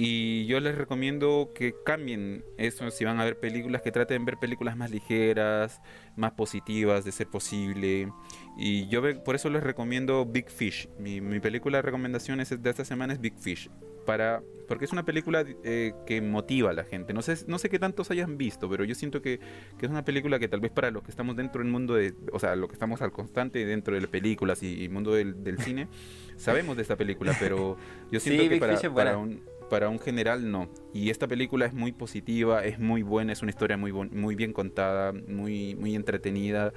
Y 0.00 0.46
yo 0.46 0.60
les 0.60 0.76
recomiendo 0.76 1.50
que 1.52 1.74
cambien 1.84 2.44
eso, 2.56 2.88
si 2.92 3.04
van 3.04 3.18
a 3.18 3.24
ver 3.24 3.36
películas, 3.40 3.82
que 3.82 3.90
traten 3.90 4.24
de 4.24 4.30
ver 4.30 4.38
películas 4.38 4.76
más 4.76 4.92
ligeras, 4.92 5.82
más 6.14 6.30
positivas, 6.34 7.04
de 7.04 7.10
ser 7.10 7.26
posible. 7.26 8.12
Y 8.56 8.86
yo 8.86 9.02
por 9.24 9.34
eso 9.34 9.50
les 9.50 9.60
recomiendo 9.60 10.24
Big 10.24 10.50
Fish. 10.50 10.88
Mi, 11.00 11.20
mi 11.20 11.40
película 11.40 11.78
de 11.78 11.82
recomendaciones 11.82 12.62
de 12.62 12.70
esta 12.70 12.84
semana 12.84 13.12
es 13.12 13.20
Big 13.20 13.36
Fish. 13.40 13.70
Para, 14.06 14.40
porque 14.68 14.84
es 14.84 14.92
una 14.92 15.04
película 15.04 15.44
eh, 15.64 15.92
que 16.06 16.22
motiva 16.22 16.70
a 16.70 16.74
la 16.74 16.84
gente. 16.84 17.12
No 17.12 17.20
sé, 17.20 17.34
no 17.48 17.58
sé 17.58 17.68
qué 17.68 17.80
tantos 17.80 18.12
hayan 18.12 18.38
visto, 18.38 18.70
pero 18.70 18.84
yo 18.84 18.94
siento 18.94 19.20
que, 19.20 19.40
que 19.78 19.86
es 19.86 19.90
una 19.90 20.04
película 20.04 20.38
que 20.38 20.46
tal 20.46 20.60
vez 20.60 20.70
para 20.70 20.92
los 20.92 21.02
que 21.02 21.10
estamos 21.10 21.34
dentro 21.34 21.60
del 21.60 21.72
mundo 21.72 21.94
de... 21.94 22.14
O 22.30 22.38
sea, 22.38 22.54
los 22.54 22.68
que 22.68 22.74
estamos 22.74 23.02
al 23.02 23.10
constante 23.10 23.66
dentro 23.66 23.96
de 23.96 24.02
las 24.02 24.10
películas 24.10 24.62
y, 24.62 24.84
y 24.84 24.88
mundo 24.88 25.12
del, 25.12 25.42
del 25.42 25.58
cine, 25.58 25.88
sabemos 26.36 26.76
de 26.76 26.82
esta 26.82 26.94
película, 26.94 27.36
pero 27.40 27.76
yo 28.12 28.20
Sí, 28.20 28.28
siento 28.30 28.44
que 28.44 28.48
Big 28.48 28.60
para, 28.60 28.76
Fish 28.76 28.90
para 28.90 29.18
un, 29.18 29.42
para 29.68 29.88
un 29.88 29.98
general 29.98 30.50
no. 30.50 30.68
Y 30.94 31.10
esta 31.10 31.26
película 31.28 31.66
es 31.66 31.72
muy 31.74 31.92
positiva, 31.92 32.64
es 32.64 32.78
muy 32.78 33.02
buena, 33.02 33.32
es 33.32 33.42
una 33.42 33.50
historia 33.50 33.76
muy, 33.76 33.92
muy 33.92 34.34
bien 34.34 34.52
contada, 34.52 35.12
muy, 35.12 35.74
muy 35.74 35.94
entretenida 35.94 36.72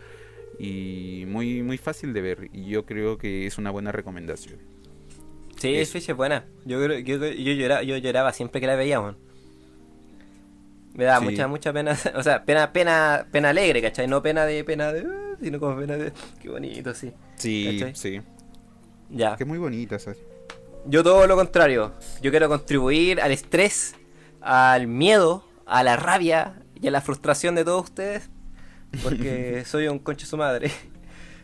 y 0.59 1.23
muy, 1.27 1.63
muy 1.63 1.77
fácil 1.77 2.13
de 2.13 2.21
ver. 2.21 2.49
Y 2.53 2.65
yo 2.65 2.85
creo 2.85 3.17
que 3.17 3.45
es 3.47 3.57
una 3.57 3.71
buena 3.71 3.91
recomendación. 3.91 4.59
Sí, 5.57 5.75
Eso. 5.75 5.97
Es 5.97 6.15
buena. 6.15 6.45
Yo, 6.65 6.83
creo- 6.83 6.99
yo, 6.99 7.17
yo, 7.17 7.53
lloraba, 7.53 7.83
yo 7.83 7.95
lloraba 7.97 8.33
siempre 8.33 8.59
que 8.61 8.67
la 8.67 8.75
veíamos. 8.75 9.15
Me 10.93 11.05
daba 11.05 11.19
Sí. 11.19 11.25
mucha, 11.31 11.47
mucha 11.47 11.71
pena. 11.73 11.95
O 12.15 12.23
sea, 12.23 12.43
pena, 12.43 12.73
pena, 12.73 13.27
pena 13.31 13.49
alegre, 13.49 13.81
¿cachai? 13.81 14.07
No 14.07 14.21
pena 14.21 14.45
de, 14.45 14.63
pena 14.63 14.91
de, 14.91 15.01
"Ah", 15.01 15.35
sino 15.41 15.59
como 15.59 15.77
pena 15.79 15.95
de, 15.97 16.11
qué 16.41 16.49
bonito, 16.49 16.93
sí. 16.93 17.11
Sí, 17.35 17.77
¿Cachai? 17.79 17.95
sí. 17.95 18.21
Ya. 19.09 19.35
Que 19.35 19.43
es 19.43 19.47
muy 19.47 19.57
bonita 19.57 19.95
esa. 19.95 20.13
Yo 20.85 21.03
todo 21.03 21.27
lo 21.27 21.35
contrario. 21.35 21.93
Yo 22.21 22.31
quiero 22.31 22.49
contribuir 22.49 23.21
al 23.21 23.31
estrés, 23.31 23.95
al 24.41 24.87
miedo, 24.87 25.45
a 25.65 25.83
la 25.83 25.95
rabia 25.95 26.61
y 26.75 26.87
a 26.87 26.91
la 26.91 27.01
frustración 27.01 27.55
de 27.55 27.63
todos 27.65 27.83
ustedes. 27.85 28.29
Porque 29.03 29.63
soy 29.65 29.87
un 29.87 29.99
concho 29.99 30.25
su 30.25 30.37
madre. 30.37 30.71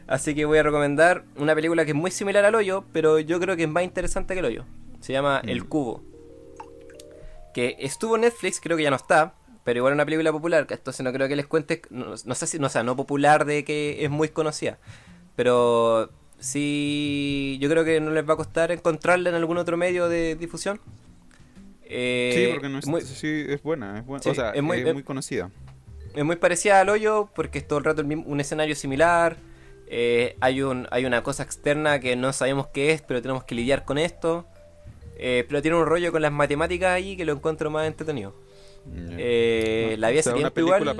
Así 0.07 0.33
que 0.33 0.45
voy 0.45 0.57
a 0.57 0.63
recomendar 0.63 1.25
una 1.35 1.53
película 1.53 1.85
que 1.85 1.91
es 1.91 1.97
muy 1.97 2.11
similar 2.11 2.45
al 2.45 2.55
hoyo, 2.55 2.85
pero 2.93 3.19
yo 3.19 3.39
creo 3.39 3.55
que 3.55 3.63
es 3.63 3.69
más 3.69 3.83
interesante 3.83 4.33
que 4.33 4.39
el 4.39 4.45
hoyo. 4.45 4.65
Se 5.01 5.13
llama 5.13 5.41
El 5.45 5.63
Mm. 5.63 5.67
Cubo. 5.67 6.03
Que 7.53 7.75
estuvo 7.79 8.15
en 8.15 8.21
Netflix, 8.21 8.59
creo 8.61 8.77
que 8.77 8.83
ya 8.83 8.89
no 8.89 8.95
está. 8.95 9.33
Pero 9.63 9.79
igual 9.79 9.91
es 9.91 9.95
una 9.95 10.05
película 10.05 10.31
popular, 10.31 10.65
entonces 10.69 11.03
no 11.03 11.11
creo 11.11 11.27
que 11.27 11.35
les 11.35 11.45
cuente, 11.45 11.81
no, 11.89 12.13
no 12.23 12.35
sé 12.35 12.47
si, 12.47 12.57
no, 12.57 12.67
o 12.67 12.69
sea, 12.69 12.83
no 12.83 12.95
popular 12.95 13.43
de 13.43 13.65
que 13.65 14.05
es 14.05 14.09
muy 14.09 14.29
conocida. 14.29 14.77
Pero 15.35 16.09
sí, 16.39 17.57
yo 17.61 17.69
creo 17.69 17.83
que 17.85 17.99
no 17.99 18.11
les 18.11 18.27
va 18.27 18.33
a 18.33 18.37
costar 18.37 18.71
encontrarla 18.71 19.29
en 19.29 19.35
algún 19.35 19.57
otro 19.57 19.77
medio 19.77 20.07
de 20.09 20.35
difusión. 20.35 20.79
Eh, 21.89 22.33
sí, 22.35 22.51
porque 22.53 22.69
no 22.69 22.79
es, 22.79 22.87
muy, 22.87 23.01
sí, 23.01 23.45
es 23.47 23.63
buena. 23.63 23.99
Es 23.99 24.05
buena. 24.05 24.23
Sí, 24.23 24.29
o 24.29 24.35
sea, 24.35 24.51
es 24.51 24.61
muy- 24.61 24.79
es 24.79 24.87
es- 24.87 24.93
muy 24.93 25.03
conocida. 25.03 25.49
es 26.15 26.25
muy 26.25 26.35
parecida 26.35 26.81
al 26.81 26.89
hoyo 26.89 27.29
porque 27.35 27.59
es 27.59 27.67
todo 27.67 27.79
el 27.79 27.85
rato 27.85 28.01
el 28.01 28.07
mismo- 28.07 28.25
un 28.27 28.39
escenario 28.39 28.75
similar. 28.75 29.37
eh, 29.89 30.35
hay, 30.41 30.61
un, 30.63 30.85
hay 30.91 31.05
una 31.05 31.23
cosa 31.23 31.43
externa 31.43 32.01
que 32.01 32.17
no 32.17 32.33
sabemos 32.33 32.67
qué 32.67 32.91
es, 32.91 33.01
pero 33.01 33.21
tenemos 33.21 33.45
que 33.45 33.55
lidiar 33.55 33.85
con 33.85 33.97
esto. 33.97 34.45
eh, 35.19 35.45
pero 35.47 35.61
tiene 35.63 35.77
un 35.77 35.85
rollo 35.85 36.11
con 36.11 36.21
las 36.21 36.31
matemáticas 36.31 36.91
ahí 36.91 37.15
que 37.17 37.23
lo 37.25 37.31
encuentro 37.33 37.71
más 37.71 37.87
entretenido. 37.87 38.35
Eh, 39.17 39.91
No, 39.95 39.97
la 39.97 40.09
vi 40.11 40.19
hace 40.19 40.31
tiempo 40.33 40.53
película 40.53 40.91
igual 40.91 40.95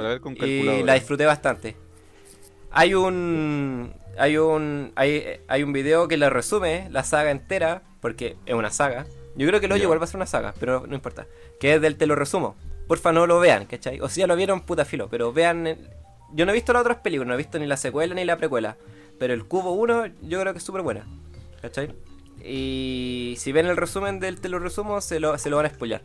y 0.79 0.83
la 0.83 0.93
disfruté 0.95 1.25
bastante. 1.25 1.75
Hay 2.71 2.93
un 2.93 3.93
hay 4.17 4.37
un 4.37 4.91
hay, 4.95 5.39
hay 5.47 5.63
un 5.63 5.73
video 5.73 6.07
que 6.07 6.17
le 6.17 6.29
resume 6.29 6.87
la 6.91 7.03
saga 7.03 7.31
entera, 7.31 7.81
porque 8.01 8.35
es 8.45 8.53
una 8.55 8.71
saga. 8.71 9.05
Yo 9.35 9.47
creo 9.47 9.59
que 9.61 9.67
lo 9.67 9.77
igual 9.77 9.99
va 9.99 10.05
a 10.05 10.07
ser 10.07 10.15
una 10.17 10.25
saga, 10.25 10.53
pero 10.59 10.85
no 10.87 10.95
importa. 10.95 11.27
Que 11.59 11.75
es 11.75 11.81
del 11.81 11.95
te 11.97 12.07
lo 12.07 12.15
resumo. 12.15 12.55
Porfa, 12.87 13.11
no 13.11 13.27
lo 13.27 13.39
vean, 13.39 13.65
¿cachai? 13.65 13.99
O 14.01 14.09
si 14.09 14.21
ya 14.21 14.27
lo 14.27 14.35
vieron, 14.35 14.61
puta 14.61 14.85
filo, 14.85 15.09
pero 15.09 15.31
vean... 15.33 15.67
el- 15.67 15.89
Yo 16.33 16.45
no 16.45 16.51
he 16.51 16.55
visto 16.55 16.73
las 16.73 16.81
otras 16.81 16.97
películas, 16.97 17.27
no 17.27 17.33
he 17.33 17.37
visto 17.37 17.59
ni 17.59 17.67
la 17.67 17.77
secuela 17.77 18.15
ni 18.15 18.25
la 18.25 18.37
precuela. 18.37 18.77
Pero 19.19 19.33
el 19.33 19.45
Cubo 19.45 19.73
1 19.73 20.05
yo 20.23 20.39
creo 20.39 20.53
que 20.53 20.59
es 20.59 20.63
súper 20.63 20.81
buena, 20.81 21.05
¿cachai? 21.61 21.93
Y 22.43 23.35
si 23.37 23.51
ven 23.51 23.65
el 23.65 23.77
resumen 23.77 24.19
del 24.19 24.39
te 24.39 24.47
lo 24.49 24.57
resumo, 24.59 25.01
se 25.01 25.19
lo, 25.19 25.37
se 25.37 25.49
lo 25.49 25.57
van 25.57 25.65
a 25.65 25.69
spoilear. 25.69 26.01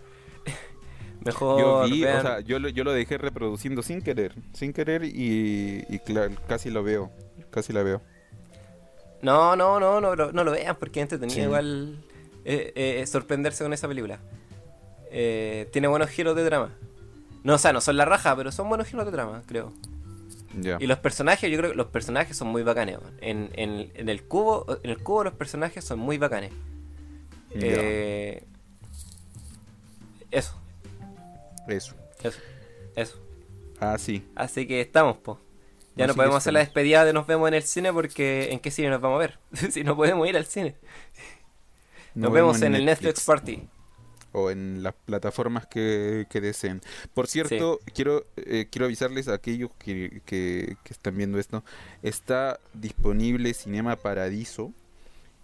Mejor 1.24 1.60
Yo 1.60 1.84
vi, 1.84 2.02
vean- 2.02 2.18
o 2.18 2.22
sea, 2.22 2.40
yo 2.40 2.58
lo, 2.58 2.68
yo 2.68 2.84
lo 2.84 2.92
dejé 2.92 3.18
reproduciendo 3.18 3.82
sin 3.82 4.02
querer, 4.02 4.34
sin 4.52 4.72
querer 4.72 5.04
y, 5.04 5.84
y 5.88 5.98
claro, 6.00 6.34
casi 6.48 6.70
lo 6.70 6.82
veo, 6.82 7.10
casi 7.50 7.72
la 7.72 7.82
veo. 7.82 8.00
No, 9.22 9.54
no, 9.56 9.78
no, 9.78 10.00
no, 10.00 10.14
no 10.16 10.44
lo 10.44 10.50
vean 10.50 10.76
porque 10.76 11.00
es 11.00 11.04
entretenido 11.04 11.36
Sí. 11.36 11.42
igual 11.42 12.04
eh, 12.44 12.72
eh, 12.74 13.06
sorprenderse 13.06 13.62
con 13.62 13.72
esa 13.72 13.86
película. 13.86 14.18
Eh, 15.10 15.68
tiene 15.72 15.86
buenos 15.88 16.08
giros 16.10 16.34
de 16.34 16.44
trama. 16.44 16.70
No, 17.44 17.54
o 17.54 17.58
sea, 17.58 17.72
no 17.72 17.80
son 17.80 17.96
la 17.96 18.04
raja, 18.04 18.34
pero 18.36 18.50
son 18.50 18.68
buenos 18.68 18.88
giros 18.88 19.04
de 19.06 19.12
trama, 19.12 19.42
creo. 19.46 19.72
Ya. 20.60 20.76
Y 20.80 20.86
los 20.86 20.98
personajes, 20.98 21.50
yo 21.50 21.56
creo 21.58 21.70
que 21.70 21.76
los 21.76 21.86
personajes 21.86 22.36
son 22.36 22.48
muy 22.48 22.62
bacanes. 22.62 22.98
En, 23.20 23.50
en, 23.54 23.90
en 23.94 24.08
el 24.08 24.22
cubo, 24.24 24.66
en 24.82 24.90
el 24.90 24.98
cubo 24.98 25.24
los 25.24 25.34
personajes 25.34 25.84
son 25.84 25.98
muy 25.98 26.18
bacanes. 26.18 26.50
Ya. 27.50 27.58
Eh, 27.60 28.44
eso, 30.30 30.54
Eso. 31.68 31.94
eso, 32.22 32.38
eso. 32.96 33.18
Ah, 33.80 33.96
sí. 33.98 34.24
Así 34.34 34.66
que 34.66 34.80
estamos, 34.80 35.16
po. 35.18 35.40
Ya 35.94 36.06
no 36.06 36.12
Así 36.12 36.16
podemos 36.16 36.36
hacer 36.38 36.52
la 36.54 36.60
despedida 36.60 37.04
de 37.04 37.12
nos 37.12 37.26
vemos 37.26 37.48
en 37.48 37.54
el 37.54 37.62
cine 37.64 37.92
porque 37.92 38.50
¿en 38.52 38.60
qué 38.60 38.70
cine 38.70 38.88
nos 38.90 39.00
vamos 39.00 39.16
a 39.16 39.18
ver? 39.26 39.38
si 39.72 39.84
no 39.84 39.94
podemos 39.96 40.26
ir 40.28 40.36
al 40.36 40.46
cine. 40.46 40.74
Nos, 42.14 42.32
vemos 42.32 42.60
en, 42.62 42.74
el 42.74 42.84
Netflix 42.84 43.24
Party. 43.24 43.62
o 44.32 44.50
en 44.50 44.82
las 44.82 44.94
plataformas 44.94 45.66
que, 45.66 46.26
que 46.30 46.40
deseen. 46.40 46.80
Por 47.14 47.26
cierto, 47.26 47.80
quiero 47.94 48.26
eh, 48.36 48.68
quiero 48.70 48.86
avisarles 48.86 49.28
a 49.28 49.34
aquellos 49.34 49.70
que, 49.78 50.22
que- 50.24 50.76
que 50.84 50.92
están 50.92 51.16
viendo 51.16 51.38
esto, 51.38 51.64
está 52.02 52.58
disponible 52.74 53.52
Cinema 53.54 53.96
Paradiso 53.96 54.72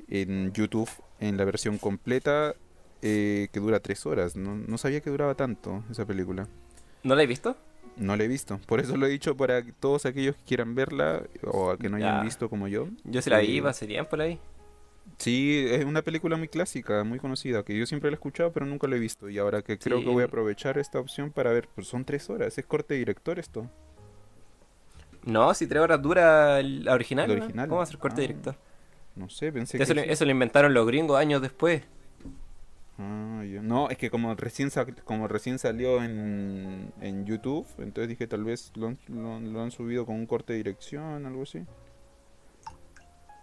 en 0.09 0.53
YouTube 0.53 0.89
en 1.21 1.37
la 1.37 1.45
versión 1.45 1.79
completa 1.79 2.55
eh, 3.03 3.49
que 3.53 3.61
dura 3.61 3.81
tres 3.81 4.05
horas. 4.07 4.37
No, 4.37 4.57
no 4.57 4.79
sabía 4.79 5.01
que 5.01 5.11
duraba 5.11 5.35
tanto 5.35 5.85
esa 5.91 6.05
película. 6.07 6.47
¿No 7.03 7.15
la 7.15 7.23
he 7.23 7.27
visto? 7.27 7.57
No 7.97 8.17
la 8.17 8.25
he 8.25 8.29
visto. 8.29 8.61
Por 8.67 8.81
eso 8.81 8.97
lo 8.97 9.07
he 9.07 9.11
dicho 9.11 9.37
para 9.37 9.63
todos 9.81 10.07
aquellos 10.07 10.37
que 10.37 10.43
quieran 10.45 10.75
verla 10.75 11.23
o 11.45 11.71
a 11.71 11.79
que 11.79 11.89
no 11.89 11.97
hayan 11.97 12.19
Ya. 12.19 12.23
visto 12.23 12.49
como 12.49 12.69
yo. 12.69 12.89
Yo 13.05 13.21
se 13.23 13.31
la 13.31 13.39
vi 13.39 13.59
Eh, 13.59 13.63
hace 13.67 13.87
tiempo 13.87 14.17
la 14.17 14.27
vi. 14.27 14.39
Sí, 15.17 15.67
es 15.69 15.85
una 15.85 16.03
película 16.03 16.37
muy 16.37 16.49
clásica, 16.49 17.03
muy 17.03 17.19
conocida, 17.19 17.65
que 17.65 17.77
yo 17.77 17.87
siempre 17.87 18.11
la 18.11 18.15
he 18.15 18.19
escuchado, 18.19 18.53
pero 18.53 18.67
nunca 18.67 18.87
la 18.87 18.97
he 18.97 18.99
visto. 19.01 19.29
Y 19.29 19.39
ahora 19.39 19.63
que 19.63 19.79
creo 19.79 20.01
que 20.01 20.07
voy 20.11 20.23
a 20.23 20.27
aprovechar 20.27 20.79
esta 20.79 21.01
opción 21.01 21.33
para 21.33 21.51
ver, 21.51 21.69
pues 21.75 21.89
son 21.89 22.05
tres 22.05 22.29
horas, 22.31 22.57
es 22.57 22.65
corte 22.67 22.95
director 22.95 23.39
esto. 23.39 23.69
No, 25.25 25.53
si 25.55 25.67
tres 25.67 25.83
horas 25.83 26.01
dura 26.01 26.63
la 26.63 26.95
original. 26.95 27.27
¿Cómo 27.69 27.77
va 27.79 27.83
a 27.83 27.87
ser 27.87 27.99
corte 27.99 28.19
Ah, 28.19 28.27
director? 28.29 28.57
No 29.17 29.29
sé, 29.29 29.51
pensé 29.51 29.83
Eso, 29.83 29.95
que... 29.95 30.01
lo- 30.07 30.07
eso 30.13 30.25
lo 30.25 30.31
inventaron 30.31 30.73
los 30.73 30.87
gringos 30.87 31.19
años 31.19 31.43
después. 31.43 31.83
Ah. 32.99 33.43
No, 33.63 33.89
es 33.91 33.97
que 33.99 34.11
como 34.11 34.35
recién, 34.35 34.71
sa- 34.71 34.85
como 35.05 35.29
recién 35.29 35.59
salió 35.59 36.03
en, 36.03 36.93
en 37.01 37.25
YouTube, 37.27 37.67
entonces 37.79 38.09
dije 38.09 38.27
tal 38.27 38.43
vez 38.45 38.73
lo, 38.75 38.89
han- 38.89 38.99
lo- 39.09 39.39
lo 39.41 39.63
han 39.63 39.71
subido 39.71 40.05
con 40.05 40.17
un 40.17 40.27
corte 40.27 40.53
de 40.53 40.57
dirección, 40.59 41.25
algo 41.25 41.43
así. 41.45 41.65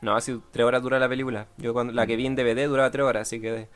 No, 0.02 0.20
si 0.22 0.42
tres 0.52 0.66
horas 0.66 0.82
dura 0.84 1.00
la 1.00 1.10
película. 1.10 1.48
Yo 1.58 1.74
cuando 1.74 1.94
la 1.94 2.06
que 2.06 2.16
vi 2.16 2.26
en 2.26 2.36
DVD 2.36 2.68
duraba 2.68 2.92
tres 2.92 3.06
horas, 3.06 3.22
así 3.24 3.40
que 3.40 3.68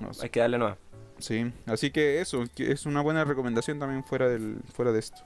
No 0.00 0.12
sé. 0.12 0.24
hay 0.24 0.30
que 0.30 0.40
darle 0.40 0.58
nueva. 0.58 0.78
Sí, 1.18 1.50
así 1.66 1.90
que 1.90 2.20
eso, 2.20 2.44
que 2.54 2.72
es 2.72 2.84
una 2.86 3.00
buena 3.00 3.24
recomendación 3.24 3.78
también 3.78 4.04
fuera, 4.04 4.28
del, 4.28 4.58
fuera 4.74 4.92
de 4.92 4.98
esto, 4.98 5.22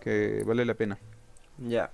que 0.00 0.42
vale 0.46 0.64
la 0.64 0.74
pena. 0.74 0.98
Ya. 1.58 1.90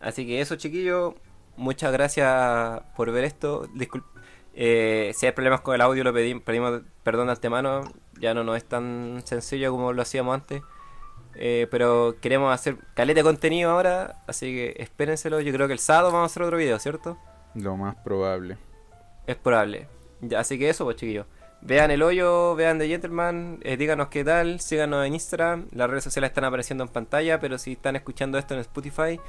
Así 0.00 0.26
que 0.26 0.40
eso, 0.40 0.56
chiquillos. 0.56 1.14
Muchas 1.56 1.92
gracias 1.92 2.80
por 2.96 3.10
ver 3.10 3.24
esto. 3.24 3.66
Discul- 3.74 4.04
eh, 4.54 5.12
si 5.14 5.26
hay 5.26 5.32
problemas 5.32 5.60
con 5.60 5.74
el 5.74 5.80
audio, 5.80 6.04
lo 6.04 6.12
pedimos, 6.12 6.42
pedimos 6.42 6.82
perdón 7.02 7.26
de 7.26 7.32
antemano. 7.32 7.82
Ya 8.18 8.34
no 8.34 8.44
nos 8.44 8.56
es 8.56 8.64
tan 8.64 9.22
sencillo 9.24 9.70
como 9.70 9.92
lo 9.92 10.02
hacíamos 10.02 10.34
antes. 10.34 10.62
Eh, 11.34 11.68
pero 11.70 12.16
queremos 12.20 12.52
hacer 12.52 12.76
caleta 12.94 13.20
de 13.20 13.24
contenido 13.24 13.70
ahora. 13.70 14.22
Así 14.26 14.46
que 14.46 14.74
espérenselo. 14.78 15.40
Yo 15.40 15.52
creo 15.52 15.66
que 15.66 15.72
el 15.72 15.78
sábado 15.78 16.12
vamos 16.12 16.22
a 16.22 16.26
hacer 16.26 16.42
otro 16.42 16.56
video, 16.56 16.78
¿cierto? 16.78 17.16
Lo 17.54 17.76
más 17.76 17.96
probable. 17.96 18.58
Es 19.26 19.36
probable. 19.36 19.88
Ya, 20.20 20.40
así 20.40 20.58
que 20.58 20.68
eso, 20.68 20.84
pues 20.84 20.96
chiquillos. 20.96 21.26
Vean 21.62 21.90
el 21.90 22.02
hoyo, 22.02 22.54
vean 22.54 22.78
The 22.78 22.88
Gentleman, 22.88 23.60
eh, 23.62 23.76
díganos 23.76 24.08
qué 24.08 24.24
tal, 24.24 24.60
síganos 24.60 25.06
en 25.06 25.12
Instagram, 25.12 25.66
las 25.72 25.90
redes 25.90 26.04
sociales 26.04 26.30
están 26.30 26.44
apareciendo 26.44 26.84
en 26.84 26.88
pantalla, 26.88 27.38
pero 27.38 27.58
si 27.58 27.72
están 27.72 27.96
escuchando 27.96 28.38
esto 28.38 28.54
en 28.54 28.60
Spotify, 28.60 29.20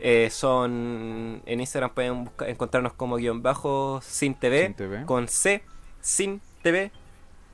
eh, 0.00 0.28
son 0.30 1.42
en 1.46 1.60
Instagram 1.60 1.90
pueden 1.94 2.24
buscar- 2.24 2.48
encontrarnos 2.48 2.92
como 2.92 3.16
guion 3.16 3.42
bajo 3.42 4.00
sin 4.02 4.34
TV, 4.34 4.66
Sin 4.66 4.74
TV. 4.74 5.04
con 5.06 5.28
C, 5.28 5.62
sin 6.00 6.40
TV, 6.62 6.90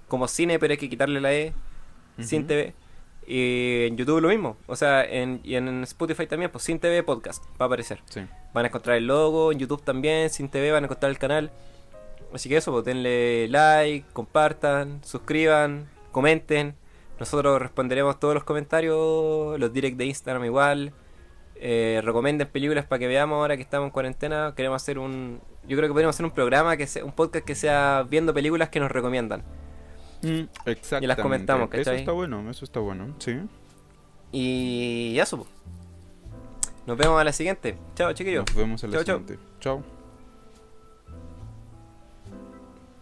como 0.09 0.29
cine, 0.29 0.59
pero 0.59 0.73
hay 0.73 0.79
que 0.79 0.89
quitarle 0.89 1.21
la 1.21 1.33
E, 1.33 1.53
sin. 2.21 2.47
TV. 2.47 2.75
Y 3.27 3.87
en 3.87 3.97
YouTube 3.97 4.21
lo 4.21 4.29
mismo, 4.29 4.59
o 4.67 4.77
sea, 4.77 5.03
en, 5.03 5.41
y 5.43 5.55
en 5.55 5.83
Spotify 5.85 6.27
también, 6.27 6.51
pues 6.51 6.65
sin 6.65 6.79
TV 6.79 7.03
podcast, 7.03 7.43
va 7.59 7.65
a 7.65 7.67
aparecer. 7.67 8.01
Sí. 8.11 8.21
Van 8.53 8.67
a 8.67 8.69
encontrar 8.69 8.97
el 8.99 9.07
logo, 9.07 9.51
en 9.51 9.59
YouTube 9.59 9.83
también, 9.83 10.29
sin 10.29 10.51
TV, 10.51 10.71
van 10.73 10.85
a 10.85 10.87
encontrar 10.87 11.11
el 11.11 11.19
canal. 11.19 11.51
Así 12.35 12.51
que 12.51 12.59
eso, 12.59 12.71
pues 12.73 12.85
denle 12.85 13.49
like, 13.49 14.05
compartan, 14.13 15.01
suscriban, 15.05 15.89
comenten. 16.13 16.75
Nosotros 17.19 17.63
responderemos 17.63 18.21
todos 18.21 18.35
los 18.35 18.45
comentarios, 18.45 19.59
los 19.59 19.73
direct 19.73 19.97
de 19.97 20.05
Instagram 20.07 20.45
igual. 20.45 20.93
Eh, 21.57 22.01
recomienden 22.05 22.49
películas 22.49 22.85
para 22.85 22.99
que 22.99 23.07
veamos 23.07 23.37
ahora 23.37 23.57
que 23.57 23.63
estamos 23.63 23.87
en 23.87 23.91
cuarentena. 23.91 24.53
Queremos 24.57 24.83
hacer 24.83 24.99
un. 24.99 25.41
Yo 25.67 25.77
creo 25.77 25.89
que 25.89 25.93
podríamos 25.93 26.17
hacer 26.17 26.27
un 26.27 26.33
programa, 26.33 26.77
que 26.77 26.87
sea 26.87 27.05
un 27.05 27.13
podcast 27.13 27.45
que 27.45 27.55
sea 27.55 28.05
viendo 28.09 28.35
películas 28.35 28.69
que 28.69 28.81
nos 28.81 28.91
recomiendan. 28.91 29.43
Mm, 30.23 30.43
exactamente. 30.67 31.05
Y 31.05 31.07
las 31.07 31.19
comentamos, 31.19 31.69
Eso 31.73 31.93
está 31.93 32.13
bueno, 32.13 32.51
eso 32.51 32.65
está 32.65 32.81
bueno, 32.81 33.15
sí. 33.19 33.41
Y 34.33 35.17
eso, 35.19 35.39
pues. 35.39 35.51
Nos 36.87 36.99
vemos 36.99 37.19
a 37.21 37.25
la 37.25 37.33
siguiente. 37.33 37.79
Chao, 37.95 38.13
chiquillos. 38.13 38.45
Nos 38.47 38.57
vemos 38.57 38.83
la 38.83 38.91
Chao, 38.91 39.05
chao. 39.05 39.19
siguiente. 39.19 39.45
Chao. 39.61 39.83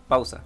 Pausa. 0.09 0.45